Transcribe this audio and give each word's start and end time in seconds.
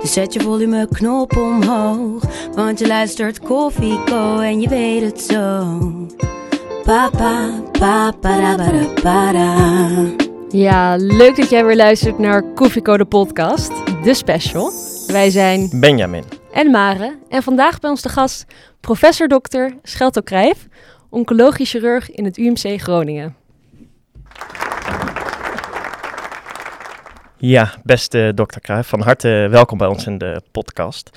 Dus 0.00 0.12
zet 0.12 0.32
je 0.32 0.40
volumeknop 0.40 1.36
omhoog. 1.36 2.22
Want 2.54 2.78
je 2.78 2.86
luistert 2.86 3.40
Koffie 3.40 4.04
Co 4.04 4.38
en 4.38 4.60
je 4.60 4.68
weet 4.68 5.02
het 5.02 5.20
zo. 5.20 5.78
Papa, 6.84 7.50
papa, 7.72 8.12
para, 8.12 8.86
para. 9.02 9.56
Ja, 10.48 10.96
leuk 10.96 11.36
dat 11.36 11.50
jij 11.50 11.64
weer 11.64 11.76
luistert 11.76 12.18
naar 12.18 12.42
Koffieko 12.54 12.96
de 12.96 13.04
podcast, 13.04 13.72
de 14.02 14.14
special. 14.14 14.72
Wij 15.06 15.30
zijn 15.30 15.70
Benjamin. 15.74 16.24
en 16.52 16.70
Mare 16.70 17.18
en 17.28 17.42
vandaag 17.42 17.80
bij 17.80 17.90
ons 17.90 18.02
de 18.02 18.08
gast 18.08 18.44
professor 18.80 19.28
dokter 19.28 19.74
Schelto 19.82 20.20
Krijf, 20.20 20.66
oncologisch 21.10 21.70
chirurg 21.70 22.10
in 22.10 22.24
het 22.24 22.38
UMC 22.38 22.80
Groningen. 22.80 23.36
Ja, 27.40 27.74
beste 27.84 28.32
dokter 28.34 28.60
Cruijff, 28.60 28.88
van 28.88 29.00
harte 29.00 29.46
welkom 29.50 29.78
bij 29.78 29.86
ons 29.86 30.06
in 30.06 30.18
de 30.18 30.42
podcast. 30.50 31.10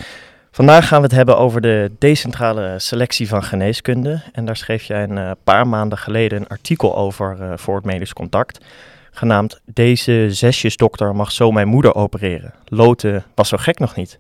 Vandaag 0.52 0.88
gaan 0.88 0.98
we 0.98 1.04
het 1.04 1.16
hebben 1.16 1.38
over 1.38 1.62
de 1.62 1.92
decentrale 2.00 2.80
selectie 2.80 3.28
van 3.28 3.44
geneeskunde. 3.44 4.22
En 4.32 4.46
daar 4.46 4.56
schreef 4.56 4.84
jij 4.84 5.04
een 5.04 5.18
eh, 5.18 5.32
paar 5.44 5.68
maanden 5.68 5.98
geleden 5.98 6.40
een 6.40 6.48
artikel 6.48 6.98
over 6.98 7.38
eh, 7.42 7.58
voor 7.58 7.76
het 7.76 7.86
Medisch 7.86 8.14
Contact. 8.14 8.66
Genaamd 9.12 9.62
Deze 9.66 10.28
zesjesdokter 10.30 11.16
mag 11.16 11.32
zo 11.32 11.52
mijn 11.52 11.68
moeder 11.68 11.96
opereren. 11.96 12.54
Loten 12.66 13.24
was 13.36 13.50
zo 13.50 13.58
gek 13.58 13.80
nog 13.80 13.96
niet. 13.96 14.20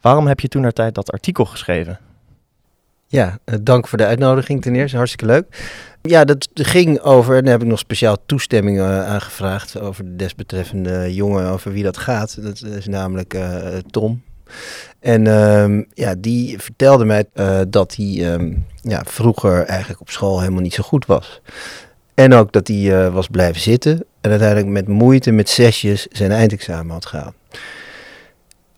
Waarom 0.00 0.26
heb 0.26 0.40
je 0.40 0.48
toen 0.48 0.62
naar 0.62 0.72
tijd 0.72 0.94
dat 0.94 1.12
artikel 1.12 1.44
geschreven? 1.44 1.98
Ja, 3.08 3.38
eh, 3.44 3.54
dank 3.62 3.88
voor 3.88 3.98
de 3.98 4.06
uitnodiging 4.06 4.62
ten 4.62 4.74
eerste. 4.74 4.96
Hartstikke 4.96 5.26
leuk. 5.26 5.44
Ja, 6.02 6.24
dat 6.24 6.48
ging 6.54 7.00
over, 7.00 7.36
en 7.36 7.42
daar 7.42 7.52
heb 7.52 7.62
ik 7.62 7.68
nog 7.68 7.78
speciaal 7.78 8.16
toestemming 8.26 8.78
eh, 8.78 9.06
aangevraagd 9.06 9.80
over 9.80 10.04
de 10.04 10.16
desbetreffende 10.16 11.14
jongen, 11.14 11.50
over 11.50 11.72
wie 11.72 11.82
dat 11.82 11.96
gaat. 11.96 12.42
Dat 12.42 12.62
is 12.62 12.86
namelijk 12.86 13.34
eh, 13.34 13.58
Tom. 13.90 14.22
En 15.00 15.26
ehm, 15.26 15.82
ja, 15.94 16.14
die 16.18 16.58
vertelde 16.58 17.04
mij 17.04 17.24
dat 17.68 17.96
hij 17.96 18.32
ehm, 18.32 18.52
ja, 18.82 19.02
vroeger 19.06 19.64
eigenlijk 19.64 20.00
op 20.00 20.10
school 20.10 20.40
helemaal 20.40 20.62
niet 20.62 20.74
zo 20.74 20.82
goed 20.82 21.06
was. 21.06 21.40
En 22.14 22.34
ook 22.34 22.52
dat 22.52 22.68
hij 22.68 23.10
was 23.10 23.26
blijven 23.26 23.60
zitten 23.60 24.04
en 24.20 24.30
uiteindelijk 24.30 24.68
met 24.68 24.88
moeite, 24.88 25.30
met 25.30 25.48
zesjes, 25.48 26.06
zijn 26.10 26.32
eindexamen 26.32 26.92
had 26.92 27.06
gehaald. 27.06 27.34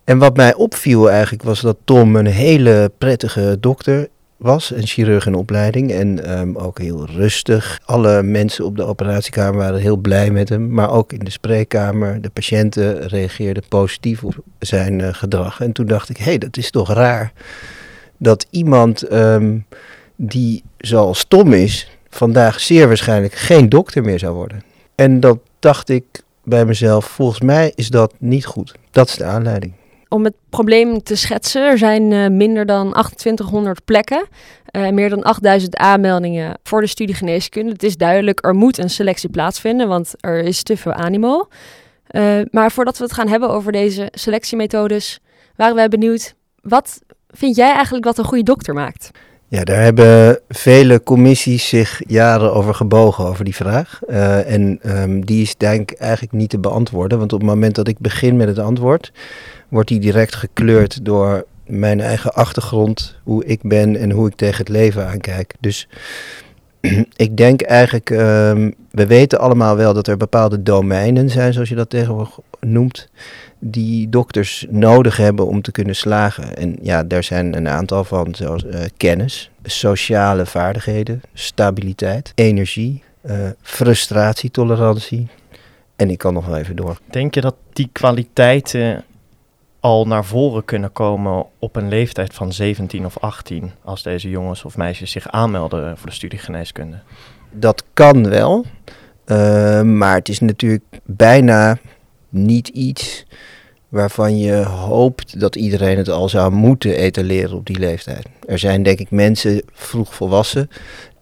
En 0.05 0.19
wat 0.19 0.37
mij 0.37 0.55
opviel 0.55 1.11
eigenlijk 1.11 1.43
was 1.43 1.61
dat 1.61 1.77
Tom 1.85 2.17
een 2.17 2.27
hele 2.27 2.93
prettige 2.99 3.57
dokter 3.61 4.09
was, 4.39 4.71
een 4.71 4.87
chirurg 4.87 5.27
in 5.27 5.35
opleiding 5.35 5.93
en 5.93 6.25
ehm, 6.25 6.57
ook 6.57 6.79
heel 6.79 7.07
rustig. 7.07 7.81
Alle 7.85 8.23
mensen 8.23 8.65
op 8.65 8.77
de 8.77 8.85
operatiekamer 8.85 9.57
waren 9.59 9.81
heel 9.81 9.97
blij 9.97 10.31
met 10.31 10.49
hem, 10.49 10.71
maar 10.71 10.91
ook 10.91 11.13
in 11.13 11.19
de 11.19 11.31
spreekkamer. 11.31 12.21
De 12.21 12.31
patiënten 12.31 13.09
reageerden 13.09 13.63
positief 13.69 14.25
op 14.25 14.35
zijn 14.59 15.01
eh, 15.01 15.09
gedrag. 15.13 15.61
En 15.61 15.73
toen 15.73 15.87
dacht 15.87 16.09
ik, 16.09 16.17
hé, 16.17 16.25
hey, 16.25 16.39
dat 16.39 16.57
is 16.57 16.71
toch 16.71 16.93
raar 16.93 17.33
dat 18.17 18.47
iemand 18.51 19.03
ehm, 19.03 19.59
die 20.17 20.63
zoals 20.79 21.25
Tom 21.25 21.53
is, 21.53 21.99
vandaag 22.11 22.61
zeer 22.61 22.87
waarschijnlijk 22.87 23.35
geen 23.35 23.69
dokter 23.69 24.03
meer 24.03 24.19
zou 24.19 24.35
worden. 24.35 24.63
En 24.95 25.21
dat 25.21 25.39
dacht 25.59 25.89
ik 25.89 26.05
bij 26.45 26.65
mezelf, 26.65 27.05
volgens 27.07 27.41
mij 27.41 27.73
is 27.75 27.89
dat 27.89 28.15
niet 28.19 28.47
goed. 28.47 28.75
Dat 28.91 29.09
is 29.09 29.15
de 29.15 29.25
aanleiding. 29.25 29.73
Om 30.09 30.25
het 30.25 30.35
probleem 30.49 31.03
te 31.03 31.17
schetsen, 31.17 31.63
er 31.63 31.79
zijn 31.79 32.13
eh, 32.13 32.27
minder 32.27 32.67
dan 32.67 32.91
2800 32.91 33.85
plekken, 33.85 34.27
eh, 34.65 34.89
meer 34.89 35.09
dan 35.09 35.23
8000 35.23 35.77
aanmeldingen 35.77 36.59
voor 36.63 36.81
de 36.81 36.87
studie 36.87 37.15
geneeskunde. 37.15 37.73
Het 37.73 37.83
is 37.83 37.97
duidelijk, 37.97 38.45
er 38.45 38.55
moet 38.55 38.79
een 38.79 38.91
selectie 38.91 39.29
plaatsvinden, 39.29 39.89
want 39.89 40.15
er 40.21 40.39
is 40.39 40.63
te 40.63 40.77
veel 40.77 40.93
animo. 40.93 41.49
Eh, 42.07 42.41
maar 42.51 42.73
voordat 42.73 42.99
we 42.99 43.05
het 43.05 43.13
gaan 43.13 43.29
hebben 43.29 43.51
over 43.51 43.73
deze 43.73 44.09
selectiemethodes, 44.11 45.21
waren 45.57 45.75
wij 45.75 45.89
benieuwd, 45.89 46.35
wat 46.63 47.01
vind 47.29 47.57
jij 47.57 47.73
eigenlijk 47.73 48.05
wat 48.05 48.19
een 48.19 48.25
goede 48.25 48.43
dokter 48.43 48.75
maakt? 48.75 49.11
Ja, 49.51 49.65
daar 49.65 49.83
hebben 49.83 50.41
vele 50.49 51.03
commissies 51.03 51.69
zich 51.69 52.03
jaren 52.07 52.55
over 52.55 52.75
gebogen, 52.75 53.25
over 53.25 53.45
die 53.45 53.55
vraag. 53.55 54.01
Uh, 54.09 54.53
en 54.53 54.81
um, 54.85 55.25
die 55.25 55.43
is 55.43 55.57
denk 55.57 55.91
ik 55.91 55.99
eigenlijk 55.99 56.33
niet 56.33 56.51
te 56.51 56.59
beantwoorden, 56.59 57.19
want 57.19 57.33
op 57.33 57.41
het 57.41 57.49
moment 57.49 57.75
dat 57.75 57.89
ik 57.89 57.99
begin 57.99 58.37
met 58.37 58.49
het 58.49 58.59
antwoord, 58.59 59.13
wordt 59.69 59.89
die 59.89 60.01
direct 60.01 60.35
gekleurd 60.35 61.05
door 61.05 61.47
mijn 61.67 62.01
eigen 62.01 62.35
achtergrond, 62.35 63.17
hoe 63.23 63.45
ik 63.45 63.63
ben 63.63 63.97
en 63.97 64.11
hoe 64.11 64.29
ik 64.29 64.35
tegen 64.35 64.59
het 64.59 64.69
leven 64.69 65.07
aankijk. 65.07 65.55
Dus 65.61 65.89
ik 67.17 67.37
denk 67.37 67.63
eigenlijk, 67.63 68.11
um, 68.11 68.75
we 68.91 69.07
weten 69.07 69.39
allemaal 69.39 69.77
wel 69.77 69.95
dat 69.95 70.07
er 70.07 70.17
bepaalde 70.17 70.63
domeinen 70.63 71.31
zijn, 71.31 71.53
zoals 71.53 71.69
je 71.69 71.75
dat 71.75 71.91
tegenwoordig 71.91 72.39
noemt, 72.61 73.09
die 73.59 74.09
dokters 74.09 74.67
nodig 74.71 75.17
hebben 75.17 75.47
om 75.47 75.63
te 75.63 75.73
kunnen 75.73 75.97
slagen. 75.97 76.57
En 76.57 76.77
ja, 76.83 77.05
daar 77.05 77.25
zijn 77.25 77.57
een 77.57 77.69
aantal 77.69 78.05
van, 78.05 78.35
zoals 78.35 78.65
uh, 78.65 78.81
kennis, 78.97 79.51
sociale 79.63 80.47
vaardigheden, 80.47 81.21
stabiliteit, 81.35 82.33
energie, 82.35 83.03
uh, 83.25 83.35
frustratietolerantie. 83.63 85.27
En 85.97 86.11
ik 86.11 86.19
kan 86.19 86.35
nog 86.35 86.47
wel 86.47 86.57
even 86.57 86.77
door. 86.77 86.99
Denk 87.11 87.35
je 87.35 87.41
dat 87.41 87.55
die 87.73 87.89
kwaliteiten 87.93 89.05
al 89.81 90.07
naar 90.07 90.25
voren 90.25 90.65
kunnen 90.65 90.93
komen 90.93 91.47
op 91.59 91.77
een 91.77 91.89
leeftijd 91.89 92.35
van 92.35 92.53
17 92.53 93.05
of 93.05 93.19
18 93.19 93.71
als 93.85 94.03
deze 94.03 94.31
jongens 94.31 94.65
of 94.65 94.77
meisjes 94.77 95.11
zich 95.11 95.29
aanmelden 95.29 95.99
voor 95.99 96.09
de 96.09 96.15
studie 96.15 96.39
geneeskunde? 96.39 96.99
Dat 97.51 97.85
kan 97.93 98.29
wel, 98.29 98.65
uh, 99.27 99.83
maar 99.83 100.15
het 100.15 100.29
is 100.29 100.41
natuurlijk 100.41 100.85
bijna 101.05 101.79
niet 102.29 102.69
iets 102.69 103.27
waarvan 103.89 104.39
je 104.39 104.55
hoopt 104.65 105.41
dat 105.41 105.57
iedereen 105.57 105.97
het 105.97 106.09
al 106.09 106.29
zou 106.29 106.53
moeten 106.53 106.97
etaleren 106.97 107.57
op 107.57 107.67
die 107.67 107.79
leeftijd. 107.79 108.27
Er 108.47 108.59
zijn 108.59 108.83
denk 108.83 108.99
ik 108.99 109.11
mensen 109.11 109.63
vroeg 109.73 110.15
volwassen 110.15 110.71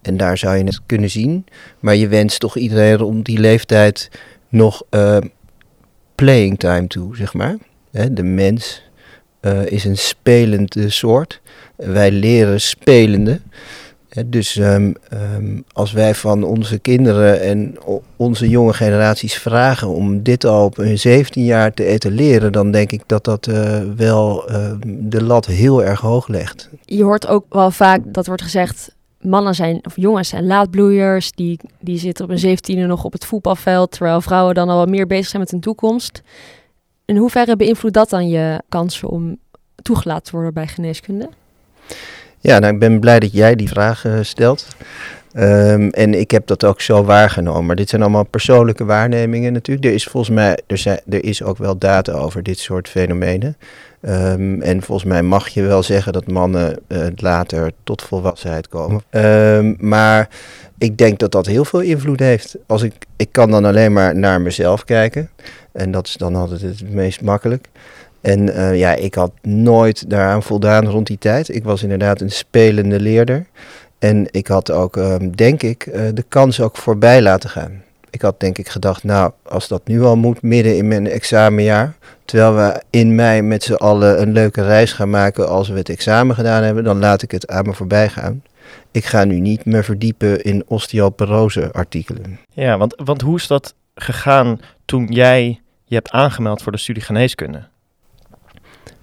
en 0.01 0.17
daar 0.17 0.37
zou 0.37 0.57
je 0.57 0.63
het 0.63 0.81
kunnen 0.85 1.09
zien, 1.09 1.45
maar 1.79 1.95
je 1.95 2.07
wenst 2.07 2.39
toch 2.39 2.57
iedereen 2.57 2.95
rond 2.97 3.25
die 3.25 3.39
leeftijd 3.39 4.09
nog 4.49 4.83
uh, 4.91 5.17
playing 6.15 6.59
time 6.59 6.87
toe, 6.87 7.15
zeg 7.15 7.33
maar. 7.33 7.57
Hè, 7.91 8.13
de 8.13 8.23
mens 8.23 8.83
uh, 9.41 9.65
is 9.65 9.85
een 9.85 9.97
spelende 9.97 10.89
soort. 10.89 11.41
Wij 11.75 12.11
leren 12.11 12.61
spelende. 12.61 13.39
Dus 14.25 14.55
um, 14.55 14.95
um, 15.35 15.63
als 15.71 15.91
wij 15.91 16.15
van 16.15 16.43
onze 16.43 16.79
kinderen 16.79 17.41
en 17.41 17.75
onze 18.15 18.49
jonge 18.49 18.73
generaties 18.73 19.35
vragen 19.35 19.87
om 19.87 20.23
dit 20.23 20.45
al 20.45 20.65
op 20.65 20.75
hun 20.75 20.99
17 20.99 21.43
jaar 21.43 21.73
te 21.73 21.83
etaleren, 21.85 22.51
dan 22.51 22.71
denk 22.71 22.91
ik 22.91 23.01
dat 23.05 23.23
dat 23.23 23.47
uh, 23.47 23.79
wel 23.95 24.51
uh, 24.51 24.71
de 24.85 25.23
lat 25.23 25.45
heel 25.45 25.83
erg 25.83 25.99
hoog 25.99 26.27
legt. 26.27 26.69
Je 26.85 27.03
hoort 27.03 27.27
ook 27.27 27.45
wel 27.49 27.71
vaak 27.71 28.01
dat 28.05 28.27
wordt 28.27 28.41
gezegd. 28.41 28.95
Mannen 29.21 29.55
zijn, 29.55 29.79
of 29.85 29.95
jongens 29.95 30.29
zijn 30.29 30.45
laadbloeiers, 30.45 31.31
die, 31.31 31.59
die 31.79 31.97
zitten 31.97 32.25
op 32.25 32.31
een 32.31 32.39
zeventiende 32.39 32.85
nog 32.85 33.03
op 33.03 33.13
het 33.13 33.25
voetbalveld, 33.25 33.91
terwijl 33.91 34.21
vrouwen 34.21 34.55
dan 34.55 34.69
al 34.69 34.77
wat 34.77 34.89
meer 34.89 35.07
bezig 35.07 35.27
zijn 35.27 35.41
met 35.41 35.51
hun 35.51 35.59
toekomst. 35.59 36.21
In 37.05 37.17
hoeverre 37.17 37.55
beïnvloedt 37.55 37.95
dat 37.95 38.09
dan 38.09 38.29
je 38.29 38.61
kansen 38.69 39.09
om 39.09 39.37
toegelaten 39.81 40.23
te 40.23 40.31
worden 40.31 40.53
bij 40.53 40.67
geneeskunde? 40.67 41.29
Ja, 42.47 42.59
nou, 42.59 42.73
ik 42.73 42.79
ben 42.79 42.99
blij 42.99 43.19
dat 43.19 43.31
jij 43.31 43.55
die 43.55 43.67
vraag 43.67 44.05
uh, 44.05 44.13
stelt. 44.21 44.67
Um, 45.37 45.89
en 45.89 46.13
ik 46.13 46.31
heb 46.31 46.47
dat 46.47 46.65
ook 46.65 46.81
zo 46.81 47.03
waargenomen. 47.03 47.65
Maar 47.65 47.75
dit 47.75 47.89
zijn 47.89 48.01
allemaal 48.01 48.23
persoonlijke 48.23 48.85
waarnemingen 48.85 49.53
natuurlijk. 49.53 49.87
Er 49.87 49.93
is 49.93 50.03
volgens 50.03 50.35
mij, 50.35 50.59
er, 50.67 50.77
zijn, 50.77 50.99
er 51.09 51.23
is 51.23 51.43
ook 51.43 51.57
wel 51.57 51.77
data 51.77 52.11
over 52.11 52.43
dit 52.43 52.59
soort 52.59 52.89
fenomenen. 52.89 53.57
Um, 54.01 54.61
en 54.61 54.81
volgens 54.81 55.09
mij 55.09 55.23
mag 55.23 55.47
je 55.47 55.61
wel 55.61 55.83
zeggen 55.83 56.13
dat 56.13 56.27
mannen 56.27 56.79
uh, 56.87 57.05
later 57.15 57.71
tot 57.83 58.01
volwassenheid 58.01 58.67
komen. 58.67 59.01
Um, 59.11 59.75
maar 59.79 60.29
ik 60.77 60.97
denk 60.97 61.19
dat 61.19 61.31
dat 61.31 61.45
heel 61.45 61.65
veel 61.65 61.81
invloed 61.81 62.19
heeft. 62.19 62.55
Als 62.65 62.81
ik, 62.81 62.93
ik 63.17 63.29
kan 63.31 63.51
dan 63.51 63.65
alleen 63.65 63.93
maar 63.93 64.15
naar 64.15 64.41
mezelf 64.41 64.83
kijken. 64.83 65.29
En 65.71 65.91
dat 65.91 66.07
is 66.07 66.13
dan 66.13 66.35
altijd 66.35 66.61
het 66.61 66.93
meest 66.93 67.21
makkelijk. 67.21 67.67
En 68.27 68.47
uh, 68.47 68.77
ja, 68.77 68.93
ik 68.93 69.15
had 69.15 69.31
nooit 69.41 70.09
daaraan 70.09 70.43
voldaan 70.43 70.87
rond 70.87 71.07
die 71.07 71.17
tijd. 71.17 71.55
Ik 71.55 71.63
was 71.63 71.83
inderdaad 71.83 72.21
een 72.21 72.31
spelende 72.31 72.99
leerder. 72.99 73.45
En 73.99 74.27
ik 74.31 74.47
had 74.47 74.71
ook, 74.71 74.95
um, 74.95 75.35
denk 75.35 75.63
ik, 75.63 75.85
uh, 75.85 76.01
de 76.13 76.25
kans 76.27 76.61
ook 76.61 76.77
voorbij 76.77 77.21
laten 77.21 77.49
gaan. 77.49 77.83
Ik 78.09 78.21
had 78.21 78.39
denk 78.39 78.57
ik 78.57 78.67
gedacht, 78.69 79.03
nou, 79.03 79.31
als 79.43 79.67
dat 79.67 79.87
nu 79.87 80.03
al 80.03 80.15
moet, 80.15 80.41
midden 80.41 80.77
in 80.77 80.87
mijn 80.87 81.07
examenjaar, 81.07 81.95
terwijl 82.25 82.55
we 82.55 82.81
in 82.89 83.15
mei 83.15 83.41
met 83.41 83.63
z'n 83.63 83.73
allen 83.73 84.21
een 84.21 84.31
leuke 84.31 84.63
reis 84.63 84.93
gaan 84.93 85.09
maken 85.09 85.49
als 85.49 85.69
we 85.69 85.77
het 85.77 85.89
examen 85.89 86.35
gedaan 86.35 86.63
hebben, 86.63 86.83
dan 86.83 86.99
laat 86.99 87.21
ik 87.21 87.31
het 87.31 87.47
aan 87.47 87.65
me 87.65 87.73
voorbij 87.73 88.09
gaan. 88.09 88.43
Ik 88.91 89.05
ga 89.05 89.23
nu 89.23 89.39
niet 89.39 89.65
meer 89.65 89.83
verdiepen 89.83 90.43
in 90.43 90.63
osteoporose 90.67 91.71
artikelen. 91.71 92.39
Ja, 92.53 92.77
want, 92.77 92.95
want 93.03 93.21
hoe 93.21 93.35
is 93.35 93.47
dat 93.47 93.75
gegaan 93.95 94.59
toen 94.85 95.05
jij 95.05 95.61
je 95.85 95.95
hebt 95.95 96.11
aangemeld 96.11 96.61
voor 96.61 96.71
de 96.71 96.77
studie 96.77 97.03
geneeskunde? 97.03 97.63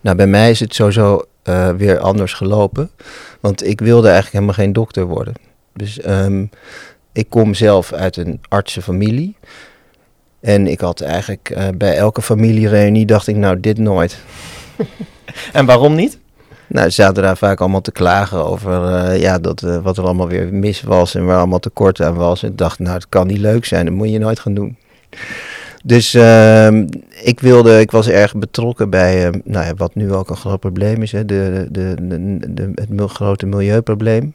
Nou, 0.04 0.16
bij 0.16 0.26
mij 0.26 0.50
is 0.50 0.60
het 0.60 0.74
sowieso 0.74 1.24
uh, 1.44 1.70
weer 1.70 1.98
anders 1.98 2.32
gelopen. 2.32 2.90
Want 3.40 3.66
ik 3.66 3.80
wilde 3.80 4.06
eigenlijk 4.06 4.32
helemaal 4.32 4.54
geen 4.54 4.72
dokter 4.72 5.04
worden. 5.04 5.34
Dus 5.74 6.06
um, 6.06 6.50
ik 7.12 7.28
kom 7.28 7.54
zelf 7.54 7.92
uit 7.92 8.16
een 8.16 8.40
artsenfamilie. 8.48 9.36
En 10.40 10.66
ik 10.66 10.80
had 10.80 11.00
eigenlijk 11.00 11.50
uh, 11.50 11.68
bij 11.76 11.96
elke 11.96 12.22
familiereunie 12.22 13.06
dacht 13.06 13.26
ik, 13.26 13.36
nou, 13.36 13.60
dit 13.60 13.78
nooit. 13.78 14.18
en 15.52 15.66
waarom 15.66 15.94
niet? 15.94 16.18
Nou, 16.66 16.88
ze 16.88 16.94
zaten 16.94 17.22
daar 17.22 17.36
vaak 17.36 17.60
allemaal 17.60 17.80
te 17.80 17.92
klagen 17.92 18.44
over 18.44 18.90
uh, 18.90 19.20
ja, 19.20 19.38
dat, 19.38 19.60
wat 19.60 19.96
er 19.96 20.04
allemaal 20.04 20.28
weer 20.28 20.54
mis 20.54 20.82
was 20.82 21.14
en 21.14 21.26
waar 21.26 21.38
allemaal 21.38 21.58
tekort 21.58 22.00
aan 22.00 22.14
was. 22.14 22.42
En 22.42 22.50
ik 22.50 22.58
dacht, 22.58 22.78
nou, 22.78 22.94
het 22.94 23.08
kan 23.08 23.26
niet 23.26 23.38
leuk 23.38 23.64
zijn, 23.64 23.84
dat 23.84 23.94
moet 23.94 24.10
je 24.10 24.18
nooit 24.18 24.38
gaan 24.38 24.54
doen. 24.54 24.76
Dus 25.86 26.14
uh, 26.14 26.80
ik 27.22 27.40
wilde, 27.40 27.80
ik 27.80 27.90
was 27.90 28.08
erg 28.08 28.34
betrokken 28.34 28.90
bij 28.90 29.26
uh, 29.26 29.40
nou 29.44 29.66
ja, 29.66 29.74
wat 29.74 29.94
nu 29.94 30.12
ook 30.12 30.30
een 30.30 30.36
groot 30.36 30.60
probleem 30.60 31.02
is, 31.02 31.12
hè, 31.12 31.24
de, 31.24 31.66
de, 31.70 31.94
de, 32.48 32.72
het 32.74 33.10
grote 33.10 33.46
milieuprobleem. 33.46 34.34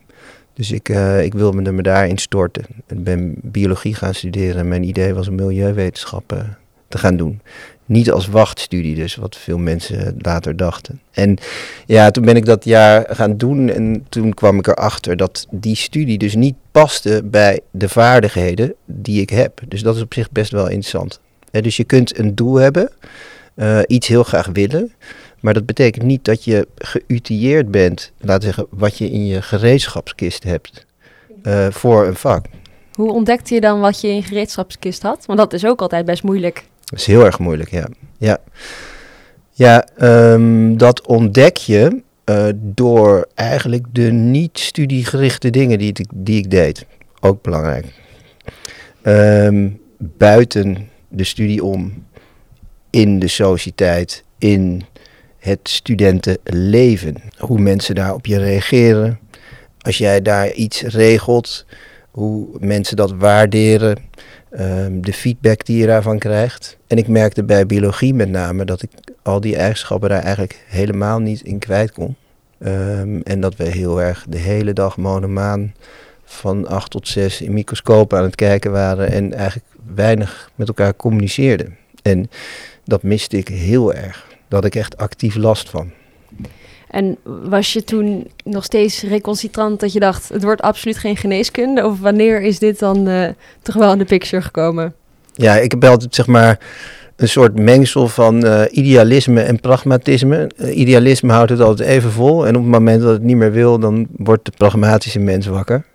Dus 0.54 0.72
ik, 0.72 0.90
uh, 0.90 1.24
ik 1.24 1.34
wilde 1.34 1.62
me, 1.62 1.72
me 1.72 1.82
daarin 1.82 2.18
storten. 2.18 2.66
Ik 2.88 3.04
ben 3.04 3.36
biologie 3.42 3.96
gaan 3.96 4.14
studeren. 4.14 4.68
Mijn 4.68 4.84
idee 4.84 5.14
was 5.14 5.28
om 5.28 5.36
milieuwetenschappen 5.36 6.58
te 6.88 6.98
gaan 6.98 7.18
doen. 7.18 7.42
Niet 7.86 8.12
als 8.12 8.28
wachtstudie, 8.28 8.96
dus 8.96 9.16
wat 9.16 9.38
veel 9.38 9.58
mensen 9.58 10.16
later 10.18 10.56
dachten. 10.56 11.02
En 11.12 11.38
ja, 11.86 12.12
toen 12.12 12.26
ben 12.26 12.36
ik 12.36 12.46
dat 12.46 12.66
jaar 12.66 13.06
gaan 13.10 13.38
doen 13.38 13.70
en 13.70 14.06
toen 14.10 14.34
kwam 14.34 14.58
ik 14.58 14.68
erachter 14.68 15.18
dat 15.18 15.48
die 15.52 15.76
studie 15.76 16.18
dus 16.18 16.36
niet 16.36 16.56
paste 16.72 17.22
bij 17.26 17.60
de 17.72 17.90
vaardigheden 17.90 18.74
die 18.86 19.22
ik 19.22 19.30
heb. 19.30 19.62
Dus 19.68 19.82
dat 19.82 19.96
is 19.96 20.02
op 20.02 20.14
zich 20.14 20.32
best 20.32 20.52
wel 20.52 20.68
interessant 20.68 21.20
dus 21.52 21.78
je 21.78 21.84
kunt 21.84 22.18
een 22.18 22.36
doel 22.36 22.56
hebben, 22.56 22.90
uh, 23.56 23.80
iets 23.88 24.08
heel 24.08 24.24
graag 24.24 24.48
willen. 24.54 24.94
Maar 25.40 25.54
dat 25.54 25.66
betekent 25.66 26.06
niet 26.06 26.26
dat 26.26 26.44
je 26.44 26.68
geutilleerd 26.78 27.72
bent, 27.72 28.12
laten 28.18 28.40
we 28.40 28.46
zeggen, 28.46 28.68
wat 28.70 28.98
je 28.98 29.12
in 29.12 29.26
je 29.26 29.42
gereedschapskist 29.42 30.44
hebt 30.44 30.86
uh, 31.44 31.68
voor 31.70 32.08
een 32.08 32.16
vak. 32.16 32.46
Hoe 32.94 33.12
ontdekte 33.12 33.54
je 33.54 33.62
dan 33.62 33.80
wat 33.80 34.02
je 34.02 34.08
in 34.08 34.16
je 34.16 34.22
gereedschapskist 34.22 35.02
had? 35.02 35.26
Want 35.26 35.40
dat 35.40 35.54
is 35.54 35.66
ook 35.66 35.82
altijd 35.82 36.06
best 36.06 36.24
moeilijk. 36.24 36.64
Dat 36.86 37.00
is 37.00 37.06
heel 37.06 37.26
erg 37.26 37.40
moeilijk, 37.40 37.72
ja. 37.72 37.88
Ja, 38.18 38.38
ja 39.52 39.88
um, 40.34 40.78
dat 40.78 41.08
ontdek 41.08 41.58
je 41.58 42.02
uh, 42.26 42.48
door 42.56 43.28
eigenlijk 43.36 43.86
de 43.92 44.12
niet-studiegerichte 44.12 45.50
dingen 45.50 45.78
die, 45.78 46.08
die 46.14 46.38
ik 46.38 46.52
deed. 46.52 46.86
Ook 47.20 47.42
belangrijk. 47.42 47.86
Um, 49.04 49.80
buiten 49.98 50.89
de 51.10 51.24
studie 51.24 51.64
om 51.64 52.06
in 52.90 53.20
de 53.20 53.28
sociëteit, 53.28 54.24
in 54.38 54.84
het 55.40 55.60
studentenleven. 55.64 57.16
Hoe 57.38 57.60
mensen 57.60 57.96
daar 57.96 58.14
op 58.14 58.26
je 58.26 58.38
reageren. 58.38 59.20
Als 59.82 59.98
jij 59.98 60.22
daar 60.22 60.52
iets 60.52 60.82
regelt, 60.82 61.66
hoe 62.12 62.48
mensen 62.60 62.96
dat 62.96 63.12
waarderen. 63.12 63.98
Um, 64.60 65.02
de 65.02 65.14
feedback 65.14 65.66
die 65.66 65.78
je 65.78 65.86
daarvan 65.86 66.20
krijgt. 66.20 66.78
En 66.88 66.98
ik 66.98 67.08
merkte 67.08 67.44
bij 67.44 67.66
biologie 67.66 68.14
met 68.14 68.30
name 68.30 68.66
dat 68.66 68.82
ik 68.82 68.90
al 69.24 69.40
die 69.40 69.56
eigenschappen 69.56 70.10
daar 70.10 70.22
eigenlijk 70.22 70.64
helemaal 70.68 71.20
niet 71.20 71.42
in 71.42 71.60
kwijt 71.60 71.92
kon. 71.92 72.16
Um, 72.60 73.22
en 73.22 73.42
dat 73.42 73.56
we 73.56 73.64
heel 73.64 74.02
erg 74.02 74.26
de 74.30 74.38
hele 74.38 74.74
dag 74.74 74.98
monomaan 74.98 75.74
van 76.30 76.68
8 76.68 76.92
tot 76.92 77.08
6 77.08 77.42
in 77.42 77.54
microscoop 77.54 78.14
aan 78.14 78.24
het 78.24 78.36
kijken 78.36 78.72
waren 78.72 79.12
en 79.12 79.34
eigenlijk 79.34 79.66
weinig 79.96 80.52
met 80.56 80.68
elkaar 80.68 80.96
communiceerden. 80.96 81.78
En 82.02 82.30
dat 82.84 83.04
miste 83.04 83.38
ik 83.38 83.48
heel 83.48 83.94
erg. 83.94 84.28
Daar 84.30 84.62
had 84.62 84.66
ik 84.66 84.76
echt 84.76 84.98
actief 84.98 85.36
last 85.36 85.70
van. 85.70 85.92
En 86.90 87.18
was 87.24 87.74
je 87.74 87.84
toen 87.84 88.32
nog 88.44 88.64
steeds 88.64 89.02
recalcitrant 89.02 89.80
dat 89.80 89.94
je 89.94 90.00
dacht, 90.00 90.30
het 90.30 90.44
wordt 90.44 90.62
absoluut 90.62 90.98
geen 90.98 91.18
geneeskunde? 91.18 91.86
Of 91.86 92.00
wanneer 92.00 92.42
is 92.42 92.60
dit 92.60 92.80
dan 92.80 93.08
uh, 93.08 93.28
toch 93.62 93.76
wel 93.76 93.92
in 93.92 93.98
de 93.98 94.06
picture 94.06 94.42
gekomen? 94.42 94.94
Ja, 95.34 95.56
ik 95.56 95.72
heb 95.72 95.84
altijd 95.84 96.16
zeg 96.16 96.28
maar 96.28 96.60
een 97.20 97.30
soort 97.30 97.60
mengsel 97.60 98.08
van 98.08 98.46
uh, 98.46 98.62
idealisme 98.72 99.42
en 99.42 99.60
pragmatisme. 99.60 100.50
Uh, 100.58 100.78
idealisme 100.78 101.32
houdt 101.32 101.50
het 101.50 101.60
altijd 101.60 101.90
even 101.90 102.12
vol. 102.12 102.48
En 102.48 102.56
op 102.56 102.62
het 102.62 102.72
moment 102.72 103.02
dat 103.02 103.12
het 103.12 103.24
niet 103.24 103.36
meer 103.36 103.52
wil, 103.52 103.80
dan 103.80 104.08
wordt 104.16 104.46
de 104.46 104.52
pragmatische 104.58 105.20
mens 105.20 105.46
wakker. 105.46 105.86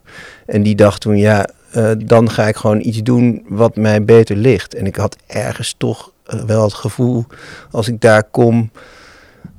En 0.47 0.63
die 0.63 0.75
dacht 0.75 1.01
toen, 1.01 1.17
ja, 1.17 1.49
uh, 1.77 1.91
dan 2.05 2.31
ga 2.31 2.49
ik 2.49 2.57
gewoon 2.57 2.81
iets 2.81 3.03
doen 3.03 3.45
wat 3.49 3.77
mij 3.77 4.05
beter 4.05 4.37
ligt. 4.37 4.75
En 4.75 4.87
ik 4.87 4.97
had 4.97 5.17
ergens 5.27 5.75
toch 5.79 6.13
wel 6.47 6.63
het 6.63 6.75
gevoel, 6.75 7.25
als 7.71 7.89
ik 7.89 8.01
daar 8.01 8.25
kom, 8.25 8.71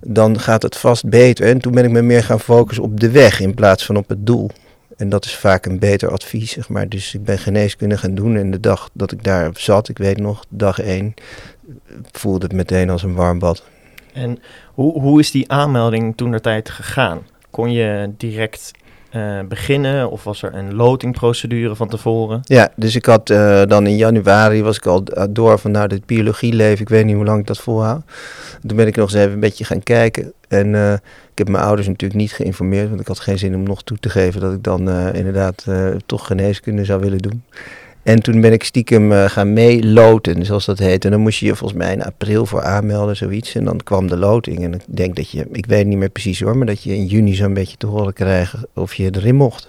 dan 0.02 0.40
gaat 0.40 0.62
het 0.62 0.78
vast 0.78 1.10
beter. 1.10 1.48
En 1.48 1.60
toen 1.60 1.74
ben 1.74 1.84
ik 1.84 1.92
me 1.92 2.02
meer 2.02 2.24
gaan 2.24 2.40
focussen 2.40 2.84
op 2.84 3.00
de 3.00 3.12
weg 3.12 3.40
in 3.40 3.54
plaats 3.54 3.86
van 3.86 3.98
op 3.98 4.10
het 4.10 4.26
doel. 4.26 4.50
En 4.98 5.10
dat 5.10 5.26
is 5.26 5.36
vaak 5.36 5.66
een 5.66 5.80
beter 5.80 6.12
advies, 6.12 6.52
zeg 6.52 6.70
maar. 6.70 6.90
Dus 6.90 7.14
ik 7.14 7.24
ben 7.24 7.38
geneeskunde 7.38 7.98
gaan 7.98 8.16
doen 8.16 8.38
en 8.38 8.52
de 8.52 8.60
dag 8.60 8.90
dat 8.94 9.12
ik 9.12 9.24
daar 9.24 9.50
zat, 9.54 9.90
ik 9.90 9.98
weet 9.98 10.18
nog, 10.18 10.46
dag 10.50 10.80
één, 10.80 11.14
voelde 12.12 12.46
het 12.46 12.56
meteen 12.56 12.90
als 12.90 13.04
een 13.04 13.16
warm 13.16 13.40
bad. 13.40 13.64
En 14.14 14.40
hoe, 14.74 15.02
hoe 15.02 15.20
is 15.20 15.32
die 15.32 15.52
aanmelding 15.52 16.18
toen 16.18 16.32
de 16.32 16.42
tijd 16.42 16.70
gegaan? 16.70 17.22
Kon 17.50 17.72
je 17.72 18.12
direct 18.18 18.72
uh, 19.16 19.40
beginnen? 19.48 20.12
Of 20.12 20.24
was 20.24 20.42
er 20.42 20.54
een 20.54 20.76
lotingprocedure 20.76 21.76
van 21.76 21.88
tevoren? 21.88 22.40
Ja, 22.44 22.70
dus 22.76 22.96
ik 22.96 23.06
had 23.06 23.30
uh, 23.30 23.64
dan 23.66 23.88
in 23.88 23.96
januari 23.96 24.64
was 24.64 24.78
ik 24.78 24.86
al 24.86 25.04
door 25.30 25.60
van 25.60 25.72
nou 25.72 25.88
dit 25.88 26.06
biologie 26.06 26.54
leven. 26.54 26.82
Ik 26.82 26.90
weet 26.90 27.06
niet 27.06 27.16
hoe 27.16 27.26
lang 27.26 27.40
ik 27.40 27.48
dat 27.48 27.58
volhoud. 27.58 28.04
Toen 28.68 28.78
ben 28.78 28.88
ik 28.88 28.96
nog 28.96 29.06
eens 29.06 29.20
even 29.20 29.34
een 29.34 29.40
beetje 29.40 29.66
gaan 29.66 29.84
kijken. 29.84 30.34
En 30.48 30.68
uh, 30.68 30.94
ik 31.32 31.38
heb 31.38 31.50
mijn 31.50 31.64
ouders 31.64 31.88
natuurlijk 31.88 32.20
niet 32.20 32.34
geïnformeerd. 32.34 32.90
Want 32.90 33.02
ik 33.02 33.08
had 33.08 33.20
geen 33.20 33.38
zin 33.38 33.56
om 33.56 33.64
nog 33.64 33.84
toe 33.84 33.98
te 33.98 34.10
geven 34.10 34.42
dat 34.42 34.54
ik 34.54 34.64
dan 34.64 34.90
inderdaad 35.14 35.66
toch 36.06 36.28
geneeskunde 36.28 36.86
zou 36.86 37.02
willen 37.02 37.18
doen. 37.18 37.44
En 38.06 38.22
toen 38.22 38.42
ben 38.42 38.54
ik 38.54 38.64
stiekem 38.64 39.12
uh, 39.12 39.26
gaan 39.26 39.54
meeloten, 39.54 40.46
zoals 40.46 40.66
dat 40.66 40.80
heet. 40.80 41.06
En 41.06 41.12
dan 41.12 41.20
moest 41.20 41.40
je 41.40 41.46
je 41.46 41.56
volgens 41.56 41.80
mij 41.80 41.94
in 41.94 42.04
april 42.04 42.46
voor 42.46 42.64
aanmelden, 42.64 43.16
zoiets. 43.16 43.56
En 43.56 43.66
dan 43.66 43.84
kwam 43.84 44.08
de 44.08 44.18
loting. 44.18 44.64
En 44.64 44.74
ik 44.74 44.82
denk 44.86 45.16
dat 45.16 45.30
je, 45.30 45.48
ik 45.52 45.66
weet 45.66 45.86
niet 45.86 45.98
meer 45.98 46.10
precies 46.10 46.40
hoor, 46.40 46.58
maar 46.58 46.66
dat 46.66 46.84
je 46.84 46.96
in 46.96 47.06
juni 47.06 47.34
zo'n 47.34 47.54
beetje 47.54 47.78
te 47.78 47.88
horen 47.88 48.14
kreeg 48.14 48.64
of 48.74 48.94
je 48.94 49.16
erin 49.16 49.36
mocht. 49.36 49.68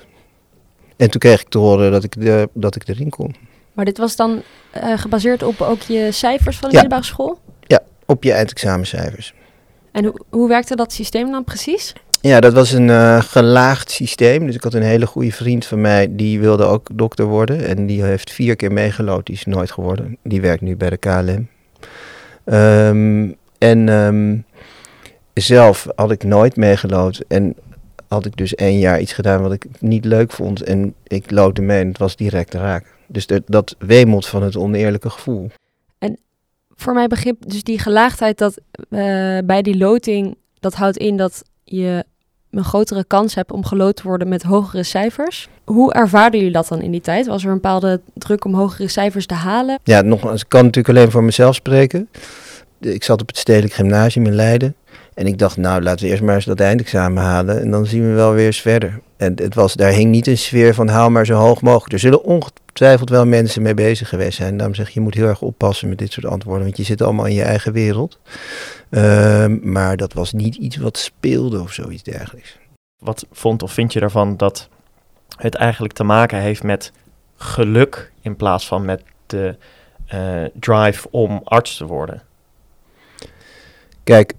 En 0.96 1.10
toen 1.10 1.20
kreeg 1.20 1.40
ik 1.40 1.48
te 1.48 1.58
horen 1.58 1.92
dat 1.92 2.04
ik, 2.04 2.20
de, 2.20 2.48
dat 2.52 2.76
ik 2.76 2.88
erin 2.88 3.10
kon. 3.10 3.34
Maar 3.72 3.84
dit 3.84 3.98
was 3.98 4.16
dan 4.16 4.42
uh, 4.76 4.98
gebaseerd 4.98 5.42
op 5.42 5.60
ook 5.60 5.80
je 5.80 6.08
cijfers 6.12 6.56
van 6.56 6.68
de 6.68 6.74
ja. 6.74 6.80
middelbare 6.80 7.12
school? 7.12 7.38
Ja, 7.60 7.80
op 8.06 8.22
je 8.22 8.32
eindexamencijfers. 8.32 9.34
En 9.92 10.04
hoe, 10.04 10.20
hoe 10.30 10.48
werkte 10.48 10.76
dat 10.76 10.92
systeem 10.92 11.30
dan 11.30 11.44
precies? 11.44 11.92
Ja, 12.20 12.40
dat 12.40 12.52
was 12.52 12.72
een 12.72 12.88
uh, 12.88 13.20
gelaagd 13.20 13.90
systeem. 13.90 14.46
Dus 14.46 14.54
ik 14.54 14.62
had 14.62 14.74
een 14.74 14.82
hele 14.82 15.06
goede 15.06 15.32
vriend 15.32 15.66
van 15.66 15.80
mij, 15.80 16.16
die 16.16 16.40
wilde 16.40 16.64
ook 16.64 16.88
dokter 16.92 17.24
worden. 17.24 17.66
En 17.66 17.86
die 17.86 18.02
heeft 18.02 18.30
vier 18.30 18.56
keer 18.56 18.72
meegelood, 18.72 19.26
die 19.26 19.34
is 19.34 19.44
nooit 19.44 19.70
geworden. 19.70 20.16
Die 20.22 20.40
werkt 20.40 20.62
nu 20.62 20.76
bij 20.76 20.90
de 20.90 20.96
KLM. 20.96 21.48
Um, 22.54 23.36
en 23.58 23.88
um, 23.88 24.44
zelf 25.34 25.86
had 25.94 26.10
ik 26.10 26.24
nooit 26.24 26.56
meegelood. 26.56 27.24
En 27.28 27.54
had 28.08 28.26
ik 28.26 28.36
dus 28.36 28.54
één 28.54 28.78
jaar 28.78 29.00
iets 29.00 29.12
gedaan 29.12 29.42
wat 29.42 29.52
ik 29.52 29.66
niet 29.78 30.04
leuk 30.04 30.32
vond. 30.32 30.62
En 30.62 30.94
ik 31.02 31.30
loodde 31.30 31.62
mee 31.62 31.80
en 31.80 31.88
het 31.88 31.98
was 31.98 32.16
direct 32.16 32.54
raak. 32.54 32.94
Dus 33.06 33.26
dat, 33.46 33.74
weemelt 33.78 34.26
van 34.26 34.42
het 34.42 34.56
oneerlijke 34.56 35.10
gevoel. 35.10 35.50
En 35.98 36.18
voor 36.74 36.94
mijn 36.94 37.08
begrip, 37.08 37.36
dus 37.48 37.62
die 37.62 37.78
gelaagdheid 37.78 38.38
dat 38.38 38.58
uh, 38.90 39.38
bij 39.44 39.62
die 39.62 39.76
loting, 39.76 40.36
dat 40.60 40.74
houdt 40.74 40.96
in 40.96 41.16
dat 41.16 41.42
je 41.68 42.04
een 42.50 42.64
grotere 42.64 43.04
kans 43.04 43.34
hebt 43.34 43.52
om 43.52 43.64
geloot 43.64 43.96
te 43.96 44.02
worden 44.02 44.28
met 44.28 44.42
hogere 44.42 44.82
cijfers. 44.82 45.48
Hoe 45.64 45.92
ervaarden 45.92 46.38
jullie 46.38 46.54
dat 46.54 46.68
dan 46.68 46.80
in 46.80 46.90
die 46.90 47.00
tijd? 47.00 47.26
Was 47.26 47.42
er 47.42 47.48
een 47.48 47.54
bepaalde 47.54 48.00
druk 48.14 48.44
om 48.44 48.54
hogere 48.54 48.88
cijfers 48.88 49.26
te 49.26 49.34
halen? 49.34 49.78
Ja, 49.84 50.00
nogmaals, 50.00 50.42
ik 50.42 50.48
kan 50.48 50.64
natuurlijk 50.64 50.96
alleen 50.96 51.10
voor 51.10 51.24
mezelf 51.24 51.54
spreken. 51.54 52.08
Ik 52.80 53.04
zat 53.04 53.20
op 53.20 53.26
het 53.26 53.38
Stedelijk 53.38 53.72
Gymnasium 53.72 54.26
in 54.26 54.34
Leiden. 54.34 54.74
En 55.14 55.26
ik 55.26 55.38
dacht, 55.38 55.56
nou, 55.56 55.82
laten 55.82 56.04
we 56.04 56.10
eerst 56.10 56.22
maar 56.22 56.34
eens 56.34 56.44
dat 56.44 56.60
eindexamen 56.60 57.22
halen. 57.22 57.60
En 57.60 57.70
dan 57.70 57.86
zien 57.86 58.08
we 58.08 58.14
wel 58.14 58.32
weer 58.32 58.46
eens 58.46 58.60
verder. 58.60 59.00
En 59.16 59.32
het 59.36 59.54
was, 59.54 59.74
daar 59.74 59.92
hing 59.92 60.10
niet 60.10 60.26
een 60.26 60.38
sfeer 60.38 60.74
van 60.74 60.88
haal 60.88 61.10
maar 61.10 61.26
zo 61.26 61.34
hoog 61.34 61.62
mogelijk. 61.62 61.92
Er 61.92 61.98
zullen 61.98 62.24
ongetwijfeld 62.24 63.10
wel 63.10 63.26
mensen 63.26 63.62
mee 63.62 63.74
bezig 63.74 64.08
geweest 64.08 64.36
zijn. 64.36 64.56
Daarom 64.56 64.74
zeg 64.74 64.86
je, 64.86 64.92
je 64.94 65.00
moet 65.00 65.14
heel 65.14 65.26
erg 65.26 65.42
oppassen 65.42 65.88
met 65.88 65.98
dit 65.98 66.12
soort 66.12 66.26
antwoorden. 66.26 66.64
Want 66.64 66.76
je 66.76 66.82
zit 66.82 67.02
allemaal 67.02 67.26
in 67.26 67.34
je 67.34 67.42
eigen 67.42 67.72
wereld. 67.72 68.18
Uh, 68.90 69.46
maar 69.62 69.96
dat 69.96 70.12
was 70.12 70.32
niet 70.32 70.54
iets 70.54 70.76
wat 70.76 70.98
speelde 70.98 71.60
of 71.60 71.72
zoiets 71.72 72.02
dergelijks. 72.02 72.58
Wat 72.98 73.26
vond 73.32 73.62
of 73.62 73.72
vind 73.72 73.92
je 73.92 74.00
ervan 74.00 74.36
dat 74.36 74.68
het 75.36 75.54
eigenlijk 75.54 75.92
te 75.92 76.04
maken 76.04 76.40
heeft 76.40 76.62
met 76.62 76.92
geluk 77.36 78.12
in 78.20 78.36
plaats 78.36 78.66
van 78.66 78.84
met 78.84 79.02
de 79.26 79.56
eh, 80.06 80.44
drive 80.60 81.08
om 81.10 81.40
arts 81.44 81.76
te 81.76 81.86
worden? 81.86 82.22
Kijk, 84.04 84.32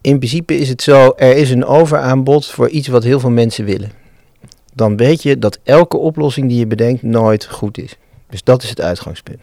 in 0.00 0.18
principe 0.18 0.58
is 0.58 0.68
het 0.68 0.82
zo, 0.82 1.12
er 1.16 1.36
is 1.36 1.50
een 1.50 1.64
overaanbod 1.64 2.46
voor 2.46 2.68
iets 2.68 2.88
wat 2.88 3.04
heel 3.04 3.20
veel 3.20 3.30
mensen 3.30 3.64
willen. 3.64 3.92
Dan 4.72 4.96
weet 4.96 5.22
je 5.22 5.38
dat 5.38 5.58
elke 5.62 5.96
oplossing 5.96 6.48
die 6.48 6.58
je 6.58 6.66
bedenkt 6.66 7.02
nooit 7.02 7.46
goed 7.46 7.78
is. 7.78 7.96
Dus 8.28 8.42
dat 8.42 8.62
is 8.62 8.68
het 8.68 8.80
uitgangspunt. 8.80 9.40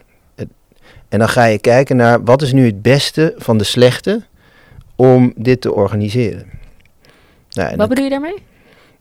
En 1.10 1.20
dan 1.20 1.29
ga 1.29 1.46
je 1.46 1.60
kijken 1.60 1.96
naar 1.96 2.24
wat 2.24 2.41
is 2.41 2.53
nu 2.53 2.65
het 2.65 2.81
beste 2.81 3.34
van 3.38 3.58
de 3.58 3.63
slechte 3.63 4.24
om 4.95 5.33
dit 5.36 5.62
te 5.62 5.74
organiseren. 5.74 6.45
Nou, 7.51 7.75
wat 7.75 7.89
bedoel 7.89 8.03
je 8.03 8.10
daarmee? 8.10 8.38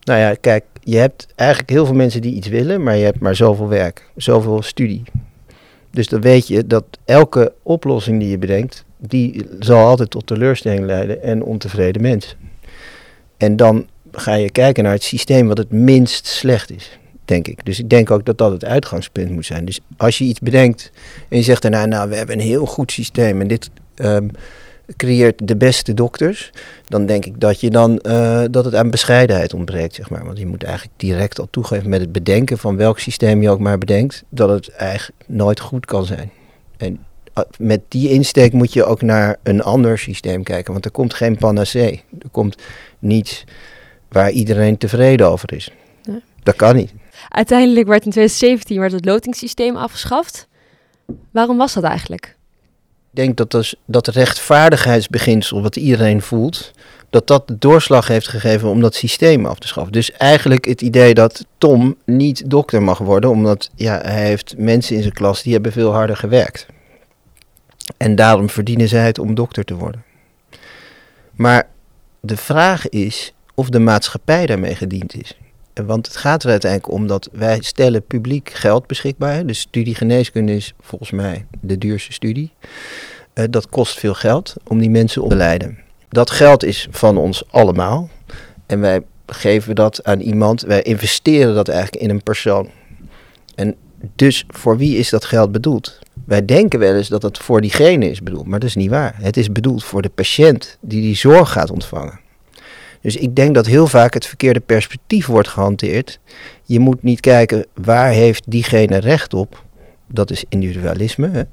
Nou 0.05 0.21
ja, 0.21 0.35
kijk, 0.41 0.65
je 0.83 0.97
hebt 0.97 1.27
eigenlijk 1.37 1.71
heel 1.71 1.87
veel 1.87 1.95
mensen 1.95 2.21
die 2.21 2.35
iets 2.35 2.49
willen, 2.49 2.83
maar 2.83 2.97
je 2.97 3.05
hebt 3.05 3.21
maar 3.21 3.37
zoveel 3.37 3.69
werk, 3.69 4.11
zoveel 4.17 4.63
studie. 4.63 5.03
Dus 5.91 6.09
dan 6.09 6.21
weet 6.21 6.49
je 6.49 6.67
dat 6.67 6.85
elke 7.05 7.53
oplossing 7.63 8.21
die 8.21 8.29
je 8.29 8.39
bedenkt, 8.39 8.85
die 8.97 9.47
zal 9.59 9.87
altijd 9.87 10.11
tot 10.11 10.27
teleurstelling 10.27 10.85
leiden 10.85 11.23
en 11.23 11.43
ontevreden 11.43 12.03
mensen. 12.03 12.39
En 13.37 13.57
dan 13.57 13.87
ga 14.13 14.35
je 14.35 14.51
kijken 14.51 14.85
naar 14.85 14.93
het 14.93 15.03
systeem 15.03 15.49
wat 15.49 15.59
het 15.59 15.71
minst 15.71 16.27
slecht 16.27 16.71
is, 16.71 16.99
denk 17.25 17.49
ik. 17.49 17.65
Dus 17.65 17.79
ik 17.79 17.89
denk 17.89 18.11
ook 18.11 18.25
dat 18.25 18.39
dat 18.39 18.53
het 18.53 18.65
uitgangspunt 18.65 19.31
moet 19.31 19.47
zijn. 19.47 19.65
Dus 19.65 19.81
als 19.97 20.19
je 20.19 20.25
iets 20.25 20.41
bedenkt 20.41 20.91
en 21.29 21.37
je 21.37 21.43
zegt 21.43 21.63
daarna, 21.63 21.87
nou, 21.87 22.09
we 22.09 22.17
hebben 22.17 22.39
een 22.39 22.47
heel 22.47 22.67
goed 22.67 22.93
systeem 22.93 23.41
en 23.41 23.49
dit 23.49 23.71
ehm, 23.95 24.29
creëert 24.97 25.49
de 25.49 25.57
beste 25.57 25.95
dokters, 25.95 26.51
dan 26.87 27.07
denk 27.07 27.25
ik 27.25 27.41
dat, 27.41 27.61
je 27.61 27.71
dan, 27.71 28.01
uh, 28.03 28.45
dat 28.51 28.65
het 28.65 28.75
aan 28.75 28.91
bescheidenheid 28.91 29.55
ontbreekt, 29.55 29.95
zeg 29.95 30.11
maar. 30.11 30.25
Want 30.25 30.39
je 30.39 30.47
moet 30.47 30.63
eigenlijk 30.63 30.95
direct 30.99 31.41
al 31.41 31.49
toegeven 31.51 31.89
met 31.89 32.01
het 32.01 32.13
bedenken 32.13 32.59
van 32.59 32.77
welk 32.77 32.99
systeem 32.99 33.43
je 33.43 33.51
ook 33.51 33.59
maar 33.59 33.79
bedenkt, 33.79 34.25
dat 34.29 34.49
het 34.49 34.69
eigenlijk 34.69 35.25
nooit 35.27 35.61
goed 35.61 35.87
kan 35.87 36.05
zijn. 36.05 36.31
En 36.77 36.99
eh, 37.35 37.45
met 37.59 37.81
die 37.89 38.09
insteek 38.09 38.53
moet 38.53 38.73
je 38.73 38.85
ook 38.85 39.03
naar 39.03 39.37
een 39.43 39.63
ander 39.63 39.99
systeem 39.99 40.43
kijken, 40.43 40.73
want 40.73 40.85
er 40.85 40.91
komt 40.91 41.15
geen 41.15 41.37
panacee. 41.37 42.03
Er 42.19 42.31
komt 42.31 42.57
niets 42.99 43.45
waar 44.09 44.31
iedereen 44.31 44.79
tevreden 44.79 45.29
over 45.29 45.53
is. 45.53 45.71
Dat 46.43 46.57
kan 46.57 46.77
niet. 46.77 46.93
Uiteindelijk 47.29 47.87
werd 47.87 48.05
in 48.05 48.11
2017 48.11 48.81
werd 48.81 48.93
het 48.93 49.05
lotingssysteem 49.05 49.77
afgeschaft. 49.77 50.49
Waarom 51.31 51.57
was 51.57 51.75
dat 51.75 51.85
eigenlijk? 51.85 52.37
Denk 53.11 53.37
dat 53.37 53.51
dus, 53.51 53.75
dat 53.85 54.09
rechtvaardigheidsbeginsel 54.09 55.63
wat 55.63 55.77
iedereen 55.77 56.23
voelt, 56.23 56.73
dat 57.11 57.27
dat 57.27 57.49
de 57.49 57.59
doorslag 57.59 58.07
heeft 58.07 58.29
gegeven 58.29 58.69
om 58.69 58.81
dat 58.81 58.95
systeem 58.95 59.47
af 59.47 59.59
te 59.59 59.67
schaffen. 59.67 59.93
Dus 59.93 60.13
eigenlijk 60.13 60.65
het 60.65 60.83
idee 60.83 61.15
dat 61.15 61.47
Tom 61.59 61.97
niet 62.05 62.51
dokter 62.51 62.83
mag 62.83 62.99
worden, 62.99 63.31
omdat 63.31 63.71
ja, 63.75 64.01
hij 64.03 64.27
heeft 64.27 64.55
mensen 64.59 64.97
in 64.97 65.03
zijn 65.03 65.15
klas 65.15 65.43
die 65.43 65.53
hebben 65.53 65.73
veel 65.73 65.93
harder 65.93 66.17
gewerkt. 66.17 66.67
En 67.97 68.15
daarom 68.15 68.49
verdienen 68.51 68.89
zij 68.89 69.07
het 69.07 69.19
om 69.19 69.35
dokter 69.35 69.65
te 69.65 69.75
worden. 69.75 70.05
Maar 71.33 71.69
de 72.21 72.37
vraag 72.37 72.89
is 72.89 73.33
of 73.55 73.69
de 73.69 73.79
maatschappij 73.79 74.47
daarmee 74.47 74.75
gediend 74.75 75.15
is. 75.15 75.35
Want 75.87 76.07
het 76.07 76.17
gaat 76.17 76.43
er 76.43 76.51
uiteindelijk 76.51 76.93
om 76.93 77.07
dat 77.07 77.29
wij 77.33 77.59
stellen 77.61 78.03
publiek 78.03 78.51
geld 78.51 78.87
beschikbaar. 78.87 79.47
De 79.47 79.53
studie 79.53 79.95
geneeskunde 79.95 80.55
is 80.55 80.75
volgens 80.81 81.11
mij 81.11 81.47
de 81.61 81.79
duurste 81.79 82.13
studie. 82.13 82.53
Uh, 83.35 83.45
dat 83.51 83.69
kost 83.69 83.99
veel 83.99 84.15
geld 84.15 84.55
om 84.67 84.79
die 84.79 84.91
mensen 84.91 85.23
op 85.23 85.31
te 85.31 85.37
leiden. 85.37 85.79
Dat 86.09 86.31
geld 86.31 86.65
is 86.65 86.89
van 86.91 87.17
ons 87.17 87.45
allemaal. 87.51 88.09
En 88.67 88.81
wij 88.81 89.01
geven 89.27 89.75
dat 89.75 90.05
aan 90.05 90.21
iemand. 90.21 90.61
Wij 90.61 90.83
investeren 90.83 91.55
dat 91.55 91.69
eigenlijk 91.69 92.03
in 92.03 92.11
een 92.11 92.23
persoon. 92.23 92.71
En 93.55 93.75
dus 94.15 94.45
voor 94.49 94.77
wie 94.77 94.97
is 94.97 95.11
dat 95.11 95.25
geld 95.25 95.53
bedoeld? 95.53 95.99
Wij 96.25 96.45
denken 96.45 96.79
wel 96.79 96.95
eens 96.95 97.09
dat 97.09 97.23
het 97.23 97.39
voor 97.39 97.61
diegene 97.61 98.11
is 98.11 98.23
bedoeld, 98.23 98.47
maar 98.47 98.59
dat 98.59 98.69
is 98.69 98.75
niet 98.75 98.91
waar. 98.91 99.15
Het 99.17 99.37
is 99.37 99.53
bedoeld 99.53 99.85
voor 99.85 100.03
de 100.03 100.09
patiënt 100.09 100.79
die 100.81 101.01
die 101.01 101.17
zorg 101.17 101.53
gaat 101.53 101.71
ontvangen. 101.71 102.21
Dus 103.01 103.17
ik 103.17 103.37
denk 103.37 103.55
dat 103.55 103.67
heel 103.67 103.87
vaak 103.87 104.15
het 104.15 104.27
verkeerde 104.27 104.61
perspectief 104.61 105.27
wordt 105.27 105.49
gehanteerd. 105.49 106.21
Je 106.65 106.81
moet 106.81 107.03
niet 107.03 107.21
kijken 107.21 107.67
waar 107.75 108.11
heeft 108.11 108.51
diegene 108.51 108.97
recht 108.97 109.35
op. 109.35 109.65
Dat 110.07 110.31
is 110.31 110.45
individualisme. 110.49 111.47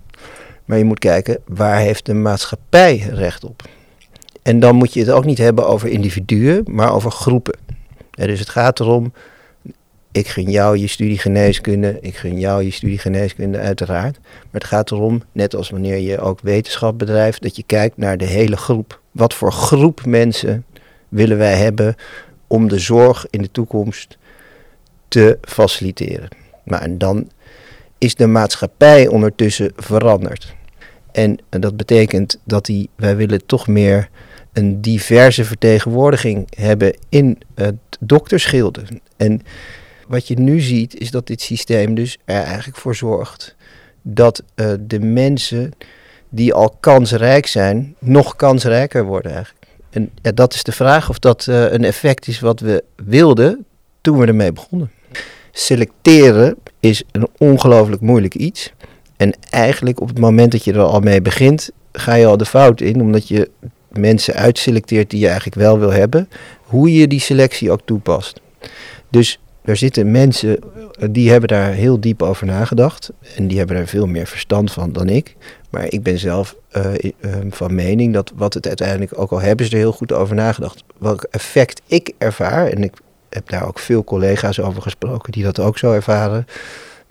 Maar 0.66 0.77
je 0.77 0.84
moet 0.84 1.00
kijken 1.00 1.39
waar 1.46 1.80
heeft 1.80 2.06
de 2.06 2.13
maatschappij 2.13 2.98
recht 3.12 3.44
op. 3.44 3.63
En 4.42 4.60
dan 4.60 4.75
moet 4.75 4.94
je 4.94 5.00
het 5.00 5.10
ook 5.10 5.25
niet 5.25 5.38
hebben 5.38 5.68
over 5.68 5.89
individuen, 5.89 6.63
maar 6.70 6.94
over 6.94 7.12
groepen. 7.12 7.58
dus 8.12 8.39
het 8.39 8.50
gaat 8.50 8.80
erom, 8.80 9.13
ik 10.12 10.27
gun 10.27 10.51
jou 10.51 10.77
je 10.77 10.88
studie 10.88 11.18
geneeskunde, 11.18 11.98
ik 12.01 12.16
gun 12.16 12.39
jou 12.39 12.63
je 12.63 12.72
studie 12.72 12.98
geneeskunde 12.98 13.58
uiteraard. 13.58 14.20
Maar 14.22 14.62
het 14.62 14.63
gaat 14.63 14.92
erom, 14.92 15.24
net 15.32 15.56
als 15.56 15.70
wanneer 15.70 15.98
je 15.98 16.20
ook 16.20 16.39
wetenschap 16.42 17.00
bedrijft, 17.00 17.42
dat 17.42 17.56
je 17.56 17.63
kijkt 17.66 17.98
naar 17.98 18.18
de 18.18 18.25
hele 18.25 18.58
groep. 18.58 19.01
Wat 19.12 19.34
voor 19.34 19.51
groep 19.51 20.06
mensen 20.06 20.66
willen 21.09 21.37
wij 21.37 21.55
hebben 21.55 21.95
om 22.47 22.67
de 22.67 22.79
zorg 22.79 23.25
in 23.29 23.41
de 23.41 23.51
toekomst 23.51 24.17
te 25.07 25.37
faciliteren. 25.41 26.29
Maar 26.63 26.81
en 26.81 26.97
dan 26.97 27.29
is 27.97 28.15
de 28.15 28.27
maatschappij 28.27 29.07
ondertussen 29.07 29.71
veranderd. 29.75 30.55
En 31.11 31.37
dat 31.49 31.77
betekent 31.77 32.39
dat 32.43 32.65
die, 32.65 32.89
wij 32.95 33.15
willen 33.15 33.45
toch 33.45 33.67
meer 33.67 34.09
een 34.53 34.81
diverse 34.81 35.45
vertegenwoordiging 35.45 36.47
hebben 36.55 36.97
in 37.09 37.37
het 37.55 37.75
doktersgilde. 37.99 38.81
En 39.17 39.41
wat 40.07 40.27
je 40.27 40.39
nu 40.39 40.59
ziet 40.59 40.99
is 40.99 41.11
dat 41.11 41.27
dit 41.27 41.41
systeem 41.41 41.95
dus 41.95 42.17
er 42.25 42.43
eigenlijk 42.43 42.77
voor 42.77 42.95
zorgt 42.95 43.55
dat 44.01 44.43
uh, 44.55 44.73
de 44.79 44.99
mensen 44.99 45.71
die 46.29 46.53
al 46.53 46.77
kansrijk 46.79 47.47
zijn, 47.47 47.95
nog 47.99 48.35
kansrijker 48.35 49.05
worden 49.05 49.31
eigenlijk. 49.31 49.56
En 49.98 50.10
ja, 50.22 50.32
dat 50.32 50.54
is 50.54 50.63
de 50.63 50.72
vraag 50.72 51.10
of 51.10 51.20
dat 51.20 51.46
uh, 51.50 51.72
een 51.72 51.84
effect 51.84 52.27
is 52.27 52.39
wat 52.39 52.60
we 52.60 52.84
wilden 52.96 53.66
toen 54.01 54.18
we 54.18 54.25
ermee 54.25 54.54
begonnen. 54.54 54.92
Selecteren 55.51 56.56
is 56.80 57.04
een 57.12 57.27
ongelooflijk 57.38 58.01
moeilijk 58.01 58.36
iets. 58.36 58.74
En 59.16 59.34
eigenlijk 59.50 60.01
op 60.01 60.08
het 60.08 60.20
moment 60.20 60.51
dat 60.51 60.63
je 60.63 60.74
er 60.74 60.80
al 60.80 61.00
mee 61.00 61.22
begint, 61.22 61.70
ga 61.92 62.13
je 62.13 62.25
al 62.25 62.38
de 62.38 62.46
fout 62.46 62.82
in, 62.82 63.01
omdat 63.01 63.27
je 63.27 63.50
mensen 63.89 64.34
uitselecteert 64.34 65.10
die 65.10 65.20
je 65.20 65.25
eigenlijk 65.25 65.56
wel 65.56 65.80
wil 65.80 65.92
hebben, 65.92 66.30
hoe 66.62 66.94
je 66.94 67.08
die 67.08 67.20
selectie 67.20 67.72
ook 67.72 67.82
toepast. 67.86 68.42
Dus 69.10 69.39
er 69.63 69.77
zitten 69.77 70.12
mensen 70.12 70.60
eh, 70.60 71.08
die 71.12 71.30
hebben 71.30 71.50
daar 71.50 71.72
heel 71.72 72.00
diep 72.00 72.22
over 72.22 72.46
nagedacht 72.46 73.12
en 73.36 73.48
die 73.48 73.58
hebben 73.58 73.75
er 73.77 73.88
veel 73.88 74.08
meer 74.08 74.27
verstand 74.27 74.72
van 74.72 74.92
dan 74.92 75.10
ik. 75.10 75.36
Maar 75.69 75.86
ik 75.89 76.03
ben 76.03 76.19
zelf 76.19 76.55
uh, 76.77 77.12
van 77.50 77.75
mening 77.75 78.13
dat 78.13 78.31
wat 78.36 78.53
het 78.53 78.67
uiteindelijk, 78.67 79.19
ook 79.19 79.31
al 79.31 79.41
hebben 79.41 79.65
ze 79.65 79.71
er 79.71 79.77
heel 79.77 79.91
goed 79.91 80.13
over 80.13 80.36
nagedacht, 80.36 80.83
welk 80.97 81.24
effect 81.24 81.81
ik 81.86 82.12
ervaar, 82.17 82.67
en 82.67 82.83
ik 82.83 82.93
heb 83.29 83.50
daar 83.50 83.67
ook 83.67 83.79
veel 83.79 84.03
collega's 84.03 84.59
over 84.59 84.81
gesproken 84.81 85.31
die 85.31 85.43
dat 85.43 85.59
ook 85.59 85.77
zo 85.77 85.93
ervaren, 85.93 86.47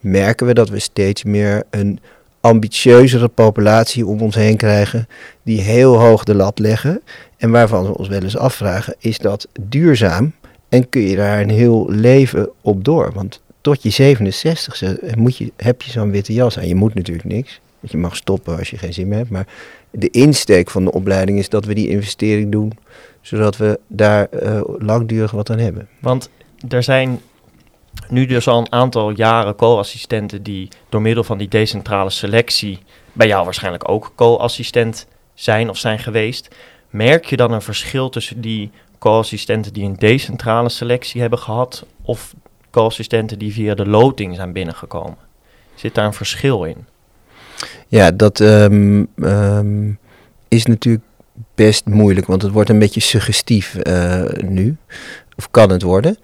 merken 0.00 0.46
we 0.46 0.54
dat 0.54 0.68
we 0.68 0.78
steeds 0.78 1.24
meer 1.24 1.62
een 1.70 2.00
ambitieuzere 2.40 3.28
populatie 3.28 4.06
om 4.06 4.20
ons 4.20 4.34
heen 4.34 4.56
krijgen, 4.56 5.08
die 5.42 5.60
heel 5.60 5.98
hoog 5.98 6.24
de 6.24 6.34
lat 6.34 6.58
leggen 6.58 7.02
en 7.36 7.50
waarvan 7.50 7.84
we 7.84 7.98
ons 7.98 8.08
wel 8.08 8.22
eens 8.22 8.36
afvragen, 8.36 8.94
is 8.98 9.18
dat 9.18 9.48
duurzaam 9.60 10.32
en 10.68 10.88
kun 10.88 11.02
je 11.02 11.16
daar 11.16 11.40
een 11.40 11.50
heel 11.50 11.90
leven 11.90 12.48
op 12.60 12.84
door? 12.84 13.12
Want 13.14 13.40
tot 13.60 13.82
je 13.82 14.16
67ste 14.16 15.16
moet 15.16 15.36
je, 15.36 15.52
heb 15.56 15.82
je 15.82 15.90
zo'n 15.90 16.10
witte 16.10 16.32
jas 16.32 16.58
aan. 16.58 16.68
Je 16.68 16.74
moet 16.74 16.94
natuurlijk 16.94 17.28
niks 17.28 17.60
je 17.90 17.96
mag 17.96 18.16
stoppen 18.16 18.58
als 18.58 18.70
je 18.70 18.78
geen 18.78 18.92
zin 18.92 19.08
meer 19.08 19.18
hebt. 19.18 19.30
Maar 19.30 19.46
de 19.90 20.10
insteek 20.10 20.70
van 20.70 20.84
de 20.84 20.92
opleiding 20.92 21.38
is 21.38 21.48
dat 21.48 21.64
we 21.64 21.74
die 21.74 21.88
investering 21.88 22.52
doen, 22.52 22.72
zodat 23.20 23.56
we 23.56 23.80
daar 23.86 24.28
uh, 24.42 24.60
langdurig 24.78 25.30
wat 25.30 25.50
aan 25.50 25.58
hebben. 25.58 25.88
Want 26.00 26.30
er 26.68 26.82
zijn 26.82 27.20
nu 28.08 28.26
dus 28.26 28.48
al 28.48 28.58
een 28.58 28.72
aantal 28.72 29.10
jaren 29.10 29.56
co-assistenten 29.56 30.42
die 30.42 30.68
door 30.88 31.02
middel 31.02 31.24
van 31.24 31.38
die 31.38 31.48
decentrale 31.48 32.10
selectie, 32.10 32.78
bij 33.12 33.26
jou 33.26 33.44
waarschijnlijk 33.44 33.88
ook 33.88 34.12
co-assistent 34.14 35.06
zijn 35.34 35.68
of 35.68 35.78
zijn 35.78 35.98
geweest. 35.98 36.54
Merk 36.90 37.24
je 37.24 37.36
dan 37.36 37.52
een 37.52 37.62
verschil 37.62 38.08
tussen 38.08 38.40
die 38.40 38.70
co-assistenten 38.98 39.72
die 39.72 39.84
een 39.84 39.96
decentrale 39.96 40.68
selectie 40.68 41.20
hebben 41.20 41.38
gehad 41.38 41.86
of 42.02 42.34
co-assistenten 42.70 43.38
die 43.38 43.52
via 43.52 43.74
de 43.74 43.86
loting 43.86 44.34
zijn 44.34 44.52
binnengekomen? 44.52 45.18
Zit 45.74 45.94
daar 45.94 46.06
een 46.06 46.12
verschil 46.12 46.64
in? 46.64 46.86
Ja, 47.88 48.10
dat 48.10 48.40
ehm, 48.40 49.04
ehm, 49.22 49.90
is 50.48 50.66
natuurlijk 50.66 51.04
best 51.54 51.86
moeilijk, 51.86 52.26
want 52.26 52.42
het 52.42 52.52
wordt 52.52 52.70
een 52.70 52.78
beetje 52.78 53.00
suggestief 53.00 53.76
uh, 53.82 54.22
nu. 54.44 54.76
Of 55.36 55.50
kan 55.50 55.70
het 55.70 55.82
worden. 55.82 56.18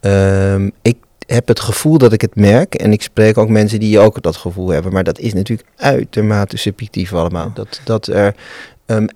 Um, 0.00 0.72
ik 0.82 0.96
heb 1.26 1.48
het 1.48 1.60
gevoel 1.60 1.98
dat 1.98 2.12
ik 2.12 2.20
het 2.20 2.34
merk. 2.34 2.74
En 2.74 2.92
ik 2.92 3.02
spreek 3.02 3.38
ook 3.38 3.48
mensen 3.48 3.80
die 3.80 3.98
ook 3.98 4.22
dat 4.22 4.36
gevoel 4.36 4.68
hebben. 4.68 4.92
Maar 4.92 5.04
dat 5.04 5.18
is 5.18 5.32
natuurlijk 5.32 5.68
uitermate 5.76 6.56
subjectief 6.56 7.12
allemaal. 7.12 7.50
Dat, 7.54 7.80
dat 7.84 8.06
er 8.06 8.34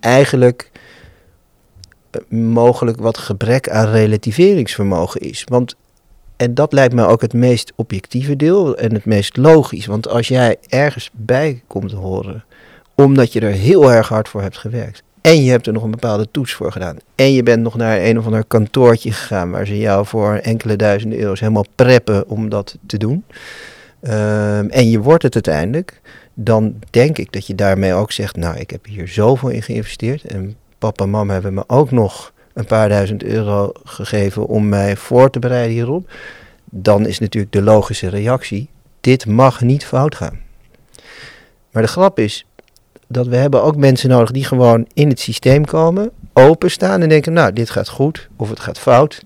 eigenlijk 0.00 0.70
eh, 2.10 2.20
mogelijk 2.38 3.00
wat 3.00 3.18
gebrek 3.18 3.68
aan 3.68 3.88
relativeringsvermogen 3.88 5.20
is. 5.20 5.44
Want 5.48 5.76
en 6.38 6.54
dat 6.54 6.72
lijkt 6.72 6.94
me 6.94 7.06
ook 7.06 7.20
het 7.20 7.32
meest 7.32 7.72
objectieve 7.76 8.36
deel 8.36 8.76
en 8.76 8.94
het 8.94 9.04
meest 9.04 9.36
logisch. 9.36 9.86
Want 9.86 10.08
als 10.08 10.28
jij 10.28 10.56
ergens 10.68 11.10
bij 11.12 11.62
komt 11.66 11.88
te 11.88 11.96
horen, 11.96 12.44
omdat 12.94 13.32
je 13.32 13.40
er 13.40 13.52
heel 13.52 13.92
erg 13.92 14.08
hard 14.08 14.28
voor 14.28 14.42
hebt 14.42 14.56
gewerkt. 14.56 15.02
En 15.20 15.44
je 15.44 15.50
hebt 15.50 15.66
er 15.66 15.72
nog 15.72 15.82
een 15.82 15.90
bepaalde 15.90 16.28
toets 16.30 16.52
voor 16.52 16.72
gedaan. 16.72 16.96
En 17.14 17.32
je 17.32 17.42
bent 17.42 17.62
nog 17.62 17.76
naar 17.76 18.00
een 18.00 18.18
of 18.18 18.24
ander 18.24 18.44
kantoortje 18.44 19.12
gegaan 19.12 19.50
waar 19.50 19.66
ze 19.66 19.78
jou 19.78 20.06
voor 20.06 20.34
enkele 20.34 20.76
duizenden 20.76 21.18
euro's 21.18 21.40
helemaal 21.40 21.66
preppen 21.74 22.28
om 22.28 22.48
dat 22.48 22.78
te 22.86 22.98
doen. 22.98 23.24
Ehm, 24.00 24.68
en 24.68 24.90
je 24.90 25.00
wordt 25.00 25.22
het 25.22 25.34
uiteindelijk. 25.34 26.00
Dan 26.34 26.74
denk 26.90 27.18
ik 27.18 27.32
dat 27.32 27.46
je 27.46 27.54
daarmee 27.54 27.94
ook 27.94 28.12
zegt, 28.12 28.36
nou 28.36 28.56
ik 28.56 28.70
heb 28.70 28.86
hier 28.86 29.08
zoveel 29.08 29.48
in 29.48 29.62
geïnvesteerd. 29.62 30.24
En 30.24 30.56
papa 30.78 31.04
en 31.04 31.10
mama 31.10 31.32
hebben 31.32 31.54
me 31.54 31.64
ook 31.66 31.90
nog 31.90 32.32
een 32.58 32.64
paar 32.64 32.88
duizend 32.88 33.22
euro 33.22 33.72
gegeven 33.84 34.46
om 34.46 34.68
mij 34.68 34.96
voor 34.96 35.30
te 35.30 35.38
bereiden 35.38 35.72
hierop. 35.72 36.10
Dan 36.64 37.06
is 37.06 37.18
natuurlijk 37.18 37.52
de 37.52 37.62
logische 37.62 38.08
reactie, 38.08 38.68
dit 39.00 39.26
mag 39.26 39.60
niet 39.60 39.84
fout 39.84 40.14
gaan. 40.14 40.38
Maar 41.70 41.82
de 41.82 41.88
grap 41.88 42.18
is, 42.18 42.46
dat 43.06 43.26
we 43.26 43.36
hebben 43.36 43.62
ook 43.62 43.76
mensen 43.76 44.08
nodig 44.08 44.30
die 44.30 44.44
gewoon 44.44 44.86
in 44.94 45.08
het 45.08 45.20
systeem 45.20 45.64
komen, 45.64 46.10
openstaan 46.32 47.02
en 47.02 47.08
denken, 47.08 47.32
nou, 47.32 47.52
dit 47.52 47.70
gaat 47.70 47.88
goed 47.88 48.28
of 48.36 48.48
het 48.48 48.60
gaat 48.60 48.78
fout. 48.78 49.24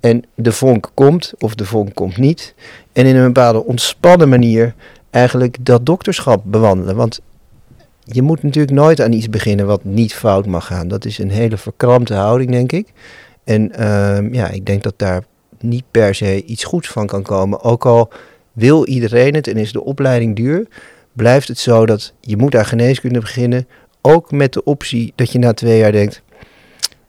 En 0.00 0.24
de 0.34 0.52
vonk 0.52 0.90
komt 0.94 1.32
of 1.38 1.54
de 1.54 1.64
vonk 1.64 1.94
komt 1.94 2.16
niet. 2.16 2.54
En 2.92 3.06
in 3.06 3.16
een 3.16 3.32
bepaalde 3.32 3.64
ontspannen 3.64 4.28
manier 4.28 4.74
eigenlijk 5.10 5.56
dat 5.60 5.86
dokterschap 5.86 6.42
bewandelen. 6.44 6.96
Want 6.96 7.20
je 8.04 8.22
moet 8.22 8.42
natuurlijk 8.42 8.74
nooit 8.74 9.00
aan 9.00 9.12
iets 9.12 9.30
beginnen 9.30 9.66
wat 9.66 9.84
niet 9.84 10.14
fout 10.14 10.46
mag 10.46 10.66
gaan. 10.66 10.88
Dat 10.88 11.04
is 11.04 11.18
een 11.18 11.30
hele 11.30 11.56
verkrampte 11.56 12.14
houding, 12.14 12.50
denk 12.50 12.72
ik. 12.72 12.88
En 13.44 13.72
ehm, 13.72 14.34
ja, 14.34 14.48
ik 14.48 14.66
denk 14.66 14.82
dat 14.82 14.94
daar 14.96 15.24
niet 15.60 15.84
per 15.90 16.14
se 16.14 16.44
iets 16.44 16.64
goeds 16.64 16.88
van 16.88 17.06
kan 17.06 17.22
komen. 17.22 17.62
Ook 17.62 17.86
al 17.86 18.10
wil 18.52 18.86
iedereen 18.86 19.34
het 19.34 19.48
en 19.48 19.56
is 19.56 19.72
de 19.72 19.84
opleiding 19.84 20.36
duur, 20.36 20.66
blijft 21.12 21.48
het 21.48 21.58
zo 21.58 21.86
dat 21.86 22.12
je 22.20 22.36
moet 22.36 22.56
aan 22.56 22.66
geneeskunde 22.66 23.20
beginnen. 23.20 23.68
Ook 24.00 24.30
met 24.30 24.52
de 24.52 24.64
optie 24.64 25.12
dat 25.14 25.32
je 25.32 25.38
na 25.38 25.52
twee 25.52 25.78
jaar 25.78 25.92
denkt, 25.92 26.22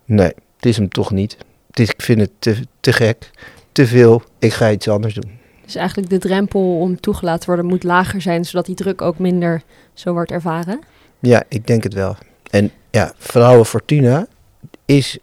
nee, 0.06 0.32
het 0.56 0.66
is 0.66 0.78
hem 0.78 0.90
toch 0.90 1.12
niet. 1.12 1.38
Ik 1.74 1.94
vind 1.98 2.20
het 2.20 2.58
te 2.80 2.94
gek, 2.94 3.32
te 3.72 3.88
veel, 3.88 4.22
ik 4.40 4.54
ga 4.54 4.72
iets 4.72 4.88
anders 4.88 5.14
doen. 5.14 5.41
Dus 5.72 5.82
eigenlijk 5.82 6.10
de 6.10 6.18
drempel 6.18 6.78
om 6.80 7.00
toegelaten 7.00 7.40
te 7.40 7.46
worden 7.46 7.66
moet 7.66 7.84
lager 7.84 8.22
zijn, 8.22 8.46
zodat 8.46 8.66
die 8.66 8.76
druk 8.76 9.02
ook 9.02 9.20
minder 9.20 9.62
zo 9.94 10.14
wordt 10.14 10.32
ervaren? 10.32 10.80
Ja, 11.20 11.44
ik 11.48 11.68
denk 11.68 11.84
het 11.84 11.94
wel. 11.94 12.16
En 12.50 12.72
ja, 12.90 13.14
Vrouwen 13.18 13.66
Fortuna 13.66 14.28
is 14.86 15.18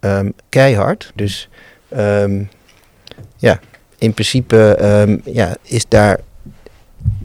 ehm, 0.00 0.30
keihard. 0.48 1.12
Dus 1.14 1.48
ehm, 1.88 2.44
ja, 3.36 3.60
in 3.98 4.14
principe 4.14 4.74
ehm, 4.74 5.18
ja, 5.24 5.56
is 5.62 5.88
daar 5.88 6.20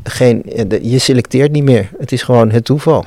geen. 0.03 0.43
Je 0.81 0.99
selecteert 0.99 1.51
niet 1.51 1.63
meer. 1.63 1.89
Het 1.97 2.11
is 2.11 2.21
gewoon 2.21 2.51
het 2.51 2.65
toeval. 2.65 3.05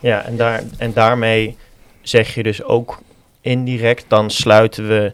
Ja, 0.00 0.24
en, 0.24 0.36
daar, 0.36 0.62
en 0.78 0.92
daarmee 0.92 1.56
zeg 2.02 2.34
je 2.34 2.42
dus 2.42 2.62
ook 2.62 2.98
indirect, 3.40 4.04
dan 4.08 4.30
sluiten 4.30 4.88
we 4.88 5.12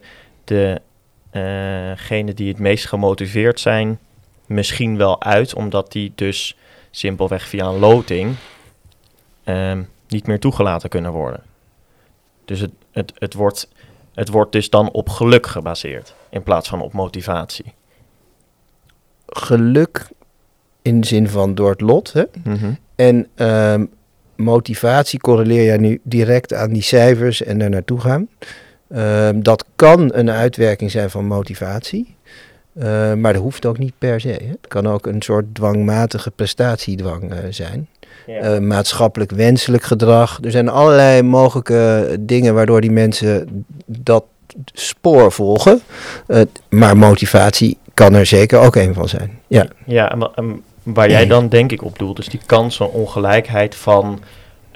degenen 1.32 2.36
die 2.36 2.48
het 2.48 2.58
meest 2.58 2.86
gemotiveerd 2.86 3.60
zijn, 3.60 3.98
misschien 4.46 4.96
wel 4.96 5.22
uit, 5.22 5.54
omdat 5.54 5.92
die 5.92 6.12
dus 6.14 6.56
simpelweg 6.90 7.48
via 7.48 7.66
een 7.66 7.78
loting 7.78 8.34
um, 9.44 9.88
niet 10.08 10.26
meer 10.26 10.40
toegelaten 10.40 10.88
kunnen 10.88 11.12
worden. 11.12 11.42
Dus 12.44 12.60
het, 12.60 12.72
het, 12.90 13.12
het, 13.18 13.34
wordt, 13.34 13.68
het 14.14 14.28
wordt 14.28 14.52
dus 14.52 14.70
dan 14.70 14.90
op 14.90 15.08
geluk 15.08 15.46
gebaseerd 15.46 16.14
in 16.30 16.42
plaats 16.42 16.68
van 16.68 16.80
op 16.80 16.92
motivatie. 16.92 17.72
Geluk 19.26 20.08
in 20.82 21.00
de 21.00 21.06
zin 21.06 21.28
van 21.28 21.54
door 21.54 21.70
het 21.70 21.80
lot. 21.80 22.12
Hè? 22.12 22.22
Mhm. 22.44 22.72
En 22.94 23.28
um, 23.36 23.90
motivatie 24.36 25.20
correleer 25.20 25.72
je 25.72 25.78
nu 25.78 26.00
direct 26.02 26.54
aan 26.54 26.72
die 26.72 26.82
cijfers 26.82 27.42
en 27.42 27.58
daar 27.58 27.70
naartoe 27.70 28.00
gaan. 28.00 28.28
Um, 28.96 29.42
dat 29.42 29.64
kan 29.76 30.10
een 30.14 30.30
uitwerking 30.30 30.90
zijn 30.90 31.10
van 31.10 31.26
motivatie. 31.26 32.16
Uh, 32.78 33.14
maar 33.14 33.32
dat 33.32 33.42
hoeft 33.42 33.66
ook 33.66 33.78
niet 33.78 33.92
per 33.98 34.20
se. 34.20 34.28
Hè. 34.28 34.46
Het 34.48 34.68
kan 34.68 34.88
ook 34.88 35.06
een 35.06 35.22
soort 35.22 35.54
dwangmatige 35.54 36.30
prestatiedwang 36.30 37.32
uh, 37.32 37.38
zijn. 37.50 37.88
Ja. 38.26 38.54
Uh, 38.54 38.58
maatschappelijk 38.58 39.30
wenselijk 39.30 39.82
gedrag. 39.82 40.38
Er 40.42 40.50
zijn 40.50 40.68
allerlei 40.68 41.22
mogelijke 41.22 42.16
dingen 42.20 42.54
waardoor 42.54 42.80
die 42.80 42.90
mensen 42.90 43.64
dat 43.86 44.24
spoor 44.72 45.32
volgen. 45.32 45.80
maar 46.68 46.96
motivatie 46.96 47.78
kan 47.94 48.14
er 48.14 48.26
zeker 48.26 48.58
ook 48.58 48.76
een 48.76 48.94
van 48.94 49.08
zijn. 49.08 49.38
Ja, 49.46 49.66
ja 49.84 50.10
en, 50.10 50.30
en 50.34 50.62
waar 50.82 51.10
jij 51.10 51.26
dan 51.26 51.48
denk 51.48 51.72
ik 51.72 51.84
op 51.84 51.98
doelt, 51.98 52.18
is 52.18 52.28
die 52.28 52.40
kansenongelijkheid 52.46 53.74
van 53.74 54.20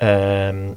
um, 0.03 0.77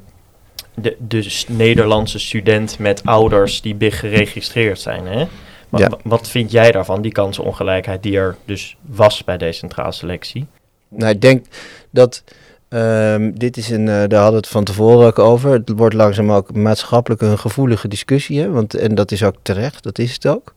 de, 0.81 0.95
de 1.07 1.43
Nederlandse 1.47 2.19
student 2.19 2.79
met 2.79 3.01
ouders 3.05 3.61
die 3.61 3.75
big 3.75 3.99
geregistreerd 3.99 4.79
zijn. 4.79 5.07
Hè? 5.07 5.25
Wat, 5.69 5.81
ja. 5.81 5.89
wat 6.03 6.27
vind 6.29 6.51
jij 6.51 6.71
daarvan, 6.71 7.01
die 7.01 7.11
kansenongelijkheid 7.11 8.03
die 8.03 8.17
er 8.17 8.35
dus 8.45 8.77
was 8.81 9.23
bij 9.23 9.37
decentrale 9.37 9.91
selectie? 9.91 10.45
Nou, 10.87 11.11
ik 11.11 11.21
denk 11.21 11.45
dat 11.89 12.23
um, 12.69 13.39
dit 13.39 13.57
is 13.57 13.69
een, 13.69 13.87
uh, 13.87 13.87
daar 13.87 14.21
hadden 14.21 14.31
we 14.31 14.35
het 14.35 14.47
van 14.47 14.63
tevoren 14.63 15.07
ook 15.07 15.19
over. 15.19 15.51
Het 15.51 15.69
wordt 15.75 15.95
langzaam 15.95 16.31
ook 16.31 16.53
maatschappelijk 16.53 17.21
een 17.21 17.39
gevoelige 17.39 17.87
discussie. 17.87 18.39
Hè? 18.39 18.49
Want, 18.49 18.73
en 18.73 18.95
dat 18.95 19.11
is 19.11 19.23
ook 19.23 19.35
terecht, 19.41 19.83
dat 19.83 19.99
is 19.99 20.13
het 20.13 20.27
ook. 20.27 20.53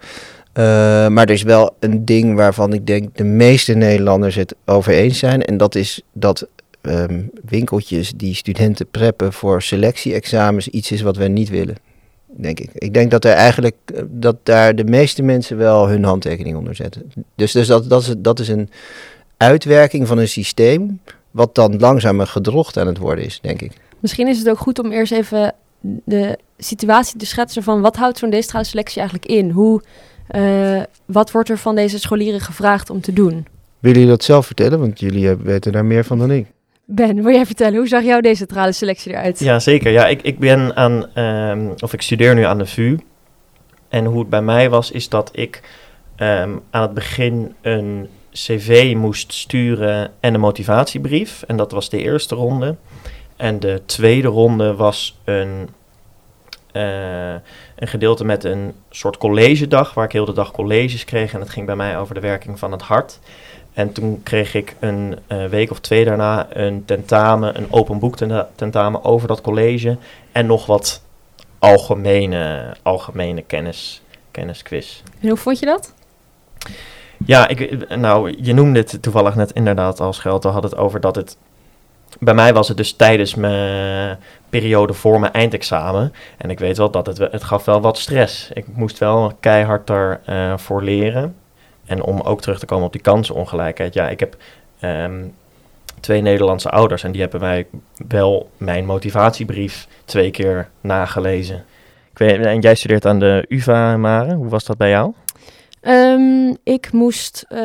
Uh, 0.54 0.64
maar 1.08 1.24
er 1.24 1.30
is 1.30 1.42
wel 1.42 1.76
een 1.80 2.04
ding 2.04 2.37
waarvan 2.37 2.72
ik 2.72 2.87
denk 2.87 3.16
de 3.16 3.24
meeste 3.24 3.74
Nederlanders 3.74 4.35
het 4.35 4.54
over 4.64 4.92
eens 4.92 5.18
zijn. 5.18 5.42
En 5.42 5.56
dat 5.56 5.74
is 5.74 6.02
dat 6.12 6.46
um, 6.82 7.30
winkeltjes 7.44 8.12
die 8.16 8.34
studenten 8.34 8.86
preppen 8.90 9.32
voor 9.32 9.62
selectie-examens 9.62 10.68
iets 10.68 10.90
is 10.90 11.02
wat 11.02 11.16
wij 11.16 11.28
niet 11.28 11.48
willen 11.48 11.76
denk 12.36 12.60
ik. 12.60 12.70
Ik 12.74 12.94
denk 12.94 13.10
dat 13.10 13.24
er 13.24 13.32
eigenlijk 13.32 13.76
dat 14.06 14.36
daar 14.42 14.74
de 14.74 14.84
meeste 14.84 15.22
mensen 15.22 15.56
wel 15.56 15.88
hun 15.88 16.04
handtekening 16.04 16.56
onder 16.56 16.74
zetten. 16.74 17.12
Dus, 17.34 17.52
dus 17.52 17.66
dat, 17.66 17.88
dat, 17.88 18.02
is, 18.02 18.14
dat 18.18 18.38
is 18.38 18.48
een 18.48 18.70
uitwerking 19.36 20.06
van 20.06 20.18
een 20.18 20.28
systeem 20.28 21.00
wat 21.30 21.54
dan 21.54 21.78
langzamer 21.78 22.26
gedrocht 22.26 22.76
aan 22.76 22.86
het 22.86 22.98
worden 22.98 23.24
is, 23.24 23.38
denk 23.42 23.60
ik. 23.60 23.72
Misschien 24.00 24.28
is 24.28 24.38
het 24.38 24.48
ook 24.48 24.58
goed 24.58 24.78
om 24.78 24.92
eerst 24.92 25.12
even 25.12 25.54
de 26.04 26.38
situatie 26.58 27.18
te 27.18 27.26
schetsen 27.26 27.62
van 27.62 27.80
wat 27.80 27.96
houdt 27.96 28.18
zo'n 28.18 28.30
decentrale 28.30 28.64
selectie 28.64 29.00
eigenlijk 29.00 29.30
in? 29.30 29.50
Hoe, 29.50 29.82
uh, 30.30 30.82
wat 31.04 31.30
wordt 31.30 31.48
er 31.48 31.58
van 31.58 31.74
deze 31.74 31.98
scholieren 31.98 32.40
gevraagd 32.40 32.90
om 32.90 33.00
te 33.00 33.12
doen? 33.12 33.46
Willen 33.78 33.98
jullie 33.98 34.16
dat 34.16 34.24
zelf 34.24 34.46
vertellen? 34.46 34.78
Want 34.78 35.00
jullie 35.00 35.34
weten 35.34 35.72
daar 35.72 35.84
meer 35.84 36.04
van 36.04 36.18
dan 36.18 36.30
ik. 36.30 36.46
Ben, 36.84 37.22
wil 37.22 37.32
jij 37.32 37.46
vertellen, 37.46 37.76
hoe 37.78 37.88
zag 37.88 38.02
jouw 38.02 38.20
decentrale 38.20 38.72
selectie 38.72 39.12
eruit? 39.12 39.38
Ja, 39.38 39.58
zeker. 39.58 39.92
Ja, 39.92 40.06
ik, 40.06 40.22
ik 40.22 40.38
ben 40.38 40.76
aan, 40.76 41.18
um, 41.18 41.74
of 41.78 41.92
ik 41.92 42.02
studeer 42.02 42.34
nu 42.34 42.42
aan 42.42 42.58
de 42.58 42.66
VU. 42.66 42.98
En 43.88 44.04
hoe 44.04 44.18
het 44.18 44.28
bij 44.28 44.42
mij 44.42 44.70
was, 44.70 44.90
is 44.90 45.08
dat 45.08 45.30
ik 45.32 45.62
um, 46.16 46.60
aan 46.70 46.82
het 46.82 46.94
begin 46.94 47.54
een 47.60 48.08
cv 48.32 48.94
moest 48.96 49.32
sturen 49.32 50.10
en 50.20 50.34
een 50.34 50.40
motivatiebrief. 50.40 51.42
En 51.46 51.56
dat 51.56 51.72
was 51.72 51.88
de 51.88 52.02
eerste 52.02 52.34
ronde. 52.34 52.76
En 53.36 53.60
de 53.60 53.82
tweede 53.86 54.28
ronde 54.28 54.74
was 54.74 55.20
een, 55.24 55.68
uh, 56.72 57.32
een 57.76 57.88
gedeelte 57.88 58.24
met 58.24 58.44
een 58.44 58.72
soort 58.90 59.16
collegedag, 59.16 59.94
waar 59.94 60.04
ik 60.04 60.12
heel 60.12 60.24
de 60.24 60.32
dag 60.32 60.52
colleges 60.52 61.04
kreeg. 61.04 61.34
En 61.34 61.40
het 61.40 61.50
ging 61.50 61.66
bij 61.66 61.76
mij 61.76 61.98
over 61.98 62.14
de 62.14 62.20
werking 62.20 62.58
van 62.58 62.72
het 62.72 62.82
hart. 62.82 63.18
En 63.72 63.92
toen 63.92 64.20
kreeg 64.22 64.54
ik 64.54 64.76
een 64.80 65.18
uh, 65.28 65.46
week 65.46 65.70
of 65.70 65.80
twee 65.80 66.04
daarna 66.04 66.46
een 66.50 66.85
tentamen, 66.85 67.56
een 67.56 67.66
open 67.70 67.98
boek 67.98 68.16
tentamen 68.54 69.04
over 69.04 69.28
dat 69.28 69.40
college. 69.40 69.96
En 70.32 70.46
nog 70.46 70.66
wat 70.66 71.02
algemene, 71.58 72.74
algemene 72.82 73.42
kennis, 73.42 74.02
kennisquiz. 74.30 75.02
En 75.20 75.28
hoe 75.28 75.37
vond 75.37 75.58
je 75.58 75.66
dat? 75.66 75.94
Ja, 77.26 77.48
ik, 77.48 77.88
nou, 77.96 78.35
je 78.42 78.52
noemde 78.52 78.78
het 78.78 79.02
toevallig 79.02 79.35
net 79.35 79.52
inderdaad 79.52 80.00
als 80.00 80.18
geld. 80.18 80.42
We 80.42 80.48
hadden 80.48 80.70
het 80.70 80.80
over 80.80 81.00
dat 81.00 81.16
het... 81.16 81.37
Bij 82.18 82.35
mij 82.35 82.54
was 82.54 82.68
het 82.68 82.76
dus 82.76 82.92
tijdens 82.92 83.35
mijn 83.35 84.18
periode 84.48 84.92
voor 84.92 85.20
mijn 85.20 85.32
eindexamen. 85.32 86.12
En 86.37 86.50
ik 86.50 86.58
weet 86.58 86.76
wel 86.76 86.90
dat 86.90 87.06
het, 87.06 87.18
het 87.18 87.44
gaf 87.44 87.64
wel 87.64 87.80
wat 87.80 87.98
stress. 87.98 88.50
Ik 88.52 88.66
moest 88.72 88.98
wel 88.98 89.32
keihard 89.40 89.87
daarvoor 89.87 90.20
uh, 90.35 90.58
voor 90.58 90.82
leren. 90.82 91.35
En 91.92 92.02
om 92.02 92.20
ook 92.20 92.40
terug 92.40 92.59
te 92.59 92.66
komen 92.66 92.87
op 92.87 92.92
die 92.92 93.00
kansenongelijkheid. 93.00 93.94
Ja, 93.94 94.09
ik 94.09 94.20
heb 94.20 94.37
um, 94.81 95.35
twee 96.00 96.20
Nederlandse 96.20 96.70
ouders 96.70 97.05
en 97.05 97.12
die 97.12 97.20
hebben 97.20 97.40
mij 97.40 97.66
wel 98.09 98.50
mijn 98.57 98.87
motivatiebrief 98.87 99.88
twee 100.05 100.31
keer 100.31 100.68
nagelezen. 100.81 101.64
Ik 102.11 102.18
weet, 102.18 102.46
en 102.46 102.61
jij 102.61 102.74
studeert 102.74 103.07
aan 103.07 103.18
de 103.18 103.44
UvA, 103.48 103.96
Mare. 103.96 104.35
Hoe 104.35 104.48
was 104.48 104.64
dat 104.64 104.76
bij 104.76 104.90
jou? 104.90 105.12
Um, 105.83 106.57
ik 106.62 106.92
moest 106.92 107.46
uh, 107.50 107.59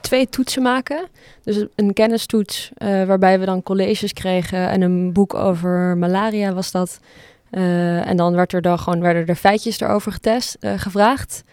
twee 0.00 0.28
toetsen 0.28 0.62
maken. 0.62 1.06
Dus 1.44 1.66
een 1.74 1.92
kennistoets 1.92 2.70
uh, 2.78 3.04
waarbij 3.04 3.38
we 3.38 3.44
dan 3.44 3.62
colleges 3.62 4.12
kregen 4.12 4.68
en 4.68 4.82
een 4.82 5.12
boek 5.12 5.34
over 5.34 5.96
malaria 5.96 6.52
was 6.52 6.70
dat. 6.70 7.00
Uh, 7.50 8.08
en 8.08 8.16
dan 8.16 8.34
werd 8.34 8.52
er 8.52 8.62
dan 8.62 8.78
gewoon 8.78 9.00
werden 9.00 9.26
er 9.26 9.34
feitjes 9.34 9.80
erover 9.80 10.12
getest, 10.12 10.56
gevraagd. 10.76 11.44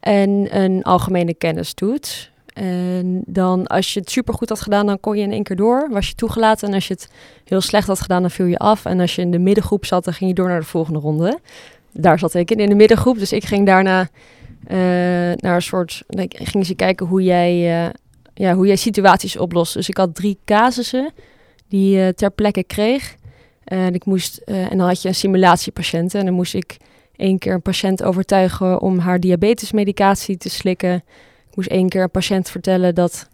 En 0.00 0.58
een 0.62 0.82
algemene 0.82 1.34
kennistoets. 1.34 2.30
En 2.54 3.22
dan 3.26 3.66
als 3.66 3.94
je 3.94 4.00
het 4.00 4.10
supergoed 4.10 4.48
had 4.48 4.60
gedaan, 4.60 4.86
dan 4.86 5.00
kon 5.00 5.16
je 5.16 5.22
in 5.22 5.32
één 5.32 5.42
keer 5.42 5.56
door, 5.56 5.88
was 5.90 6.08
je 6.08 6.14
toegelaten. 6.14 6.68
En 6.68 6.74
als 6.74 6.88
je 6.88 6.94
het 6.94 7.08
heel 7.44 7.60
slecht 7.60 7.86
had 7.86 8.00
gedaan, 8.00 8.20
dan 8.20 8.30
viel 8.30 8.46
je 8.46 8.58
af. 8.58 8.84
En 8.84 9.00
als 9.00 9.14
je 9.14 9.22
in 9.22 9.30
de 9.30 9.38
middengroep 9.38 9.84
zat, 9.84 10.04
dan 10.04 10.14
ging 10.14 10.30
je 10.30 10.36
door 10.36 10.48
naar 10.48 10.60
de 10.60 10.66
volgende 10.66 10.98
ronde. 10.98 11.38
Daar 11.92 12.18
zat 12.18 12.34
ik 12.34 12.50
in, 12.50 12.58
in 12.58 12.68
de 12.68 12.74
middengroep. 12.74 13.18
Dus 13.18 13.32
ik 13.32 13.44
ging 13.44 13.66
daarna 13.66 14.08
eh, 14.66 14.78
naar 15.36 15.54
een 15.54 15.62
soort, 15.62 16.02
ging 16.28 16.66
ze 16.66 16.74
kijken 16.74 17.06
hoe 17.06 17.22
jij, 17.22 17.84
eh, 17.84 17.90
ja, 18.34 18.54
hoe 18.54 18.66
jij 18.66 18.76
situaties 18.76 19.36
oplost. 19.36 19.74
Dus 19.74 19.88
ik 19.88 19.96
had 19.96 20.14
drie 20.14 20.38
casussen 20.44 21.12
die 21.68 21.96
je 21.96 22.14
ter 22.14 22.30
plekke 22.30 22.64
kreeg. 22.64 23.16
En, 23.64 23.94
ik 23.94 24.04
moest, 24.04 24.36
eh, 24.36 24.70
en 24.70 24.78
dan 24.78 24.86
had 24.86 25.02
je 25.02 25.08
een 25.08 25.14
simulatiepatiënt. 25.14 26.14
En 26.14 26.24
dan 26.24 26.34
moest 26.34 26.54
ik 26.54 26.76
één 27.20 27.38
keer 27.38 27.52
een 27.54 27.62
patiënt 27.62 28.02
overtuigen 28.02 28.80
om 28.80 28.98
haar 28.98 29.20
diabetesmedicatie 29.20 30.36
te 30.36 30.48
slikken. 30.48 30.94
Ik 31.50 31.56
moest 31.56 31.68
één 31.68 31.88
keer 31.88 32.02
een 32.02 32.10
patiënt 32.10 32.50
vertellen 32.50 32.94
dat, 32.94 33.28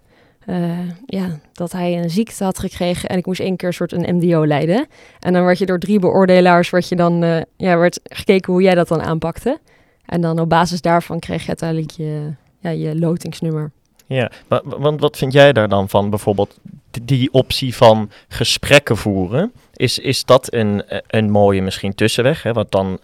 eh, 0.47 0.79
ja, 1.07 1.39
dat 1.53 1.73
hij 1.73 1.99
een 1.99 2.11
ziekte 2.11 2.45
had 2.45 2.59
gekregen. 2.59 3.09
En 3.09 3.19
ik 3.19 3.27
moest 3.27 3.41
één 3.41 3.57
keer 3.57 3.69
een 3.69 3.75
soort 3.75 3.93
een 3.93 4.17
MDO 4.17 4.47
leiden. 4.47 4.87
En 5.21 5.33
dan 5.33 5.45
werd 5.45 5.59
je 5.59 5.67
door 5.67 5.79
drie 5.79 5.99
beoordelaars 5.99 6.71
werd 6.71 6.89
je 6.89 6.97
dan, 6.97 7.23
eh, 7.23 7.41
ja, 7.57 7.79
werd 7.79 8.01
gekeken 8.05 8.53
hoe 8.53 8.63
jij 8.63 8.75
dat 8.75 8.89
dan 8.89 9.03
aanpakte. 9.03 9.59
En 10.07 10.21
dan 10.21 10.39
op 10.41 10.49
basis 10.49 10.81
daarvan 10.81 11.19
kreeg 11.19 11.43
je 11.43 11.49
uiteindelijk 11.49 11.91
je, 11.91 12.31
ja, 12.61 12.71
je 12.71 12.99
lotingsnummer. 12.99 13.71
Ja, 14.07 14.31
wa- 14.49 14.63
wa- 14.65 14.79
want 14.79 15.01
wat 15.01 15.17
vind 15.17 15.33
jij 15.33 15.53
daar 15.53 15.69
dan 15.69 15.89
van 15.89 16.11
bijvoorbeeld 16.11 16.59
die 17.03 17.33
optie 17.33 17.75
van 17.77 18.11
gesprekken 18.29 18.97
voeren? 18.97 19.53
Is, 19.75 19.99
is 19.99 20.25
dat 20.25 20.53
een, 20.53 20.83
een 21.07 21.31
mooie 21.31 21.63
misschien 21.63 21.95
tussenweg? 21.95 22.43
Hè? 22.43 22.53
Want 22.53 22.71
dan 22.71 22.99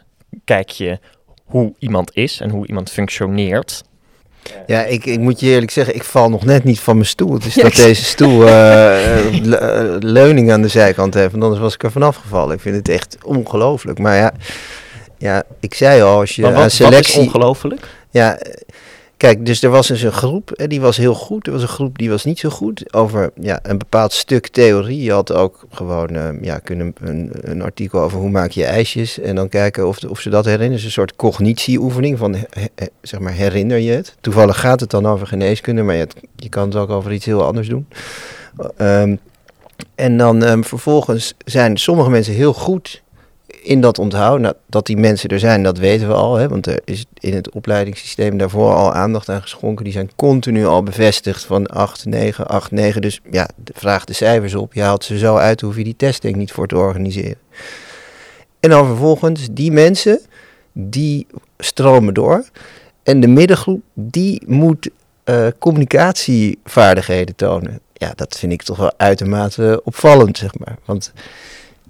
kijk 0.45 0.69
je 0.69 0.99
hoe 1.45 1.75
iemand 1.79 2.17
is 2.17 2.41
en 2.41 2.51
hoe 2.51 2.67
iemand 2.67 2.91
functioneert. 2.91 3.83
Ja, 4.67 4.85
ik, 4.85 5.07
ik 5.07 5.19
moet 5.19 5.41
je 5.41 5.47
eerlijk 5.47 5.71
zeggen, 5.71 5.95
ik 5.95 6.05
val 6.05 6.31
nog 6.31 6.45
net 6.45 6.65
niet 6.65 6.81
van 6.81 6.95
mijn 6.95 7.07
stoel. 7.07 7.33
Het 7.33 7.45
is 7.45 7.55
dat 7.63 7.75
deze 7.75 8.05
stoel 8.05 8.47
eh, 8.47 9.27
eh, 9.27 9.45
le- 9.45 9.57
eh, 9.57 9.97
leuning 9.99 10.53
aan 10.53 10.63
de 10.63 10.69
zijkant 10.69 11.15
heeft, 11.15 11.31
want 11.31 11.43
anders 11.43 11.61
was 11.61 11.75
ik 11.75 11.83
er 11.83 11.93
vanaf 11.93 12.17
gevallen. 12.17 12.55
Ik 12.55 12.61
vind 12.61 12.77
het 12.77 12.89
echt 12.89 13.17
ongelooflijk. 13.25 13.99
Maar 13.99 14.17
ja, 14.17 14.33
ja 15.19 15.43
ik 15.61 15.75
zei 15.75 16.03
al, 16.03 16.19
als 16.19 16.37
je 16.37 16.43
maar 16.43 16.51
aan 16.51 16.57
wat, 16.57 16.63
wat 16.63 16.73
is 16.73 16.87
selectie... 16.87 17.21
ongelooflijk? 17.21 17.89
Ja, 18.11 18.39
kijk, 19.23 19.47
dus 19.47 19.63
er 19.63 19.71
was 19.71 19.87
dus 19.87 20.03
een 20.03 20.13
groep, 20.13 20.51
en 20.51 20.69
die 20.69 20.81
was 20.81 20.97
heel 20.97 21.15
goed. 21.15 21.47
Er 21.47 21.53
was 21.53 21.63
een 21.63 21.69
groep 21.69 21.99
die 21.99 22.11
was 22.11 22.25
niet 22.25 22.39
zo 22.39 22.49
goed 22.49 22.95
over 22.95 23.31
ja, 23.41 23.59
een 23.63 23.79
bepaald 23.79 24.13
stuk 24.13 24.49
theorie. 24.49 25.03
Je 25.03 25.13
had 25.13 25.33
ook 25.33 25.67
gewoon 25.71 26.09
eh, 26.09 26.29
ja, 26.41 26.59
kunnen 26.59 26.95
een, 27.01 27.31
een 27.41 27.63
artikel 27.63 28.01
over 28.01 28.19
hoe 28.19 28.31
maak 28.31 28.51
je 28.51 28.65
ijsjes 28.65 29.19
en 29.19 29.35
dan 29.35 29.49
kijken 29.49 29.89
of, 29.89 30.05
of 30.05 30.21
ze 30.21 30.31
dat 30.31 30.45
herinneren. 30.45 30.77
Dus 30.77 30.85
een 30.85 30.91
soort 30.91 31.17
cognitieoefening 31.17 32.19
van, 32.19 32.37
zeg 33.03 33.21
maar, 33.21 33.33
herinner 33.33 33.79
je 33.79 33.93
het? 33.93 34.17
Toevallig 34.21 34.61
gaat 34.61 34.81
het 34.81 34.91
dan 34.91 35.07
over 35.07 35.27
geneeskunde, 35.27 35.83
maar 35.83 35.97
je, 35.97 36.07
je 36.37 36.49
kan 36.49 36.65
het 36.65 36.77
ook 36.77 36.91
over 36.91 37.13
iets 37.13 37.25
heel 37.25 37.45
anders 37.45 37.69
doen. 37.69 37.87
Ehm, 38.77 39.17
en 39.95 40.17
dan 40.17 40.45
ehm, 40.45 40.63
vervolgens 40.63 41.35
zijn 41.45 41.77
sommige 41.77 42.11
mensen 42.11 42.35
heel 42.35 42.55
goed 42.55 43.02
in 43.63 43.81
dat 43.81 43.99
onthouden. 43.99 44.41
Nou, 44.41 44.55
dat 44.67 44.87
die 44.87 44.97
mensen 44.97 45.29
er 45.29 45.39
zijn, 45.39 45.63
dat 45.63 45.79
weten 45.79 46.09
we 46.09 46.15
al. 46.15 46.37
Hè, 46.37 46.49
want 46.49 46.67
er 46.67 46.81
is 46.85 47.05
in 47.19 47.35
het 47.35 47.51
opleidingssysteem 47.51 48.39
daarvoor 48.39 48.75
al 48.75 48.93
aandacht 48.93 49.29
aan 49.29 49.43
geschonken. 49.43 49.85
Die 49.85 49.93
zijn 49.93 50.11
continu 50.17 50.67
al 50.67 50.83
bevestigd 50.83 51.45
van 51.45 51.67
8, 51.67 52.05
9, 52.05 52.47
8, 52.47 52.71
9. 52.71 53.03
Dus 53.03 53.21
ja, 53.31 53.49
vraag 53.73 54.05
de 54.05 54.13
cijfers 54.13 54.55
op. 54.55 54.75
Je 54.75 54.83
haalt 54.83 55.05
ze 55.05 55.19
zo 55.19 55.37
uit, 55.37 55.61
hoef 55.61 55.77
je 55.77 55.85
die 55.85 55.97
testing 55.97 56.37
niet 56.37 56.53
voor 56.53 56.67
te 56.67 56.77
organiseren. 56.77 57.37
En 58.61 58.71
dan 58.71 58.87
vervolgens, 58.87 59.49
die 59.51 59.73
mensen, 59.73 60.21
die 60.73 61.27
stromen 61.59 62.15
door. 62.15 62.45
En 63.03 63.21
de 63.21 63.29
middengroep, 63.29 63.83
die 63.95 64.43
moet 64.47 64.91
eh, 65.25 65.47
communicatievaardigheden 65.59 67.35
tonen. 67.35 67.81
Ja, 67.93 68.13
dat 68.15 68.39
vind 68.39 68.53
ik 68.53 68.63
toch 68.63 68.77
wel 68.77 68.93
uitermate 68.97 69.81
opvallend, 69.85 70.39
zeg 70.39 70.59
maar. 70.59 70.77
Want 70.85 71.13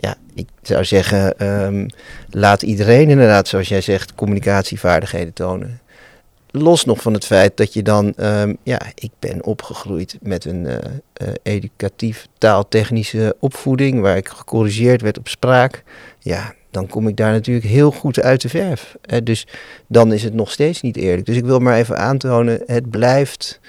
ja, 0.03 0.15
ik 0.35 0.49
zou 0.63 0.85
zeggen, 0.85 1.39
ehm, 1.39 1.89
laat 2.31 2.63
iedereen 2.63 3.09
inderdaad, 3.09 3.49
zoals 3.49 3.69
jij 3.69 3.81
zegt, 3.81 4.15
communicatievaardigheden 4.15 5.33
tonen. 5.33 5.81
Los 6.51 6.85
nog 6.85 7.03
van 7.03 7.13
het 7.13 7.25
feit 7.25 7.57
dat 7.57 7.73
je 7.73 7.83
dan, 7.83 8.15
ehm, 8.17 8.55
ja, 8.63 8.81
ik 8.95 9.11
ben 9.19 9.45
opgegroeid 9.45 10.19
met 10.21 10.45
een 10.45 10.67
eh, 10.67 10.77
eh, 11.13 11.29
educatief 11.43 12.27
taaltechnische 12.39 13.37
opvoeding, 13.39 14.01
waar 14.01 14.17
ik 14.17 14.29
gecorrigeerd 14.29 15.03
werd 15.03 15.19
op 15.19 15.29
spraak. 15.29 15.83
Ja, 16.19 16.55
dan 16.71 16.87
kom 16.87 17.09
ik 17.09 17.17
daar 17.17 17.33
natuurlijk 17.33 17.67
heel 17.67 17.91
goed 17.91 18.21
uit 18.21 18.41
de 18.41 18.49
verf. 18.49 18.97
Dus 19.23 19.47
dan 19.87 20.13
is 20.13 20.23
het 20.23 20.35
nog 20.35 20.51
steeds 20.51 20.81
niet 20.81 20.97
eerlijk. 20.97 21.27
Dus 21.27 21.37
ik 21.37 21.45
wil 21.45 21.59
maar 21.59 21.77
even 21.77 21.99
aantonen, 21.99 22.63
het 22.67 22.91
blijft 22.91 23.61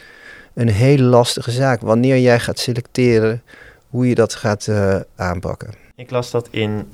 een 0.54 0.69
hele 0.69 1.04
lastige 1.04 1.52
zaak. 1.52 1.82
Wanneer 1.82 2.19
jij 2.19 2.39
gaat 2.39 2.60
selecteren, 2.60 3.41
hoe 3.89 4.08
je 4.08 4.15
dat 4.15 4.34
gaat 4.34 4.67
eh, 4.67 5.00
aanpakken. 5.15 5.83
Ik 5.95 6.12
las 6.12 6.32
dat 6.32 6.47
in 6.51 6.91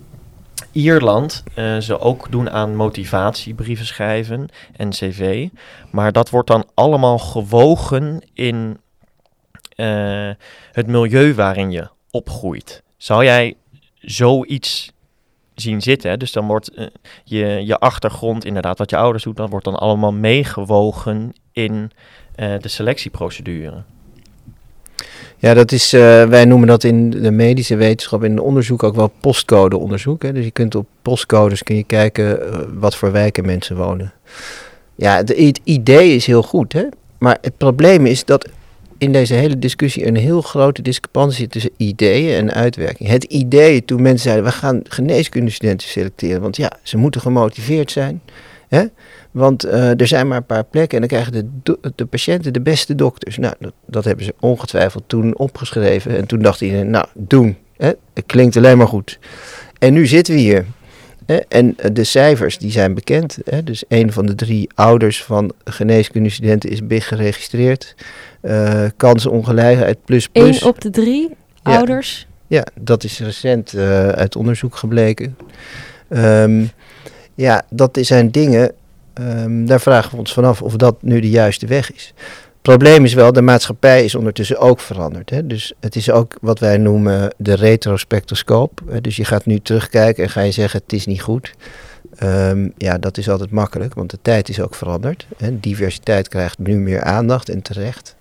Ierland 0.72 1.44
eh, 1.54 1.78
ze 1.78 2.00
ook 2.00 2.32
doen 2.32 2.50
aan 2.50 2.76
motivatiebrieven 2.76 3.86
schrijven 3.86 4.48
en 4.76 4.90
cv. 4.90 5.48
Maar 5.92 6.12
dat 6.12 6.30
wordt 6.30 6.48
dan 6.48 6.66
allemaal 6.74 7.20
gewogen 7.20 8.22
in 8.34 8.80
eh, 9.76 10.30
het 10.72 10.88
milieu 10.88 11.34
waarin 11.34 11.72
je 11.72 11.90
opgroeit. 12.12 12.84
Zou 12.98 13.24
jij 13.24 13.56
zoiets 14.00 14.92
zien 15.56 15.82
zitten? 15.82 16.20
Dus 16.20 16.32
dan 16.32 16.48
wordt 16.48 16.74
eh, 16.74 16.88
je, 17.24 17.46
je 17.46 17.78
achtergrond, 17.78 18.46
inderdaad 18.46 18.78
wat 18.78 18.90
je 18.90 18.98
ouders 18.98 19.24
doen, 19.24 19.34
dat 19.34 19.50
wordt 19.50 19.66
dan 19.66 19.80
allemaal 19.80 20.14
meegewogen 20.14 21.34
in 21.52 21.92
de 22.36 22.68
selectieprocedure. 22.68 23.84
Ja, 25.38 25.54
dat 25.54 25.72
is, 25.72 25.94
eh, 25.94 26.24
wij 26.26 26.46
noemen 26.46 26.68
dat 26.68 26.84
in 26.84 27.10
de 27.10 27.32
medische 27.32 27.76
wetenschap 27.76 28.24
in 28.24 28.40
onderzoek 28.40 28.84
ook 28.84 28.96
wel 28.96 29.12
postcodeonderzoek. 29.20 30.24
Hè? 30.24 30.34
Dus 30.34 30.44
je 30.44 30.52
kunt 30.52 30.76
op 30.76 30.88
postcodes 31.02 31.64
kun 31.64 31.76
je 31.76 31.84
kijken 31.84 32.42
eh, 32.42 32.60
wat 32.74 32.96
voor 32.96 33.12
wijken 33.12 33.46
mensen 33.46 33.76
wonen. 33.76 34.14
Ja, 34.96 35.16
het 35.16 35.60
idee 35.64 36.16
is 36.16 36.26
heel 36.26 36.44
goed, 36.44 36.74
hè? 36.74 36.84
maar 37.18 37.38
het 37.42 37.58
probleem 37.58 38.06
is 38.06 38.26
dat 38.26 38.50
in 38.98 39.12
deze 39.12 39.34
hele 39.34 39.60
discussie 39.60 40.08
een 40.08 40.16
heel 40.16 40.42
grote 40.42 40.82
discrepantie 40.82 41.38
zit 41.38 41.52
tussen 41.52 41.72
ideeën 41.78 42.36
en 42.36 42.54
uitwerking. 42.54 43.10
Het 43.10 43.24
idee 43.24 43.86
toen 43.86 44.02
mensen 44.02 44.24
zeiden, 44.24 44.46
we 44.46 44.52
gaan 44.52 44.82
geneeskundestudenten 44.84 45.88
selecteren, 45.88 46.42
want 46.42 46.58
ja, 46.58 46.72
ze 46.84 46.98
moeten 46.98 47.22
gemotiveerd 47.22 47.92
zijn. 47.92 48.22
Hè? 48.68 48.86
Want 49.32 49.64
eh, 49.64 50.00
er 50.00 50.08
zijn 50.08 50.28
maar 50.28 50.38
een 50.38 50.46
paar 50.46 50.64
plekken 50.64 51.02
en 51.02 51.08
dan 51.08 51.20
krijgen 51.20 51.52
de, 51.64 51.92
de 51.96 52.06
patiënten 52.06 52.54
de 52.54 52.62
beste 52.62 52.96
dokters. 52.96 53.38
Nou, 53.38 53.54
dat, 53.60 53.74
dat 53.86 54.06
hebben 54.06 54.26
ze 54.26 54.34
ongetwijfeld 54.40 55.04
toen 55.08 55.38
opgeschreven. 55.38 56.18
En 56.18 56.26
toen 56.26 56.42
dacht 56.42 56.62
iedereen, 56.62 56.90
nou, 56.90 57.06
doen. 57.14 57.58
Hè? 57.78 57.92
Het 58.14 58.24
klinkt 58.26 58.58
alleen 58.58 58.78
maar 58.78 58.88
goed. 58.88 59.20
En 59.80 59.94
nu 59.94 60.08
zitten 60.08 60.34
we 60.34 60.40
hier. 60.40 60.66
Hè? 61.26 61.36
En 61.36 61.74
eh, 61.78 61.90
de 61.94 62.04
cijfers, 62.04 62.58
die 62.58 62.72
zijn 62.72 62.94
bekend. 62.94 63.38
Hè? 63.46 63.64
Dus 63.64 63.84
een 63.88 64.12
van 64.12 64.26
de 64.26 64.36
drie 64.36 64.70
ouders 64.76 65.24
van 65.24 65.52
geneeskundestudenten 65.64 66.70
is 66.70 66.88
BIG 66.88 67.08
geregistreerd. 67.08 67.96
Eh 68.42 68.86
kansenongelijkheid 68.98 69.98
plus 70.06 70.28
plus. 70.28 70.62
Eén 70.62 70.68
op 70.68 70.82
de 70.82 70.90
drie 70.90 71.30
Ja. 71.64 71.76
ouders. 71.78 72.28
Ja, 72.48 72.66
dat 72.80 73.04
is 73.04 73.20
recent 73.20 73.76
uit 74.16 74.36
onderzoek 74.36 74.76
gebleken. 74.76 75.38
Ehm, 76.10 76.64
ja, 77.36 77.66
dat 77.70 77.98
zijn 78.02 78.32
dingen, 78.32 78.72
ehm, 79.20 79.66
daar 79.66 79.82
vragen 79.82 80.12
we 80.12 80.18
ons 80.18 80.34
vanaf 80.34 80.62
of 80.62 80.76
dat 80.76 81.02
nu 81.02 81.20
de 81.20 81.30
juiste 81.30 81.68
weg 81.68 81.94
is. 81.94 82.14
Het 82.18 82.78
probleem 82.78 83.06
is 83.06 83.14
wel, 83.14 83.34
de 83.34 83.42
maatschappij 83.42 84.04
is 84.04 84.16
ondertussen 84.16 84.58
ook 84.60 84.80
veranderd. 84.80 85.30
Hè? 85.30 85.48
Dus 85.48 85.74
het 85.80 85.96
is 85.96 86.12
ook 86.12 86.38
wat 86.42 86.60
wij 86.60 86.78
noemen 86.78 87.34
de 87.38 87.54
retrospectoscoop. 87.54 88.82
Hè? 88.90 89.02
Dus 89.02 89.16
je 89.16 89.26
gaat 89.26 89.46
nu 89.46 89.60
terugkijken 89.60 90.24
en 90.24 90.30
ga 90.30 90.42
je 90.42 90.52
zeggen 90.52 90.82
het 90.84 90.94
is 90.94 91.06
niet 91.06 91.22
goed. 91.22 91.54
Ehm, 92.16 92.70
ja, 92.78 92.98
dat 92.98 93.18
is 93.18 93.30
altijd 93.30 93.52
makkelijk, 93.52 93.94
want 93.94 94.10
de 94.10 94.20
tijd 94.22 94.50
is 94.50 94.62
ook 94.62 94.76
veranderd. 94.76 95.28
Hè? 95.38 95.60
Diversiteit 95.60 96.28
krijgt 96.28 96.58
nu 96.58 96.76
meer 96.76 97.04
aandacht 97.04 97.50
en 97.50 97.62
terecht. 97.62 98.16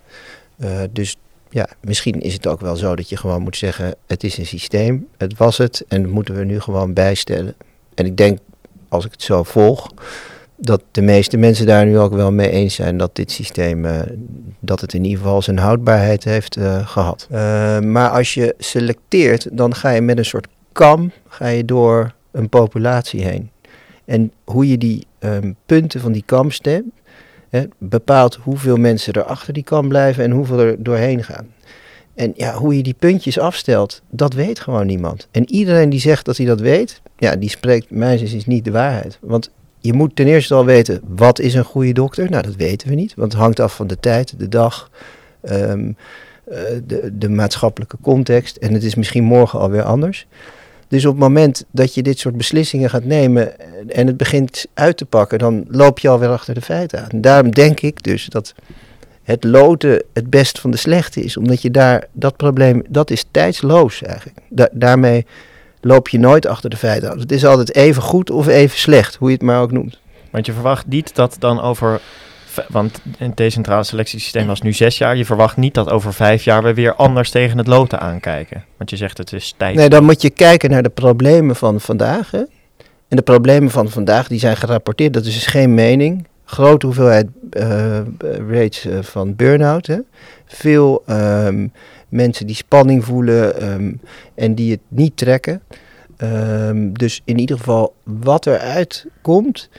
Eh, 0.57 0.81
dus 0.91 1.17
ja, 1.49 1.67
misschien 1.81 2.21
is 2.21 2.33
het 2.33 2.47
ook 2.47 2.61
wel 2.61 2.75
zo 2.75 2.95
dat 2.95 3.09
je 3.09 3.17
gewoon 3.17 3.41
moet 3.41 3.57
zeggen: 3.57 3.95
het 4.07 4.23
is 4.23 4.37
een 4.37 4.45
systeem, 4.45 5.07
het 5.17 5.37
was 5.37 5.57
het 5.57 5.85
en 5.87 6.01
dat 6.01 6.11
moeten 6.11 6.35
we 6.35 6.43
nu 6.43 6.59
gewoon 6.59 6.93
bijstellen. 6.93 7.55
En 7.95 8.05
ik 8.05 8.17
denk, 8.17 8.39
als 8.89 9.05
ik 9.05 9.11
het 9.11 9.23
zo 9.23 9.43
volg, 9.43 9.91
dat 10.59 10.83
de 10.91 11.01
meeste 11.01 11.37
mensen 11.37 11.65
daar 11.65 11.85
nu 11.85 11.99
ook 11.99 12.13
wel 12.13 12.31
mee 12.31 12.49
eens 12.49 12.75
zijn 12.75 12.97
dat 12.97 13.15
dit 13.15 13.31
systeem, 13.31 13.85
eh, 13.85 13.99
dat 14.59 14.81
het 14.81 14.93
in 14.93 15.03
ieder 15.03 15.17
geval 15.19 15.41
zijn 15.41 15.57
houdbaarheid 15.57 16.23
heeft 16.23 16.55
eh, 16.55 16.87
gehad. 16.87 17.27
Eh, 17.29 17.79
maar 17.79 18.09
als 18.09 18.33
je 18.33 18.55
selecteert, 18.57 19.47
dan 19.51 19.75
ga 19.75 19.89
je 19.89 20.01
met 20.01 20.17
een 20.17 20.25
soort 20.25 20.47
kam 20.71 21.11
ga 21.27 21.47
je 21.47 21.65
door 21.65 22.13
een 22.31 22.49
populatie 22.49 23.23
heen. 23.23 23.49
En 24.05 24.31
hoe 24.43 24.67
je 24.67 24.77
die 24.77 25.07
ehm, 25.19 25.53
punten 25.65 26.01
van 26.01 26.11
die 26.11 26.23
kam 26.25 26.51
stemt, 26.51 26.93
hè, 27.49 27.63
bepaalt 27.77 28.35
hoeveel 28.35 28.77
mensen 28.77 29.13
er 29.13 29.23
achter 29.23 29.53
die 29.53 29.63
kam 29.63 29.87
blijven 29.87 30.23
en 30.23 30.31
hoeveel 30.31 30.59
er 30.59 30.83
doorheen 30.83 31.23
gaan. 31.23 31.47
En 32.15 32.33
ja, 32.35 32.53
hoe 32.53 32.77
je 32.77 32.83
die 32.83 32.95
puntjes 32.99 33.39
afstelt, 33.39 34.01
dat 34.09 34.33
weet 34.33 34.59
gewoon 34.59 34.85
niemand. 34.85 35.27
En 35.31 35.51
iedereen 35.51 35.89
die 35.89 35.99
zegt 35.99 36.25
dat 36.25 36.37
hij 36.37 36.45
dat 36.45 36.59
weet, 36.59 37.01
ja, 37.17 37.35
die 37.35 37.49
spreekt 37.49 37.91
is 38.21 38.45
niet 38.45 38.65
de 38.65 38.71
waarheid. 38.71 39.17
Want 39.21 39.51
je 39.79 39.93
moet 39.93 40.15
ten 40.15 40.27
eerste 40.27 40.53
al 40.53 40.65
weten, 40.65 41.01
wat 41.07 41.39
is 41.39 41.53
een 41.53 41.63
goede 41.63 41.93
dokter? 41.93 42.29
Nou, 42.29 42.43
dat 42.43 42.55
weten 42.55 42.87
we 42.87 42.95
niet, 42.95 43.13
want 43.15 43.31
het 43.31 43.41
hangt 43.41 43.59
af 43.59 43.75
van 43.75 43.87
de 43.87 43.99
tijd, 43.99 44.39
de 44.39 44.47
dag, 44.47 44.89
ehm, 45.41 45.91
eh, 46.43 46.61
de, 46.87 47.09
de 47.13 47.29
maatschappelijke 47.29 47.97
context. 48.01 48.55
En 48.55 48.73
het 48.73 48.83
is 48.83 48.95
misschien 48.95 49.23
morgen 49.23 49.59
alweer 49.59 49.83
anders. 49.83 50.27
Dus 50.87 51.05
op 51.05 51.11
het 51.11 51.21
moment 51.21 51.65
dat 51.71 51.93
je 51.93 52.03
dit 52.03 52.19
soort 52.19 52.37
beslissingen 52.37 52.89
gaat 52.89 53.03
nemen 53.03 53.59
en 53.89 54.07
het 54.07 54.17
begint 54.17 54.65
uit 54.73 54.97
te 54.97 55.05
pakken, 55.05 55.39
dan 55.39 55.65
loop 55.67 55.99
je 55.99 56.09
alweer 56.09 56.29
achter 56.29 56.53
de 56.53 56.61
feiten 56.61 57.01
aan. 57.01 57.21
Daarom 57.21 57.51
denk 57.51 57.79
ik 57.79 58.03
dus 58.03 58.25
dat 58.25 58.53
het 59.23 59.43
loten 59.43 60.03
het 60.13 60.29
best 60.29 60.59
van 60.59 60.71
de 60.71 60.77
slechte 60.77 61.21
is. 61.21 61.37
Omdat 61.37 61.61
je 61.61 61.71
daar, 61.71 62.07
dat 62.11 62.37
probleem, 62.37 62.83
dat 62.89 63.11
is 63.11 63.25
tijdsloos 63.31 64.01
eigenlijk. 64.01 64.37
daarmee 64.71 65.25
loop 65.81 66.09
je 66.09 66.19
nooit 66.19 66.45
achter 66.45 66.69
de 66.69 66.77
feiten 66.77 67.11
aan. 67.11 67.19
Het 67.19 67.31
is 67.31 67.45
altijd 67.45 67.75
even 67.75 68.01
goed 68.01 68.29
of 68.29 68.47
even 68.47 68.77
slecht, 68.77 69.15
hoe 69.15 69.27
je 69.27 69.33
het 69.33 69.43
maar 69.43 69.61
ook 69.61 69.71
noemt. 69.71 69.99
Want 70.31 70.45
je 70.45 70.53
verwacht 70.53 70.87
niet 70.87 71.15
dat 71.15 71.35
dan 71.39 71.61
over 71.61 72.01
want 72.67 73.01
een 73.17 73.31
decentrale 73.35 73.83
selectiesysteem 73.83 74.47
was 74.47 74.61
nu 74.61 74.73
zes 74.73 74.97
jaar. 74.97 75.17
Je 75.17 75.25
verwacht 75.25 75.57
niet 75.57 75.73
dat 75.73 75.89
over 75.89 76.13
vijf 76.13 76.43
jaar 76.43 76.63
we 76.63 76.73
weer 76.73 76.93
anders 76.93 77.29
tegen 77.29 77.57
het 77.57 77.67
loten 77.67 77.99
aankijken. 77.99 78.65
Want 78.77 78.89
je 78.89 78.97
zegt 78.97 79.17
het 79.17 79.33
is 79.33 79.53
tijd. 79.57 79.75
Nee, 79.75 79.89
dan 79.89 80.03
moet 80.03 80.21
je 80.21 80.29
kijken 80.29 80.69
naar 80.69 80.83
de 80.83 80.89
problemen 80.89 81.55
van 81.55 81.79
vandaag. 81.79 82.31
Hè? 82.31 82.43
En 83.07 83.15
de 83.15 83.21
problemen 83.21 83.71
van 83.71 83.89
vandaag 83.89 84.27
die 84.27 84.39
zijn 84.39 84.57
gerapporteerd. 84.57 85.13
Dat 85.13 85.25
is 85.25 85.33
dus 85.33 85.45
geen 85.45 85.73
mening. 85.73 86.27
Grote 86.45 86.85
hoeveelheid 86.85 87.27
uh, 87.53 87.99
rates 88.49 88.85
uh, 88.85 88.97
van 89.01 89.35
burn-out. 89.35 89.89
Veel 90.45 91.03
ehm, 91.05 91.67
mensen 92.09 92.47
die 92.47 92.55
spanning 92.55 93.05
voelen 93.05 93.71
um, 93.71 94.01
en 94.35 94.55
die 94.55 94.71
het 94.71 94.81
niet 94.87 95.17
trekken. 95.17 95.61
Um, 96.17 96.97
dus 96.97 97.21
in 97.25 97.39
ieder 97.39 97.57
geval 97.57 97.93
wat 98.03 98.45
eruit 98.45 99.05
komt, 99.21 99.69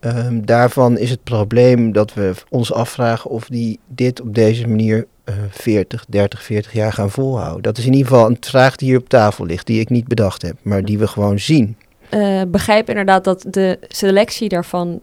Um, 0.00 0.46
daarvan 0.46 0.98
is 0.98 1.10
het 1.10 1.24
probleem 1.24 1.92
dat 1.92 2.14
we 2.14 2.32
ons 2.48 2.72
afvragen 2.72 3.30
of 3.30 3.46
die 3.48 3.78
dit 3.86 4.20
op 4.20 4.34
deze 4.34 4.66
manier 4.66 5.06
uh, 5.24 5.34
40, 5.50 6.04
30, 6.08 6.42
40 6.42 6.72
jaar 6.72 6.92
gaan 6.92 7.10
volhouden. 7.10 7.62
Dat 7.62 7.78
is 7.78 7.86
in 7.86 7.92
ieder 7.92 8.08
geval 8.08 8.30
een 8.30 8.36
vraag 8.40 8.76
die 8.76 8.88
hier 8.88 8.98
op 8.98 9.08
tafel 9.08 9.46
ligt, 9.46 9.66
die 9.66 9.80
ik 9.80 9.88
niet 9.88 10.08
bedacht 10.08 10.42
heb, 10.42 10.56
maar 10.62 10.84
die 10.84 10.98
we 10.98 11.06
gewoon 11.06 11.38
zien. 11.38 11.76
Uh, 12.10 12.42
begrijp 12.48 12.88
inderdaad 12.88 13.24
dat 13.24 13.44
de 13.48 13.78
selectie 13.82 14.48
daarvan, 14.48 15.00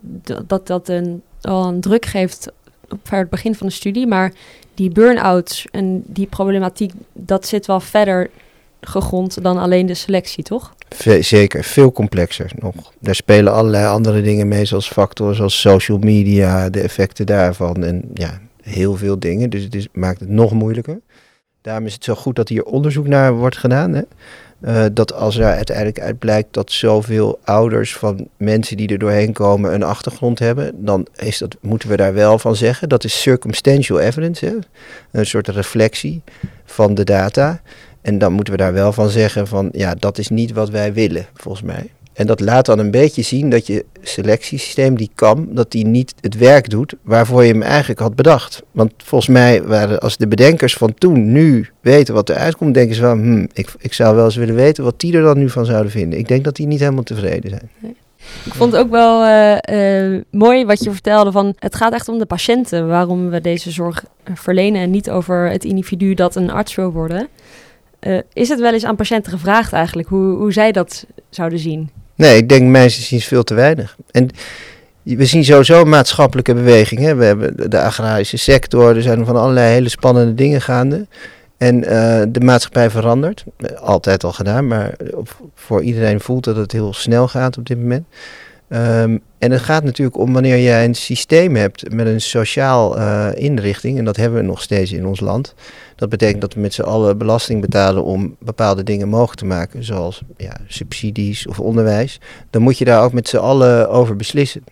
dat 0.48 0.68
dat 0.68 0.90
een, 0.90 1.22
een 1.42 1.82
druk 1.82 2.06
geeft 2.06 2.52
op 2.90 3.10
het 3.10 3.30
begin 3.30 3.56
van 3.56 3.68
de 3.68 3.74
studie, 3.74 4.08
maar 4.08 4.32
die 4.76 4.90
burn-outs 4.90 5.68
en 5.72 6.04
die 6.06 6.28
problematiek, 6.28 6.92
dat 7.14 7.48
zit 7.48 7.66
wel 7.66 7.80
verder 7.80 8.30
gegrond 8.82 9.44
dan 9.44 9.58
alleen 9.58 9.86
de 9.86 9.94
selectie, 9.94 10.44
toch? 10.44 10.76
zeker, 11.20 11.64
veel 11.64 11.92
complexer 11.92 12.52
nog. 12.60 12.74
Daar 13.00 13.16
spelen 13.16 13.54
allerlei 13.54 13.86
andere 13.86 14.22
dingen 14.22 14.48
mee, 14.48 14.66
zoals 14.66 14.88
factoren 14.88 15.36
zoals 15.36 15.62
social 15.62 15.98
media, 15.98 16.70
de 16.70 16.82
effecten 16.82 17.26
daarvan 17.26 17.84
en 17.84 18.10
ja, 18.14 18.42
heel 18.62 18.96
veel 18.96 19.20
dingen. 19.20 19.50
Dus 19.50 19.64
het 19.64 19.88
maakt 19.94 20.20
het 20.20 20.30
nog 20.30 20.52
moeilijker. 20.54 21.00
Daarom 21.62 21.86
is 21.86 21.94
het 21.94 22.04
zo 22.04 22.16
goed 22.16 22.36
dat 22.36 22.50
hier 22.50 22.64
onderzoek 22.64 23.08
naar 23.08 23.34
wordt 23.34 23.58
gedaan. 23.58 23.94
Hè? 23.94 24.02
Uh, 24.68 24.86
dat 24.94 25.14
als 25.14 25.38
er 25.38 25.46
uiteindelijk 25.46 26.00
uit 26.00 26.20
blijkt 26.20 26.54
dat 26.54 26.72
zoveel 26.72 27.40
ouders 27.44 27.96
van 27.96 28.28
mensen 28.38 28.78
die 28.78 28.88
er 28.88 28.98
doorheen 28.98 29.34
komen 29.34 29.74
een 29.74 29.84
achtergrond 29.84 30.40
hebben, 30.40 30.86
dan 30.86 31.08
is 31.16 31.38
dat, 31.38 31.58
moeten 31.62 31.90
we 31.90 31.96
daar 31.96 32.14
wel 32.14 32.40
van 32.40 32.56
zeggen. 32.56 32.90
Dat 32.90 33.04
is 33.04 33.22
circumstantial 33.22 34.00
evidence, 34.00 34.46
hè? 34.46 34.54
een 35.12 35.26
soort 35.26 35.48
reflectie 35.48 36.22
van 36.66 36.94
de 36.94 37.04
data. 37.04 37.62
En 38.02 38.18
dan 38.18 38.34
moeten 38.34 38.54
we 38.54 38.60
daar 38.60 38.74
wel 38.74 38.94
van 38.94 39.10
zeggen 39.10 39.48
van 39.48 39.70
ja, 39.72 39.96
dat 40.00 40.18
is 40.18 40.30
niet 40.30 40.52
wat 40.52 40.70
wij 40.70 40.94
willen, 40.94 41.26
volgens 41.34 41.64
mij. 41.64 41.90
En 42.16 42.28
dat 42.28 42.40
laat 42.40 42.66
dan 42.66 42.80
een 42.80 42.92
beetje 42.92 43.22
zien 43.22 43.50
dat 43.50 43.68
je 43.68 43.86
selectiesysteem, 44.02 44.98
die 44.98 45.10
kan, 45.16 45.48
dat 45.50 45.72
die 45.72 45.86
niet 45.86 46.14
het 46.22 46.38
werk 46.38 46.70
doet 46.70 46.94
waarvoor 47.02 47.44
je 47.44 47.52
hem 47.52 47.62
eigenlijk 47.62 48.00
had 48.00 48.16
bedacht. 48.16 48.64
Want 48.72 48.94
volgens 48.98 49.30
mij 49.30 49.64
waren 49.64 50.00
als 50.00 50.18
de 50.18 50.28
bedenkers 50.28 50.74
van 50.74 50.94
toen 50.94 51.32
nu 51.32 51.70
weten 51.82 52.14
wat 52.14 52.30
eruit 52.30 52.56
komt, 52.56 52.74
denken 52.74 52.96
ze 52.96 53.02
van, 53.02 53.20
hm, 53.20 53.46
ik, 53.54 53.74
ik 53.80 53.94
zou 53.94 54.16
wel 54.16 54.26
eens 54.26 54.36
willen 54.36 54.56
weten 54.56 54.84
wat 54.84 55.00
die 55.00 55.14
er 55.14 55.22
dan 55.22 55.38
nu 55.38 55.50
van 55.50 55.66
zouden 55.66 55.92
vinden. 55.92 56.20
Ik 56.20 56.28
denk 56.28 56.44
dat 56.44 56.56
die 56.56 56.68
niet 56.68 56.80
helemaal 56.80 57.04
tevreden 57.04 57.50
zijn. 57.50 57.96
Ik 58.46 58.54
vond 58.54 58.72
het 58.72 58.82
ook 58.82 58.90
wel 58.90 59.26
uh, 59.26 59.58
uh, 60.14 60.22
mooi 60.32 60.66
wat 60.66 60.84
je 60.84 60.92
vertelde 60.92 61.32
van 61.32 61.54
het 61.60 61.76
gaat 61.76 61.94
echt 61.94 62.10
om 62.10 62.20
de 62.20 62.26
patiënten 62.26 62.88
waarom 62.88 63.30
we 63.30 63.42
deze 63.42 63.72
zorg 63.72 64.06
verlenen 64.34 64.82
en 64.82 64.92
niet 64.92 65.10
over 65.10 65.50
het 65.50 65.64
individu 65.64 66.14
dat 66.14 66.36
een 66.36 66.52
arts 66.52 66.76
wil 66.76 66.92
worden. 66.92 67.28
Is 68.34 68.50
het 68.50 68.60
wel 68.60 68.74
eens 68.74 68.86
aan 68.86 68.96
patiënten 68.96 69.32
gevraagd 69.32 69.74
eigenlijk 69.74 70.08
hoe, 70.08 70.36
hoe 70.36 70.54
zij 70.54 70.72
dat 70.72 71.06
zouden 71.30 71.60
zien? 71.60 71.90
Nee, 72.16 72.38
ik 72.38 72.50
denk 72.50 72.70
mensen 72.70 73.04
zien 73.04 73.22
veel 73.22 73.44
te 73.44 73.54
weinig. 73.54 73.96
En 74.12 74.30
we 75.04 75.26
zien 75.26 75.46
sowieso 75.46 75.86
maatschappelijke 75.86 76.54
beweging. 76.54 77.02
Hè. 77.02 77.16
We 77.16 77.26
hebben 77.26 77.70
de 77.70 77.82
agrarische 77.82 78.38
sector, 78.38 78.96
er 78.96 79.02
zijn 79.02 79.26
van 79.26 79.36
allerlei 79.36 79.74
hele 79.74 79.90
spannende 79.90 80.34
dingen 80.34 80.62
gaande. 80.62 81.08
En 81.58 81.76
uh, 81.78 82.22
de 82.28 82.40
maatschappij 82.40 82.90
verandert. 82.90 83.44
Altijd 83.80 84.24
al 84.24 84.34
gedaan, 84.34 84.68
maar 84.68 84.96
voor 85.56 85.84
iedereen 85.84 86.20
voelt 86.20 86.44
dat 86.44 86.56
het 86.56 86.72
heel 86.72 86.94
snel 86.94 87.28
gaat 87.28 87.58
op 87.58 87.66
dit 87.66 87.78
moment. 87.78 88.06
Um, 88.70 89.22
en 89.38 89.52
het 89.52 89.62
gaat 89.62 89.84
natuurlijk 89.84 90.18
om 90.18 90.34
wanneer 90.34 90.60
jij 90.60 90.86
een 90.86 90.96
systeem 90.96 91.56
hebt 91.56 91.94
met 91.94 92.08
een 92.08 92.22
sociaal 92.22 92.98
uh, 92.98 93.28
inrichting, 93.34 93.98
en 93.98 94.06
dat 94.06 94.16
hebben 94.16 94.40
we 94.40 94.46
nog 94.46 94.62
steeds 94.62 94.92
in 94.92 95.06
ons 95.06 95.20
land. 95.20 95.54
Dat 95.96 96.10
betekent 96.10 96.42
dat 96.42 96.54
we 96.54 96.60
met 96.60 96.74
z'n 96.74 96.82
allen 96.82 97.18
belasting 97.18 97.62
betalen 97.62 98.04
om 98.04 98.36
bepaalde 98.40 98.84
dingen 98.84 99.10
mogelijk 99.10 99.40
te 99.40 99.46
maken, 99.46 99.84
zoals 99.84 100.22
ja, 100.38 100.58
subsidies 100.68 101.48
of 101.48 101.60
onderwijs. 101.60 102.20
Dan 102.50 102.62
moet 102.62 102.78
je 102.78 102.86
daar 102.86 103.04
ook 103.04 103.14
met 103.14 103.28
z'n 103.28 103.38
allen 103.38 103.90
over 103.90 104.16
beslissen. 104.16 104.64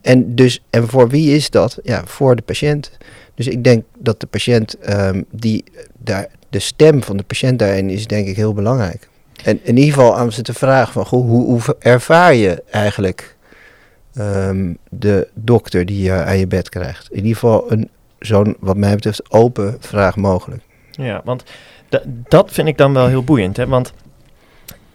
En, 0.00 0.34
dus, 0.34 0.62
en 0.70 0.88
voor 0.88 1.08
wie 1.08 1.34
is 1.34 1.50
dat? 1.50 1.78
Ja, 1.82 2.02
voor 2.04 2.36
de 2.36 2.42
patiënt. 2.42 2.90
Dus 3.34 3.48
ik 3.48 3.64
denk 3.64 3.84
dat 3.98 4.20
de 4.20 4.26
patiënt, 4.26 4.76
um, 4.88 5.24
die, 5.30 5.64
daar, 5.98 6.26
de 6.50 6.58
stem 6.58 7.02
van 7.02 7.16
de 7.16 7.22
patiënt 7.22 7.58
daarin 7.58 7.90
is 7.90 8.06
denk 8.06 8.26
ik 8.26 8.36
heel 8.36 8.54
belangrijk. 8.54 9.08
En 9.44 9.60
in 9.62 9.76
ieder 9.76 9.94
geval 9.94 10.16
aan 10.16 10.32
ze 10.32 10.42
te 10.42 10.54
vragen 10.54 10.92
van, 10.92 11.06
goh, 11.06 11.26
hoe, 11.26 11.44
hoe 11.44 11.76
ervaar 11.78 12.34
je 12.34 12.62
eigenlijk 12.70 13.36
um, 14.18 14.78
de 14.90 15.28
dokter 15.34 15.86
die 15.86 16.02
je 16.02 16.12
aan 16.12 16.38
je 16.38 16.46
bed 16.46 16.68
krijgt? 16.68 17.08
In 17.10 17.16
ieder 17.16 17.34
geval 17.34 17.72
een 17.72 17.88
zo'n, 18.26 18.56
wat 18.60 18.76
mij 18.76 18.94
betreft, 18.94 19.30
open 19.30 19.76
vraag 19.80 20.16
mogelijk. 20.16 20.62
Ja, 20.90 21.20
want 21.24 21.44
dat 22.28 22.52
vind 22.52 22.68
ik 22.68 22.78
dan 22.78 22.92
wel 22.92 23.06
heel 23.06 23.24
boeiend. 23.24 23.56
Hè? 23.56 23.66
Want 23.66 23.92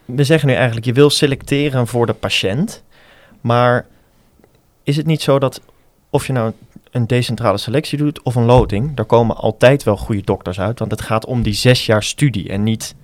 we 0.06 0.24
zeggen 0.24 0.48
nu 0.48 0.54
eigenlijk, 0.54 0.86
je 0.86 0.94
wil 0.94 1.10
selecteren 1.10 1.88
voor 1.88 2.06
de 2.06 2.14
patiënt. 2.14 2.84
Maar 3.42 3.86
is 4.84 4.98
het 4.98 5.06
niet 5.06 5.22
zo 5.22 5.40
dat 5.40 5.62
of 6.10 6.28
je 6.28 6.34
nou 6.34 6.54
een 6.92 7.08
decentrale 7.08 7.58
selectie 7.58 7.98
doet 7.98 8.22
of 8.22 8.36
een 8.36 8.46
loting, 8.46 8.96
daar 8.96 9.06
komen 9.06 9.36
altijd 9.36 9.84
wel 9.84 9.98
goede 9.98 10.22
dokters 10.22 10.60
uit. 10.60 10.80
Want 10.80 10.92
het 10.92 11.02
gaat 11.02 11.26
om 11.26 11.42
die 11.42 11.54
zes 11.54 11.86
jaar 11.86 12.04
studie 12.04 12.50
en 12.50 12.64
niet 12.64 12.96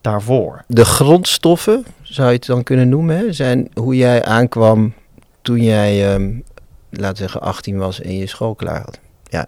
daarvoor. 0.00 0.64
De 0.66 0.84
grondstoffen, 0.84 1.84
zou 2.02 2.28
je 2.28 2.34
het 2.34 2.46
dan 2.46 2.62
kunnen 2.62 2.88
noemen, 2.88 3.34
zijn 3.34 3.70
hoe 3.74 3.96
jij 3.96 4.24
aankwam 4.24 4.94
toen 5.42 5.62
jij, 5.62 6.14
um, 6.14 6.42
laten 6.90 7.12
we 7.12 7.16
zeggen, 7.16 7.40
18 7.40 7.78
was 7.78 8.00
en 8.00 8.16
je 8.16 8.26
school 8.26 8.54
klaar 8.54 8.82
had 8.84 9.00
ja, 9.28 9.46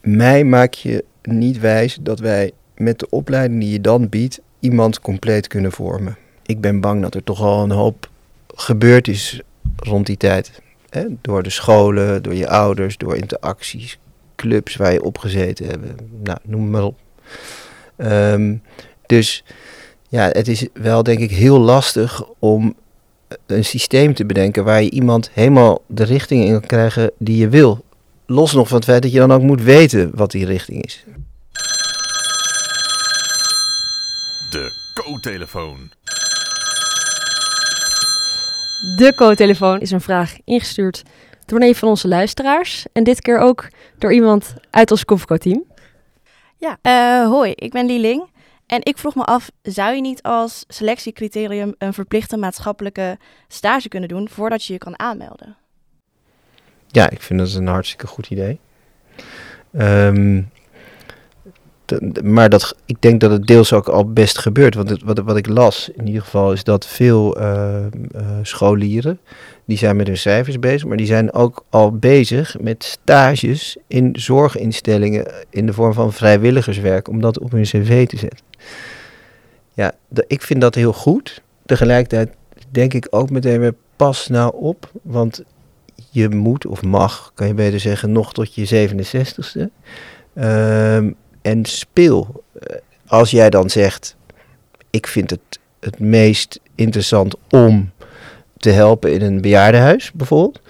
mij 0.00 0.44
maak 0.44 0.74
je 0.74 1.04
niet 1.22 1.60
wijs 1.60 1.98
dat 2.00 2.18
wij 2.18 2.52
met 2.76 2.98
de 2.98 3.08
opleiding 3.10 3.60
die 3.60 3.70
je 3.70 3.80
dan 3.80 4.08
biedt 4.08 4.40
iemand 4.60 5.00
compleet 5.00 5.46
kunnen 5.46 5.72
vormen. 5.72 6.16
Ik 6.42 6.60
ben 6.60 6.80
bang 6.80 7.02
dat 7.02 7.14
er 7.14 7.24
toch 7.24 7.40
al 7.40 7.62
een 7.62 7.70
hoop 7.70 8.10
gebeurd 8.54 9.08
is 9.08 9.40
rond 9.76 10.06
die 10.06 10.16
tijd. 10.16 10.60
Hè? 10.90 11.04
Door 11.20 11.42
de 11.42 11.50
scholen, 11.50 12.22
door 12.22 12.34
je 12.34 12.48
ouders, 12.48 12.96
door 12.96 13.16
interacties, 13.16 13.98
clubs 14.36 14.76
waar 14.76 14.92
je 14.92 15.02
opgezeten 15.02 15.66
hebt. 15.66 15.84
Nou, 16.22 16.38
noem 16.42 16.70
maar 16.70 16.84
op. 16.84 16.98
Um, 17.96 18.62
dus 19.06 19.44
ja, 20.08 20.28
het 20.28 20.48
is 20.48 20.66
wel 20.72 21.02
denk 21.02 21.18
ik 21.18 21.30
heel 21.30 21.58
lastig 21.58 22.24
om 22.38 22.74
een 23.46 23.64
systeem 23.64 24.14
te 24.14 24.26
bedenken 24.26 24.64
waar 24.64 24.82
je 24.82 24.90
iemand 24.90 25.30
helemaal 25.32 25.82
de 25.86 26.04
richting 26.04 26.44
in 26.44 26.52
kan 26.52 26.66
krijgen 26.66 27.10
die 27.18 27.36
je 27.36 27.48
wil 27.48 27.84
los 28.26 28.52
nog 28.52 28.68
van 28.68 28.76
het 28.76 28.86
feit 28.86 29.02
dat 29.02 29.12
je 29.12 29.18
dan 29.18 29.32
ook 29.32 29.42
moet 29.42 29.62
weten 29.62 30.10
wat 30.14 30.30
die 30.30 30.46
richting 30.46 30.84
is. 30.84 31.04
De 34.50 34.72
co-telefoon. 34.94 35.90
De 38.96 39.12
co-telefoon 39.16 39.80
is 39.80 39.90
een 39.90 40.00
vraag 40.00 40.36
ingestuurd 40.44 41.02
door 41.44 41.60
een 41.60 41.74
van 41.74 41.88
onze 41.88 42.08
luisteraars. 42.08 42.86
En 42.92 43.04
dit 43.04 43.20
keer 43.20 43.38
ook 43.38 43.68
door 43.98 44.12
iemand 44.12 44.54
uit 44.70 44.90
ons 44.90 45.04
Kofco-team. 45.04 45.64
Ja, 46.56 46.78
uh, 46.82 47.28
hoi, 47.28 47.52
ik 47.54 47.72
ben 47.72 47.86
Lieling. 47.86 48.34
En 48.66 48.80
ik 48.82 48.98
vroeg 48.98 49.14
me 49.14 49.24
af, 49.24 49.50
zou 49.62 49.94
je 49.94 50.00
niet 50.00 50.22
als 50.22 50.64
selectiecriterium 50.68 51.74
een 51.78 51.94
verplichte 51.94 52.36
maatschappelijke 52.36 53.18
stage 53.48 53.88
kunnen 53.88 54.08
doen 54.08 54.28
voordat 54.28 54.64
je 54.64 54.72
je 54.72 54.78
kan 54.78 54.98
aanmelden? 54.98 55.56
Ja, 56.86 57.10
ik 57.10 57.22
vind 57.22 57.38
dat 57.38 57.54
een 57.54 57.66
hartstikke 57.66 58.06
goed 58.06 58.30
idee. 58.30 58.58
T- 61.86 62.22
maar 62.22 62.48
dat, 62.48 62.76
ik 62.84 62.96
denk 63.00 63.20
dat 63.20 63.30
het 63.30 63.46
deels 63.46 63.72
ook 63.72 63.88
al 63.88 64.12
best 64.12 64.38
gebeurt. 64.38 64.74
Want 64.74 65.02
wat, 65.02 65.18
wat 65.18 65.36
ik 65.36 65.46
las 65.46 65.90
in 65.94 66.06
ieder 66.06 66.22
geval 66.22 66.52
is 66.52 66.64
dat 66.64 66.86
veel 66.86 67.36
eh, 67.36 67.76
eh, 67.84 67.90
scholieren, 68.42 69.18
die 69.64 69.78
zijn 69.78 69.96
met 69.96 70.06
hun 70.06 70.16
cijfers 70.16 70.58
bezig, 70.58 70.88
maar 70.88 70.96
die 70.96 71.06
zijn 71.06 71.32
ook 71.32 71.64
al 71.70 71.92
bezig 71.92 72.56
met 72.60 72.84
stages 72.84 73.76
in 73.86 74.10
zorginstellingen 74.18 75.32
in 75.50 75.66
de 75.66 75.72
vorm 75.72 75.92
van 75.92 76.12
vrijwilligerswerk, 76.12 77.08
om 77.08 77.20
dat 77.20 77.38
op 77.38 77.50
hun 77.50 77.62
cv 77.62 78.06
te 78.06 78.16
zetten. 78.16 78.44
Ja, 79.74 79.92
ik 80.26 80.42
vind 80.42 80.60
dat 80.60 80.74
heel 80.74 80.92
goed. 80.92 81.42
Tegelijkertijd 81.66 82.30
denk 82.70 82.94
ik 82.94 83.06
ook 83.10 83.30
meteen 83.30 83.60
weer 83.60 83.74
pas 83.96 84.26
nou 84.26 84.54
op, 84.54 84.90
want 85.02 85.44
je 86.10 86.28
moet 86.28 86.66
of 86.66 86.82
mag, 86.82 87.30
kan 87.34 87.46
je 87.46 87.54
beter 87.54 87.80
zeggen, 87.80 88.12
nog 88.12 88.32
tot 88.32 88.54
je 88.54 88.66
67ste. 88.66 89.70
Ehm, 90.34 91.10
en 91.42 91.64
speel. 91.64 92.44
Eh, 92.60 92.76
Als 93.06 93.30
jij 93.30 93.50
dan 93.50 93.70
zegt, 93.70 94.16
ik 94.90 95.06
vind 95.06 95.30
het 95.30 95.58
het 95.80 95.98
meest 95.98 96.60
interessant 96.74 97.34
om 97.50 97.90
te 98.56 98.70
helpen 98.70 99.12
in 99.12 99.22
een 99.22 99.40
bejaardenhuis 99.40 100.12
bijvoorbeeld, 100.12 100.60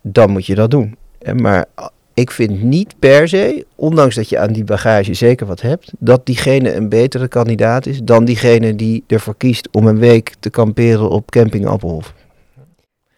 dan 0.00 0.30
moet 0.30 0.46
je 0.46 0.54
dat 0.54 0.70
doen. 0.70 0.96
En 1.18 1.42
maar 1.42 1.66
ik 2.14 2.30
vind 2.30 2.62
niet 2.62 2.94
per 2.98 3.28
se, 3.28 3.66
ondanks 3.74 4.14
dat 4.14 4.28
je 4.28 4.38
aan 4.38 4.52
die 4.52 4.64
bagage 4.64 5.14
zeker 5.14 5.46
wat 5.46 5.60
hebt, 5.60 5.92
dat 5.98 6.26
diegene 6.26 6.74
een 6.74 6.88
betere 6.88 7.28
kandidaat 7.28 7.86
is 7.86 8.00
dan 8.02 8.24
diegene 8.24 8.74
die 8.76 9.04
ervoor 9.06 9.36
kiest 9.36 9.68
om 9.72 9.86
een 9.86 9.98
week 9.98 10.34
te 10.40 10.50
kamperen 10.50 11.10
op 11.10 11.30
camping 11.30 11.66
Appelhof. 11.66 12.14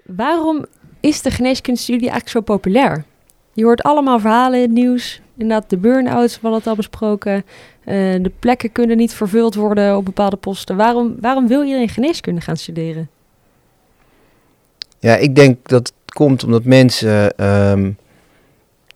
Waarom 0.03 0.67
is 1.01 1.23
de 1.23 1.31
geneeskundestudie 1.31 2.11
eigenlijk 2.11 2.29
zo 2.29 2.41
populair? 2.41 3.05
Je 3.53 3.65
hoort 3.65 3.83
allemaal 3.83 4.19
verhalen 4.19 4.59
in 4.59 4.65
het 4.65 4.73
nieuws. 4.73 5.21
Inderdaad, 5.37 5.71
de 5.71 5.77
burn-outs, 5.77 6.41
we 6.41 6.49
het 6.49 6.67
al 6.67 6.77
besproken. 6.77 7.45
Eh, 7.85 7.95
de 8.23 8.33
plekken 8.39 8.73
kunnen 8.73 8.97
niet 8.97 9.15
vervuld 9.15 9.55
worden 9.55 9.97
op 9.97 10.05
bepaalde 10.05 10.37
posten. 10.37 10.77
Waarom, 10.77 11.17
waarom 11.21 11.47
wil 11.47 11.65
iedereen 11.65 11.89
geneeskunde 11.89 12.41
gaan 12.41 12.57
studeren? 12.57 13.09
Ja, 14.99 15.17
ik 15.17 15.35
denk 15.35 15.69
dat 15.69 15.87
het 15.87 16.15
komt 16.15 16.45
omdat 16.45 16.65
mensen 16.65 17.37
ehm, 17.37 17.91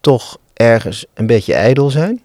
toch 0.01 0.39
ergens 0.55 1.07
een 1.15 1.27
beetje 1.27 1.55
ijdel 1.55 1.91
zijn. 1.91 2.21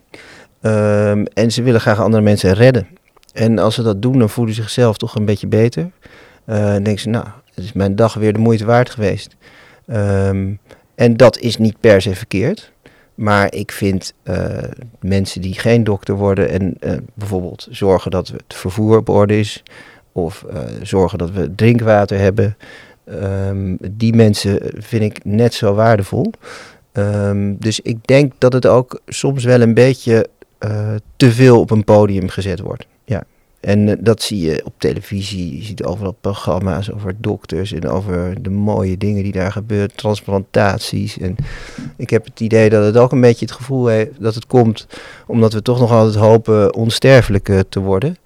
Ehm, 0.61 1.25
en 1.33 1.51
ze 1.51 1.63
willen 1.63 1.81
graag 1.81 2.01
andere 2.01 2.23
mensen 2.23 2.53
redden. 2.53 2.87
En 3.33 3.59
als 3.59 3.75
ze 3.75 3.83
dat 3.83 4.01
doen, 4.01 4.19
dan 4.19 4.29
voelen 4.29 4.55
ze 4.55 4.61
zichzelf 4.61 4.97
toch 4.97 5.15
een 5.15 5.25
beetje 5.25 5.47
beter. 5.47 5.91
Eh, 6.45 6.65
dan 6.65 6.83
denken 6.83 7.01
ze, 7.01 7.09
nou, 7.09 7.25
het 7.53 7.63
is 7.63 7.73
mijn 7.73 7.95
dag 7.95 8.13
weer 8.13 8.33
de 8.33 8.39
moeite 8.39 8.65
waard 8.65 8.89
geweest. 8.89 9.35
Ehm, 9.87 10.53
en 10.95 11.17
dat 11.17 11.39
is 11.39 11.57
niet 11.57 11.79
per 11.79 12.01
se 12.01 12.15
verkeerd. 12.15 12.71
Maar 13.15 13.53
ik 13.53 13.71
vind 13.71 14.13
eh, 14.23 14.63
mensen 14.99 15.41
die 15.41 15.59
geen 15.59 15.83
dokter 15.83 16.15
worden 16.15 16.49
en 16.49 16.75
eh, 16.79 16.97
bijvoorbeeld 17.13 17.67
zorgen 17.69 18.11
dat 18.11 18.27
het 18.27 18.53
vervoer 18.53 18.97
op 18.97 19.09
orde 19.09 19.39
is, 19.39 19.63
of 20.11 20.43
eh, 20.43 20.59
zorgen 20.81 21.17
dat 21.17 21.31
we 21.31 21.55
drinkwater 21.55 22.19
hebben, 22.19 22.57
Ehm, 23.05 23.75
die 23.91 24.13
mensen 24.13 24.59
vind 24.73 25.03
ik 25.03 25.23
net 25.23 25.53
zo 25.53 25.73
waardevol. 25.73 26.31
Ehm, 26.91 27.53
dus 27.57 27.79
ik 27.79 28.07
denk 28.07 28.33
dat 28.37 28.53
het 28.53 28.65
ook 28.65 29.01
soms 29.07 29.43
wel 29.43 29.61
een 29.61 29.73
beetje 29.73 30.27
te 31.15 31.31
veel 31.31 31.59
op 31.59 31.71
een 31.71 31.83
podium 31.83 32.29
gezet 32.29 32.59
wordt. 32.59 32.87
Ja. 33.03 33.23
En 33.65 33.89
eh, 33.89 33.95
dat 33.99 34.21
zie 34.21 34.39
je 34.39 34.61
op 34.65 34.73
televisie. 34.77 35.57
Je 35.57 35.63
ziet 35.63 35.83
overal 35.83 36.15
programma's 36.21 36.91
over 36.91 37.15
dokters 37.17 37.73
en 37.73 37.87
over 37.87 38.41
de 38.41 38.49
mooie 38.49 38.97
dingen 38.97 39.23
die 39.23 39.31
daar 39.31 39.51
gebeuren. 39.51 39.95
Transplantaties. 39.95 41.17
En 41.17 41.35
ik 41.97 42.09
heb 42.09 42.25
het 42.25 42.39
idee 42.39 42.69
dat 42.69 42.85
het 42.85 42.97
ook 42.97 43.11
een 43.11 43.21
beetje 43.21 43.45
het 43.45 43.55
gevoel 43.55 43.87
heeft 43.87 44.11
dat 44.19 44.35
het 44.35 44.47
komt 44.47 44.87
omdat 45.27 45.53
we 45.53 45.61
toch 45.61 45.79
nog 45.79 45.91
altijd 45.91 46.15
hopen 46.15 46.73
onsterfelijk 46.73 47.49
eh, 47.49 47.59
te 47.69 47.79
worden. 47.79 48.17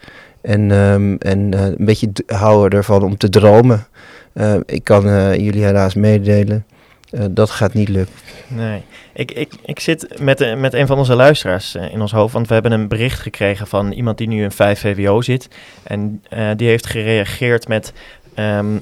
En, 0.41 0.71
ehm, 0.71 1.15
en 1.15 1.53
eh, 1.53 1.65
een 1.65 1.85
beetje 1.85 2.09
houden 2.25 2.79
ervan 2.79 3.03
om 3.03 3.17
te 3.17 3.29
dromen. 3.29 3.87
Ik 4.65 4.83
kan 4.83 5.03
jullie 5.41 5.63
helaas 5.63 5.93
meedelen. 5.93 6.65
Eh, 7.11 7.25
dat 7.29 7.49
gaat 7.49 7.73
niet 7.73 7.89
lukken. 7.89 8.15
Nee, 8.47 8.83
ik, 9.13 9.31
ik, 9.31 9.53
ik 9.65 9.79
zit 9.79 10.19
met, 10.19 10.41
eh, 10.41 10.55
met 10.55 10.73
een 10.73 10.87
van 10.87 10.97
onze 10.97 11.15
luisteraars 11.15 11.75
eh, 11.75 11.93
in 11.93 12.01
ons 12.01 12.11
hoofd, 12.11 12.33
want 12.33 12.47
we 12.47 12.53
hebben 12.53 12.71
een 12.71 12.87
bericht 12.87 13.19
gekregen 13.19 13.67
van 13.67 13.91
iemand 13.91 14.17
die 14.17 14.27
nu 14.27 14.43
in 14.43 14.51
5 14.51 14.79
VWO 14.79 15.21
zit. 15.21 15.47
En 15.83 16.23
die 16.55 16.67
heeft 16.67 16.85
gereageerd 16.85 17.67
met, 17.67 17.93
ehm, 18.33 18.77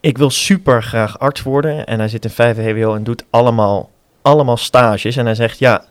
ik 0.00 0.18
wil 0.18 0.30
super 0.30 0.82
graag 0.82 1.18
arts 1.18 1.42
worden. 1.42 1.86
En 1.86 1.98
hij 1.98 2.08
zit 2.08 2.24
in 2.24 2.30
5 2.30 2.56
VWO 2.56 2.94
en 2.94 3.04
doet 3.04 3.24
allemaal, 3.30 3.90
allemaal 4.22 4.56
stages. 4.56 5.16
En 5.16 5.24
hij 5.24 5.34
zegt, 5.34 5.58
ja, 5.58 5.84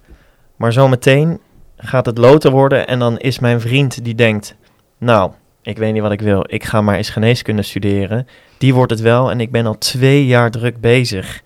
maar 0.56 0.74
zometeen 0.74 1.40
gaat 1.78 2.06
het 2.06 2.18
loter 2.18 2.52
worden 2.52 2.88
en 2.88 3.00
dan 3.00 3.18
is 3.18 3.40
mijn 3.40 3.62
vriend 3.62 4.04
die 4.04 4.16
denkt, 4.16 4.56
nou, 4.98 5.32
ik 5.68 5.78
weet 5.78 5.94
niet 5.94 6.02
wat 6.02 6.12
ik 6.12 6.22
wil, 6.22 6.44
ik 6.48 6.64
ga 6.64 6.82
maar 6.82 6.96
eens 6.96 7.10
geneeskunde 7.10 7.62
studeren. 7.62 8.28
Die 8.58 8.74
wordt 8.74 8.92
het 8.92 9.02
wel 9.02 9.32
en 9.32 9.40
ik 9.40 9.52
ben 9.52 9.66
al 9.66 9.78
twee 9.78 10.26
jaar 10.26 10.52
druk 10.52 10.80
bezig 10.80 11.42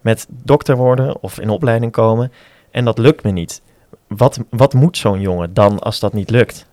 met 0.00 0.26
dokter 0.28 0.76
worden 0.76 1.22
of 1.22 1.40
in 1.40 1.48
opleiding 1.48 1.92
komen. 1.92 2.32
En 2.70 2.84
dat 2.84 2.98
lukt 2.98 3.22
me 3.22 3.30
niet. 3.30 3.62
Wat, 4.06 4.38
wat 4.50 4.74
moet 4.74 4.96
zo'n 4.96 5.20
jongen 5.20 5.54
dan 5.54 5.78
als 5.78 6.00
dat 6.00 6.12
niet 6.12 6.30
lukt? 6.30 6.66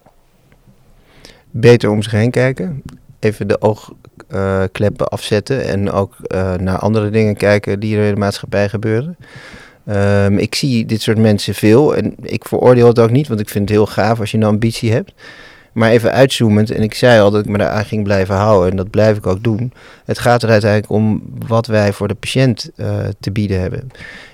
Beter 1.49 1.89
om 1.89 2.01
zich 2.01 2.11
heen 2.11 2.31
kijken. 2.31 2.81
Even 3.19 3.47
de 3.47 3.61
oogkleppen 3.61 5.07
afzetten. 5.07 5.63
En 5.63 5.91
ook 5.91 6.15
eh, 6.21 6.53
naar 6.53 6.77
andere 6.77 7.09
dingen 7.09 7.35
kijken 7.35 7.79
die 7.79 7.97
er 7.97 8.07
in 8.07 8.13
de 8.13 8.19
maatschappij 8.19 8.69
gebeuren. 8.69 9.17
Ehm, 9.85 10.37
ik 10.37 10.55
zie 10.55 10.85
dit 10.85 11.01
soort 11.01 11.17
mensen 11.17 11.53
veel. 11.53 11.95
En 11.95 12.15
ik 12.21 12.45
veroordeel 12.45 12.87
het 12.87 12.99
ook 12.99 13.11
niet, 13.11 13.27
want 13.27 13.39
ik 13.39 13.49
vind 13.49 13.69
het 13.69 13.77
heel 13.77 13.87
gaaf 13.87 14.19
als 14.19 14.31
je 14.31 14.37
een 14.37 14.43
ambitie 14.43 14.91
hebt. 14.91 15.13
Maar 15.73 15.89
even 15.89 16.11
uitzoomend, 16.11 16.71
en 16.71 16.81
ik 16.81 16.93
zei 16.93 17.21
al 17.21 17.31
dat 17.31 17.43
ik 17.43 17.49
me 17.49 17.57
daar 17.57 17.69
aan 17.69 17.85
ging 17.85 18.03
blijven 18.03 18.35
houden, 18.35 18.71
en 18.71 18.77
dat 18.77 18.89
blijf 18.89 19.17
ik 19.17 19.27
ook 19.27 19.43
doen. 19.43 19.73
Het 20.05 20.19
gaat 20.19 20.43
er 20.43 20.49
uiteindelijk 20.49 20.91
om 20.91 21.23
wat 21.47 21.67
wij 21.67 21.93
voor 21.93 22.07
de 22.07 22.13
patiënt 22.13 22.71
eh, 22.75 22.99
te 23.19 23.31
bieden 23.31 23.59
hebben. 23.59 23.89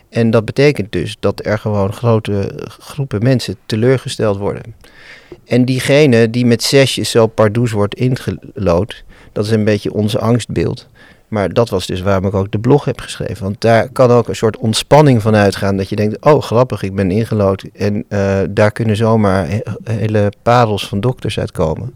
En 0.10 0.32
dat 0.32 0.46
betekent 0.46 0.92
dus 0.92 1.18
dat 1.20 1.46
er 1.46 1.60
gewoon 1.60 1.94
grote 1.94 2.66
groepen 2.80 3.24
mensen 3.24 3.56
teleurgesteld 3.66 4.38
worden. 4.38 4.76
En 5.46 5.66
diegene 5.66 6.30
die 6.30 6.46
met 6.46 6.64
zesjes 6.64 7.10
zo 7.10 7.28
pardoes 7.28 7.72
wordt 7.72 7.96
ingelood, 7.96 9.04
dat 9.32 9.46
is 9.46 9.52
een 9.52 9.64
beetje 9.64 9.94
ons 9.94 10.18
angstbeeld. 10.18 10.88
Maar 11.30 11.50
dat 11.54 11.70
was 11.70 11.86
dus 11.88 12.02
waarom 12.02 12.26
ik 12.26 12.34
ook 12.34 12.52
de 12.52 12.60
blog 12.60 12.86
heb 12.86 13.00
geschreven. 13.00 13.44
Want 13.44 13.62
daar 13.62 13.90
kan 13.90 14.12
ook 14.12 14.28
een 14.28 14.36
soort 14.36 14.58
ontspanning 14.58 15.22
van 15.22 15.36
uitgaan. 15.36 15.78
Dat 15.78 15.90
je 15.90 15.96
denkt, 15.96 16.26
oh 16.26 16.42
grappig, 16.42 16.84
ik 16.84 16.96
ben 16.96 17.12
ingelood. 17.12 17.64
En 17.74 18.06
eh, 18.08 18.40
daar 18.50 18.72
kunnen 18.72 18.96
zomaar 18.96 19.48
he- 19.50 19.62
hele 19.84 20.32
parels 20.44 20.88
van 20.88 21.00
dokters 21.00 21.40
uitkomen. 21.40 21.94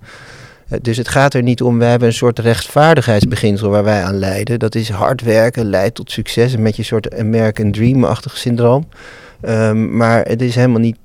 Eh, 0.70 0.80
Dus 0.82 0.98
het 0.98 1.08
gaat 1.08 1.34
er 1.34 1.44
niet 1.44 1.62
om, 1.62 1.80
wij 1.80 1.90
hebben 1.90 2.08
een 2.08 2.14
soort 2.14 2.40
rechtvaardigheidsbeginsel 2.40 3.70
waar 3.70 3.84
wij 3.84 4.04
aan 4.04 4.16
lijden. 4.20 4.60
Dat 4.60 4.76
is 4.76 4.90
hard 4.90 5.22
werken, 5.22 5.66
leidt 5.66 5.96
tot 5.96 6.12
succes. 6.12 6.56
Beetje 6.56 6.78
een 6.78 6.86
soort 6.86 7.18
American 7.20 7.72
Dream-achtig 7.72 8.38
syndroom. 8.38 8.88
Ehm, 9.42 9.98
maar 9.98 10.26
het 10.26 10.42
is 10.42 10.56
helemaal 10.56 10.80
niet 10.80 10.98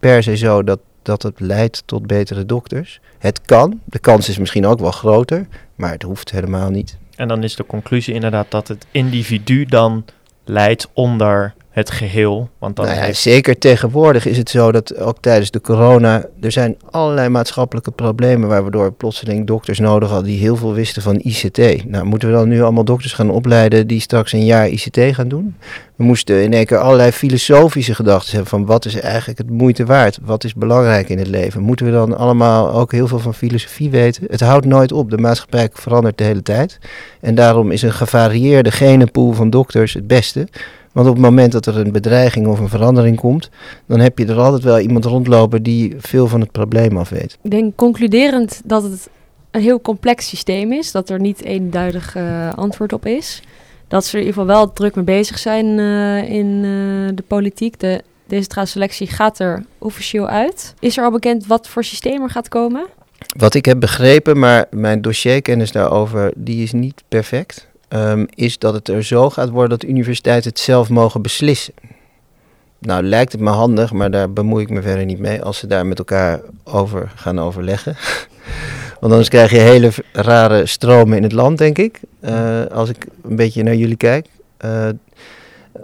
per 0.00 0.22
se 0.22 0.36
zo 0.36 0.64
dat, 0.64 0.78
dat 1.02 1.22
het 1.22 1.40
leidt 1.40 1.82
tot 1.86 2.06
betere 2.06 2.46
dokters. 2.46 3.00
Het 3.18 3.40
kan, 3.40 3.80
de 3.84 3.98
kans 3.98 4.28
is 4.28 4.38
misschien 4.38 4.66
ook 4.66 4.78
wel 4.80 4.90
groter, 4.90 5.46
maar 5.74 5.92
het 5.92 6.02
hoeft 6.02 6.30
helemaal 6.30 6.70
niet. 6.70 6.96
En 7.16 7.28
dan 7.28 7.42
is 7.42 7.56
de 7.56 7.66
conclusie 7.66 8.14
inderdaad 8.14 8.50
dat 8.50 8.68
het 8.68 8.86
individu 8.90 9.64
dan 9.64 10.04
leidt 10.44 10.88
onder 10.92 11.54
het 11.74 11.90
geheel. 11.90 12.48
Want 12.58 12.76
dan 12.76 12.84
Nou 12.84 12.98
ja, 12.98 13.04
heeft 13.04 13.18
zeker 13.18 13.58
tegenwoordig 13.58 14.26
is 14.26 14.36
het 14.36 14.50
zo 14.50 14.72
dat 14.72 14.96
ook 14.96 15.16
tijdens 15.20 15.50
de 15.50 15.60
corona... 15.60 16.24
er 16.40 16.52
zijn 16.52 16.76
allerlei 16.90 17.28
maatschappelijke 17.28 17.90
problemen... 17.90 18.48
waardoor 18.48 18.84
we 18.84 18.90
plotseling 18.90 19.46
dokters 19.46 19.78
nodig 19.78 20.08
hadden 20.08 20.28
die 20.28 20.38
heel 20.38 20.56
veel 20.56 20.72
wisten 20.72 21.02
van 21.02 21.20
ICT. 21.22 21.84
Nou, 21.86 22.04
moeten 22.04 22.28
we 22.28 22.34
dan 22.34 22.48
nu 22.48 22.62
allemaal 22.62 22.84
dokters 22.84 23.12
gaan 23.12 23.30
opleiden 23.30 23.86
die 23.86 24.00
straks 24.00 24.32
een 24.32 24.44
jaar 24.44 24.68
ICT 24.68 24.98
gaan 25.14 25.28
doen? 25.28 25.56
We 25.96 26.04
moesten 26.04 26.42
in 26.42 26.52
één 26.52 26.66
keer 26.66 26.78
allerlei 26.78 27.10
filosofische 27.10 27.94
gedachten 27.94 28.32
hebben 28.32 28.50
van... 28.50 28.66
wat 28.66 28.84
is 28.84 29.00
eigenlijk 29.00 29.38
het 29.38 29.50
moeite 29.50 29.84
waard? 29.84 30.18
Wat 30.22 30.44
is 30.44 30.54
belangrijk 30.54 31.08
in 31.08 31.18
het 31.18 31.28
leven? 31.28 31.62
Moeten 31.62 31.86
we 31.86 31.92
dan 31.92 32.16
allemaal 32.16 32.72
ook 32.72 32.92
heel 32.92 33.08
veel 33.08 33.18
van 33.18 33.34
filosofie 33.34 33.90
weten? 33.90 34.24
Het 34.30 34.40
houdt 34.40 34.66
nooit 34.66 34.92
op. 34.92 35.10
De 35.10 35.18
maatschappij 35.18 35.68
verandert 35.72 36.18
de 36.18 36.24
hele 36.24 36.42
tijd. 36.42 36.78
En 37.20 37.34
daarom 37.34 37.70
is 37.70 37.82
een 37.82 37.92
gevarieerde 37.92 38.70
genenpool 38.70 39.32
van 39.32 39.50
dokters 39.50 39.94
het 39.94 40.06
beste... 40.06 40.48
Want 40.94 41.08
op 41.08 41.14
het 41.14 41.22
moment 41.22 41.52
dat 41.52 41.66
er 41.66 41.76
een 41.76 41.92
bedreiging 41.92 42.46
of 42.46 42.58
een 42.58 42.68
verandering 42.68 43.16
komt, 43.16 43.50
dan 43.86 44.00
heb 44.00 44.18
je 44.18 44.26
er 44.26 44.40
altijd 44.40 44.62
wel 44.62 44.78
iemand 44.78 45.04
rondlopen 45.04 45.62
die 45.62 45.94
veel 45.98 46.26
van 46.26 46.40
het 46.40 46.52
probleem 46.52 46.96
af 46.96 47.08
weet. 47.08 47.38
Ik 47.42 47.50
denk 47.50 47.76
concluderend 47.76 48.60
dat 48.64 48.82
het 48.82 49.08
een 49.50 49.60
heel 49.60 49.80
complex 49.80 50.28
systeem 50.28 50.72
is. 50.72 50.92
Dat 50.92 51.10
er 51.10 51.20
niet 51.20 51.44
eenduidig 51.44 52.16
eh, 52.16 52.54
antwoord 52.54 52.92
op 52.92 53.06
is. 53.06 53.42
Dat 53.88 54.04
ze 54.04 54.10
er 54.10 54.22
in 54.22 54.26
ieder 54.26 54.40
geval 54.40 54.56
wel 54.56 54.72
druk 54.72 54.94
mee 54.94 55.04
bezig 55.04 55.38
zijn 55.38 55.78
eh, 55.78 56.30
in 56.30 56.56
eh, 56.56 57.16
de 57.16 57.24
politiek. 57.26 57.80
De 57.80 58.02
decentrale 58.26 58.66
selectie 58.66 59.06
gaat 59.06 59.38
er 59.38 59.64
officieel 59.78 60.28
uit. 60.28 60.74
Is 60.78 60.96
er 60.96 61.04
al 61.04 61.10
bekend 61.10 61.46
wat 61.46 61.68
voor 61.68 61.84
systeem 61.84 62.22
er 62.22 62.30
gaat 62.30 62.48
komen? 62.48 62.86
Wat 63.36 63.54
ik 63.54 63.64
heb 63.64 63.80
begrepen, 63.80 64.38
maar 64.38 64.66
mijn 64.70 65.02
dossierkennis 65.02 65.72
daarover, 65.72 66.32
die 66.36 66.62
is 66.62 66.72
niet 66.72 67.02
perfect, 67.08 67.68
ehm, 67.88 68.24
is 68.34 68.58
dat 68.58 68.74
het 68.74 68.88
er 68.88 69.04
zo 69.04 69.30
gaat 69.30 69.48
worden 69.48 69.78
dat 69.78 69.88
universiteiten 69.88 70.50
het 70.50 70.58
zelf 70.58 70.88
mogen 70.88 71.22
beslissen. 71.22 71.74
nou 72.78 73.02
lijkt 73.02 73.32
het 73.32 73.40
me 73.40 73.50
handig, 73.50 73.92
maar 73.92 74.10
daar 74.10 74.32
bemoei 74.32 74.62
ik 74.62 74.70
me 74.70 74.82
verder 74.82 75.04
niet 75.04 75.18
mee. 75.18 75.42
Als 75.42 75.58
ze 75.58 75.66
daar 75.66 75.86
met 75.86 75.98
elkaar 75.98 76.40
over 76.64 77.12
gaan 77.14 77.40
overleggen. 77.40 77.96
Want 79.00 79.12
anders 79.12 79.28
krijg 79.28 79.50
je 79.50 79.58
hele 79.58 79.90
rare 80.12 80.66
stromen 80.66 81.16
in 81.16 81.22
het 81.22 81.32
land, 81.32 81.58
denk 81.58 81.78
ik. 81.78 82.00
Eh, 82.20 82.64
als 82.64 82.88
ik 82.88 83.06
een 83.22 83.36
beetje 83.36 83.62
naar 83.62 83.74
jullie 83.74 83.96
kijk. 83.96 84.26
Eh, 84.56 84.88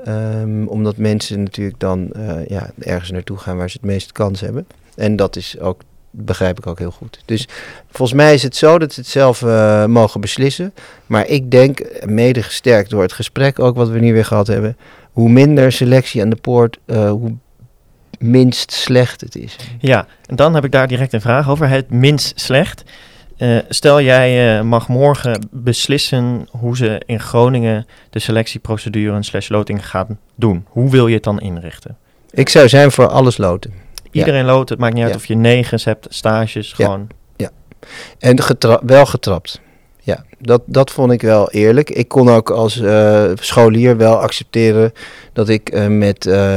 ehm, 0.04 0.66
omdat 0.66 0.96
mensen 0.96 1.42
natuurlijk 1.42 1.80
dan 1.80 2.12
eh, 2.12 2.46
ja, 2.46 2.70
ergens 2.78 3.10
naartoe 3.10 3.36
gaan 3.36 3.56
waar 3.56 3.70
ze 3.70 3.76
het 3.80 3.90
meeste 3.90 4.12
kans 4.12 4.40
hebben. 4.40 4.66
En 4.94 5.16
dat 5.16 5.36
is 5.36 5.58
ook, 5.58 5.80
begrijp 6.10 6.58
ik 6.58 6.66
ook 6.66 6.78
heel 6.78 6.90
goed. 6.90 7.20
Dus 7.24 7.48
volgens 7.90 8.18
mij 8.18 8.34
is 8.34 8.42
het 8.42 8.56
zo 8.56 8.78
dat 8.78 8.92
ze 8.92 9.00
het 9.00 9.08
zelf 9.08 9.42
eh, 9.42 9.84
mogen 9.84 10.20
beslissen. 10.20 10.74
Maar 11.06 11.26
ik 11.26 11.50
denk, 11.50 12.04
mede 12.04 12.42
gesterkt 12.42 12.90
door 12.90 13.02
het 13.02 13.12
gesprek 13.12 13.58
ook 13.58 13.76
wat 13.76 13.88
we 13.88 13.98
nu 13.98 14.12
weer 14.12 14.24
gehad 14.24 14.46
hebben. 14.46 14.76
Hoe 15.12 15.28
minder 15.28 15.72
selectie 15.72 16.22
aan 16.22 16.30
de 16.30 16.36
poort, 16.36 16.78
eh, 16.86 17.10
hoe 17.10 17.34
minst 18.18 18.72
slecht 18.72 19.20
het 19.20 19.36
is. 19.36 19.56
Ja, 19.78 20.06
en 20.26 20.36
dan 20.36 20.54
heb 20.54 20.64
ik 20.64 20.72
daar 20.72 20.88
direct 20.88 21.12
een 21.12 21.20
vraag 21.20 21.48
over. 21.48 21.68
Het 21.68 21.90
minst 21.90 22.40
slecht. 22.40 22.82
Eh, 23.36 23.58
stel 23.68 24.00
jij 24.00 24.62
mag 24.62 24.88
morgen 24.88 25.48
beslissen 25.50 26.48
hoe 26.50 26.76
ze 26.76 27.02
in 27.06 27.20
Groningen 27.20 27.86
de 28.10 28.18
selectieprocedure 28.18 29.22
slash 29.22 29.48
loting 29.48 29.88
gaan 29.88 30.18
doen. 30.34 30.66
Hoe 30.68 30.90
wil 30.90 31.06
je 31.06 31.14
het 31.14 31.24
dan 31.24 31.40
inrichten? 31.40 31.96
Ik 32.30 32.48
zou 32.48 32.68
zijn 32.68 32.90
voor 32.90 33.08
alles 33.08 33.36
loten. 33.36 33.72
Iedereen 34.10 34.44
loopt, 34.44 34.68
het 34.68 34.78
maakt 34.78 34.94
niet 34.94 35.02
uit 35.02 35.12
Ja. 35.12 35.18
of 35.18 35.26
je 35.26 35.36
negens 35.36 35.84
hebt, 35.84 36.06
stages, 36.10 36.74
Ja. 36.76 36.84
gewoon. 36.84 37.06
En 38.18 38.42
getra- 38.42 38.80
wel 38.86 39.06
getrapt. 39.06 39.60
Ja, 40.00 40.24
dat, 40.38 40.62
dat 40.66 40.90
vond 40.90 41.12
ik 41.12 41.22
wel 41.22 41.50
eerlijk. 41.50 41.90
Ik 41.90 42.08
kon 42.08 42.30
ook 42.30 42.50
als 42.50 42.80
eh, 42.80 43.24
scholier 43.34 43.96
wel 43.96 44.16
accepteren 44.20 44.92
dat 45.32 45.48
ik 45.48 45.68
eh, 45.68 45.86
met 45.86 46.26
eh, 46.26 46.56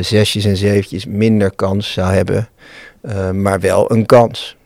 zesjes 0.00 0.44
en 0.44 0.56
zeventjes 0.56 1.06
minder 1.06 1.54
kans 1.54 1.92
zou 1.92 2.12
hebben. 2.12 2.48
Maar 3.32 3.60
wel 3.60 3.92
een 3.92 4.06
kans. 4.06 4.56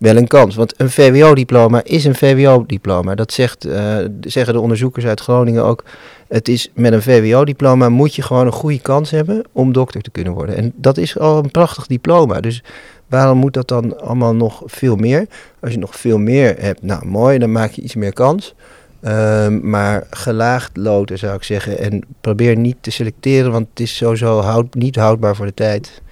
Wel 0.00 0.16
een 0.16 0.26
kans. 0.26 0.54
Want 0.54 0.74
een 0.76 0.90
VWO-diploma 0.90 1.84
is 1.84 2.04
een 2.04 2.14
VWO-diploma. 2.14 3.14
Dat 3.14 3.32
zegt, 3.32 3.64
eh, 3.64 3.96
zeggen 4.20 4.54
de 4.54 4.60
onderzoekers 4.60 5.04
uit 5.04 5.20
Groningen 5.20 5.64
ook. 5.64 5.84
Het 6.28 6.48
is 6.48 6.70
met 6.74 6.92
een 6.92 7.02
VWO-diploma 7.02 7.88
moet 7.88 8.14
je 8.14 8.22
gewoon 8.22 8.46
een 8.46 8.52
goede 8.52 8.80
kans 8.80 9.10
hebben 9.10 9.42
om 9.52 9.72
dokter 9.72 10.00
te 10.00 10.10
kunnen 10.10 10.32
worden. 10.32 10.56
En 10.56 10.72
dat 10.76 10.96
is 10.96 11.18
al 11.18 11.38
een 11.38 11.50
prachtig 11.50 11.86
diploma. 11.86 12.40
Dus 12.40 12.62
waarom 13.08 13.38
moet 13.38 13.54
dat 13.54 13.68
dan 13.68 14.00
allemaal 14.00 14.34
nog 14.34 14.62
veel 14.66 14.96
meer? 14.96 15.26
Als 15.60 15.72
je 15.72 15.78
nog 15.78 15.96
veel 15.96 16.18
meer 16.18 16.54
hebt, 16.58 16.82
nou 16.82 17.06
mooi, 17.06 17.38
dan 17.38 17.52
maak 17.52 17.70
je 17.70 17.82
iets 17.82 17.94
meer 17.94 18.12
kans. 18.12 18.54
Ehm, 19.00 19.70
maar 19.70 20.06
gelaagd 20.10 20.76
loten 20.76 21.18
zou 21.18 21.34
ik 21.34 21.42
zeggen. 21.42 21.78
En 21.78 22.02
probeer 22.20 22.56
niet 22.56 22.76
te 22.80 22.90
selecteren, 22.90 23.52
want 23.52 23.66
het 23.70 23.80
is 23.80 23.96
sowieso 23.96 24.40
houd, 24.40 24.74
niet 24.74 24.96
houdbaar 24.96 25.36
voor 25.36 25.46
de 25.46 25.54
tijd. 25.54 26.02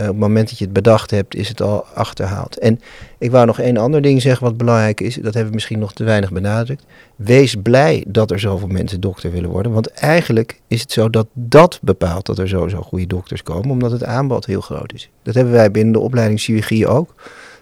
Eh, 0.00 0.06
op 0.06 0.12
het 0.12 0.20
moment 0.20 0.48
dat 0.48 0.58
je 0.58 0.64
het 0.64 0.72
bedacht 0.72 1.10
hebt, 1.10 1.34
is 1.34 1.48
het 1.48 1.62
al 1.62 1.84
achterhaald. 1.84 2.58
En 2.58 2.80
ik 3.18 3.30
wou 3.30 3.46
nog 3.46 3.58
één 3.58 3.76
ander 3.76 4.02
ding 4.02 4.22
zeggen 4.22 4.44
wat 4.44 4.56
belangrijk 4.56 5.00
is. 5.00 5.14
Dat 5.14 5.24
hebben 5.24 5.46
we 5.46 5.54
misschien 5.54 5.78
nog 5.78 5.92
te 5.92 6.04
weinig 6.04 6.32
benadrukt. 6.32 6.84
Wees 7.16 7.54
blij 7.62 8.04
dat 8.08 8.30
er 8.30 8.40
zoveel 8.40 8.68
mensen 8.68 9.00
dokter 9.00 9.30
willen 9.32 9.50
worden. 9.50 9.72
Want 9.72 9.90
eigenlijk 9.90 10.60
is 10.66 10.80
het 10.80 10.92
zo 10.92 11.10
dat 11.10 11.26
dat 11.32 11.78
bepaalt 11.82 12.26
dat 12.26 12.38
er 12.38 12.48
sowieso 12.48 12.82
goede 12.82 13.06
dokters 13.06 13.42
komen. 13.42 13.70
Omdat 13.70 13.90
het 13.90 14.04
aanbod 14.04 14.46
heel 14.46 14.60
groot 14.60 14.92
is. 14.92 15.10
Dat 15.22 15.34
hebben 15.34 15.52
wij 15.52 15.70
binnen 15.70 15.92
de 15.92 15.98
opleiding 15.98 16.40
chirurgie 16.40 16.86
ook. 16.86 17.14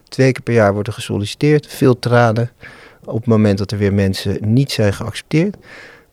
Twee 0.09 0.33
keer 0.33 0.43
per 0.43 0.55
jaar 0.55 0.73
wordt 0.73 0.89
er 0.89 0.95
gesolliciteerd. 0.95 1.67
Veel 1.67 1.99
tranen 1.99 2.51
op 3.05 3.17
het 3.17 3.27
moment 3.27 3.59
dat 3.59 3.71
er 3.71 3.79
weer 3.79 3.95
mensen 3.95 4.39
niet 4.41 4.73
zijn 4.73 4.93
geaccepteerd. 4.93 5.57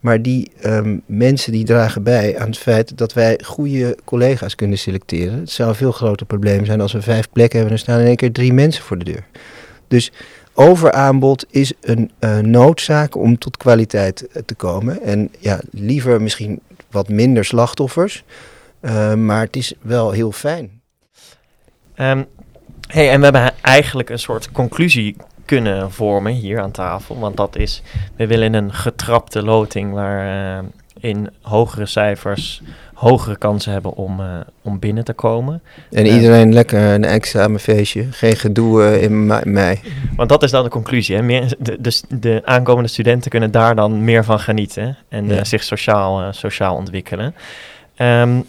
Maar 0.06 0.22
die 0.22 0.51
ehm, 0.62 0.97
mensen 1.06 1.51
die 1.51 1.66
dragen 1.66 2.03
bij 2.03 2.39
aan 2.39 2.47
het 2.47 2.58
feit 2.58 2.97
dat 2.97 3.14
wij 3.14 3.39
goede 3.43 3.97
collega's 4.03 4.56
kunnen 4.56 4.78
selecteren. 4.78 5.39
Het 5.39 5.49
zou 5.49 5.70
een 5.70 5.76
veel 5.76 5.91
groter 5.91 6.26
probleem 6.26 6.66
zijn 6.66 6.82
als 6.82 6.93
we 6.93 7.01
vijf 7.01 7.30
plekken 7.30 7.60
hebben 7.60 7.78
en 7.78 7.82
er 7.82 7.86
staan 7.88 7.99
in 7.99 8.06
één 8.06 8.16
keer 8.16 8.32
drie 8.32 8.53
mensen 8.53 8.84
voor 8.84 8.97
de 8.97 9.06
deur. 9.06 9.26
Dus 9.88 10.12
overaanbod 10.53 11.45
is 11.49 11.74
een 11.82 12.12
eh, 12.20 12.38
noodzaak 12.38 13.16
om 13.16 13.38
tot 13.38 13.58
kwaliteit 13.58 14.28
eh, 14.28 14.41
te 14.45 14.56
komen. 14.56 15.01
En 15.01 15.30
ja, 15.39 15.60
liever 15.72 16.22
misschien 16.22 16.60
wat 16.91 17.10
minder 17.10 17.45
slachtoffers. 17.45 18.24
eh, 18.80 19.14
maar 19.14 19.41
het 19.41 19.56
is 19.56 19.74
wel 19.82 20.12
heel 20.12 20.32
fijn. 20.32 20.82
Ehm, 21.95 22.24
hey, 22.88 23.12
en 23.12 23.18
we 23.18 23.24
hebben 23.24 23.53
eigenlijk 23.62 24.10
een 24.10 24.20
soort 24.20 24.51
conclusie 24.51 25.16
kunnen 25.46 25.91
vormen 25.91 26.32
hier 26.34 26.62
aan 26.62 26.72
tafel. 26.72 27.20
Want 27.20 27.38
dat 27.38 27.56
is, 27.56 27.82
we 28.16 28.28
willen 28.28 28.54
een 28.54 28.74
getrapte 28.74 29.41
loting 29.43 29.93
waar 29.93 30.58
eh, 30.58 30.64
in 31.00 31.30
hogere 31.41 31.86
cijfers 31.86 32.62
hogere 32.93 33.38
kansen 33.38 33.72
hebben 33.72 33.93
om, 33.96 34.20
eh, 34.20 34.26
om 34.62 34.80
binnen 34.80 35.04
te 35.04 35.14
komen. 35.14 35.62
En 35.91 36.06
Ja. 36.06 36.14
iedereen 36.16 36.54
lekker 36.54 36.93
een 36.93 37.04
examenfeestje. 37.06 38.06
Geen 38.12 38.36
gedoe 38.36 38.84
eh, 38.84 39.02
in 39.04 39.26
mei. 39.43 39.80
Want 40.16 40.30
dat 40.30 40.43
is 40.43 40.52
dan 40.52 40.64
de 40.64 40.70
conclusie. 40.70 41.16
Hè? 41.16 41.22
Meer, 41.22 41.56
de, 41.60 41.82
de, 41.82 42.02
de 42.20 42.41
aankomende 42.46 42.89
studenten 42.89 43.32
kunnen 43.32 43.52
daar 43.52 43.76
dan 43.76 44.04
meer 44.04 44.24
van 44.24 44.39
genieten 44.39 44.98
en 45.10 45.28
Ja. 45.28 45.38
eh, 45.38 45.43
zich 45.43 45.64
sociaal, 45.64 46.22
eh, 46.22 46.28
sociaal 46.32 46.76
ontwikkelen. 46.76 47.36
Ehm, 47.96 48.41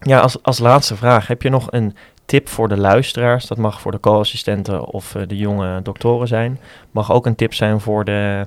ja, 0.00 0.20
als, 0.20 0.42
als 0.42 0.58
laatste 0.58 0.96
vraag, 0.96 1.26
heb 1.26 1.42
je 1.42 1.50
nog 1.50 1.66
een 1.70 1.96
tip 2.30 2.48
voor 2.48 2.68
de 2.68 2.76
luisteraars? 2.76 3.46
Dat 3.46 3.58
mag 3.58 3.80
voor 3.80 3.92
de 3.92 4.00
co-assistenten 4.00 4.84
of 4.84 5.14
eh, 5.14 5.22
de 5.26 5.36
jonge 5.36 5.82
doktoren 5.82 6.28
zijn. 6.28 6.58
Mag 6.90 7.12
ook 7.12 7.26
een 7.26 7.34
tip 7.34 7.54
zijn 7.54 7.80
voor 7.80 8.04
de 8.04 8.46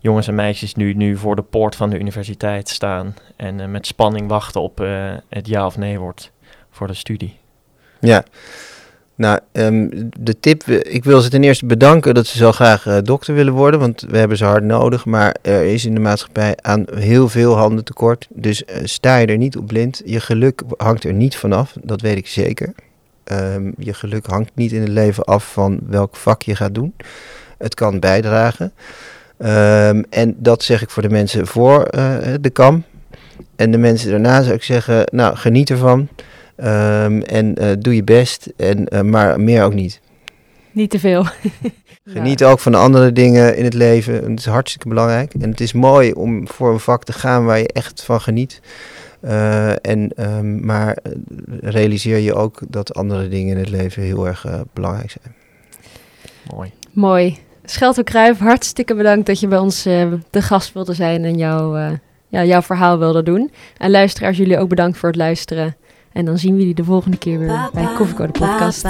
jongens 0.00 0.28
en 0.28 0.34
meisjes 0.34 0.74
die 0.74 0.96
nu 0.96 1.16
voor 1.16 1.36
de 1.36 1.42
poort 1.42 1.76
van 1.76 1.90
de 1.90 1.98
universiteit 1.98 2.68
staan 2.68 3.14
en 3.36 3.60
eh, 3.60 3.66
met 3.66 3.86
spanning 3.86 4.28
wachten 4.28 4.60
op 4.60 4.80
eh, 4.80 5.12
het 5.28 5.46
ja 5.46 5.66
of 5.66 5.76
nee 5.76 5.98
wordt 5.98 6.32
voor 6.70 6.86
de 6.86 6.94
studie. 6.94 7.36
Ja. 8.00 8.24
Nou, 9.14 9.38
ehm, 9.52 9.88
de 10.20 10.40
tip, 10.40 10.62
ik 10.68 11.04
wil 11.04 11.20
ze 11.20 11.30
ten 11.30 11.44
eerste 11.44 11.66
bedanken 11.66 12.14
dat 12.14 12.26
ze 12.26 12.36
zo 12.36 12.52
graag 12.52 13.02
dokter 13.02 13.34
willen 13.34 13.52
worden, 13.52 13.80
want 13.80 14.00
we 14.08 14.18
hebben 14.18 14.36
ze 14.36 14.44
hard 14.44 14.64
nodig. 14.64 15.04
Maar 15.04 15.36
er 15.42 15.64
is 15.64 15.84
in 15.84 15.94
de 15.94 16.00
maatschappij 16.00 16.56
aan 16.60 16.84
heel 16.94 17.28
veel 17.28 17.56
handen 17.56 17.84
tekort. 17.84 18.26
Dus 18.30 18.62
sta 18.82 19.16
je 19.16 19.26
er 19.26 19.36
niet 19.36 19.56
op 19.56 19.66
blind. 19.66 20.02
Je 20.04 20.20
geluk 20.20 20.62
hangt 20.76 21.04
er 21.04 21.12
niet 21.12 21.36
vanaf, 21.36 21.76
dat 21.82 22.00
weet 22.00 22.16
ik 22.16 22.26
zeker. 22.26 22.74
Ehm, 23.28 23.70
je 23.78 23.94
geluk 23.94 24.26
hangt 24.26 24.50
niet 24.54 24.72
in 24.72 24.80
het 24.80 24.88
leven 24.88 25.24
af 25.24 25.52
van 25.52 25.80
welk 25.86 26.16
vak 26.16 26.42
je 26.42 26.56
gaat 26.56 26.74
doen. 26.74 26.94
Het 27.58 27.74
kan 27.74 28.00
bijdragen. 28.00 28.72
Ehm, 29.38 30.02
en 30.10 30.36
dat 30.38 30.62
zeg 30.62 30.82
ik 30.82 30.90
voor 30.90 31.02
de 31.02 31.08
mensen 31.08 31.46
voor 31.46 31.82
eh, 31.82 32.16
de 32.40 32.50
kam. 32.50 32.84
En 33.56 33.70
de 33.70 33.78
mensen 33.78 34.10
daarna 34.10 34.42
zou 34.42 34.54
ik 34.54 34.62
zeggen, 34.62 35.04
nou, 35.12 35.36
geniet 35.36 35.70
ervan. 35.70 36.08
Ehm, 36.56 37.20
en 37.20 37.54
eh, 37.54 37.70
doe 37.78 37.94
je 37.94 38.04
best, 38.04 38.52
en, 38.56 38.88
eh, 38.88 39.00
maar 39.00 39.40
meer 39.40 39.62
ook 39.62 39.74
niet. 39.74 40.00
Niet 40.72 40.90
te 40.90 40.98
veel. 40.98 41.26
Geniet 42.04 42.44
ook 42.44 42.58
van 42.58 42.72
de 42.72 42.78
andere 42.78 43.12
dingen 43.12 43.56
in 43.56 43.64
het 43.64 43.74
leven. 43.74 44.14
Het 44.14 44.38
is 44.38 44.46
hartstikke 44.46 44.88
belangrijk. 44.88 45.34
En 45.34 45.50
het 45.50 45.60
is 45.60 45.72
mooi 45.72 46.12
om 46.12 46.48
voor 46.48 46.72
een 46.72 46.80
vak 46.80 47.04
te 47.04 47.12
gaan 47.12 47.44
waar 47.44 47.58
je 47.58 47.72
echt 47.72 48.02
van 48.02 48.20
geniet. 48.20 48.60
Eh, 49.20 49.86
en, 49.86 50.10
ehm, 50.16 50.66
maar 50.66 50.96
eh, 51.02 51.12
realiseer 51.60 52.18
je 52.18 52.34
ook 52.34 52.60
dat 52.68 52.94
andere 52.94 53.28
dingen 53.28 53.52
in 53.56 53.58
het 53.58 53.70
leven 53.70 54.02
heel 54.02 54.26
erg 54.26 54.44
eh, 54.44 54.60
belangrijk 54.72 55.10
zijn. 55.10 55.34
Mooi. 56.54 56.72
Mooi. 56.92 57.38
Schelto 57.70 58.02
Kruijf, 58.02 58.38
hartstikke 58.38 58.94
bedankt 58.94 59.26
dat 59.26 59.40
je 59.40 59.48
bij 59.48 59.58
ons 59.58 59.86
eh 59.86 60.12
de 60.30 60.42
gast 60.42 60.72
wilde 60.72 60.94
zijn 60.94 61.24
en 61.24 61.36
jouw, 61.36 61.76
eh, 61.76 61.90
ja, 62.28 62.44
jouw 62.44 62.62
verhaal 62.62 62.98
wilde 62.98 63.22
doen. 63.22 63.50
En 63.76 63.90
luisteraars, 63.90 64.36
jullie 64.36 64.58
ook 64.58 64.68
bedankt 64.68 64.98
voor 64.98 65.08
het 65.08 65.18
luisteren. 65.18 65.76
En 66.12 66.24
dan 66.24 66.38
zien 66.38 66.52
we 66.52 66.58
jullie 66.58 66.74
de 66.74 66.84
volgende 66.84 67.18
keer 67.18 67.38
weer 67.38 67.70
bij 67.72 67.88
Koffiecode 67.96 68.32
Podcast. 68.32 68.86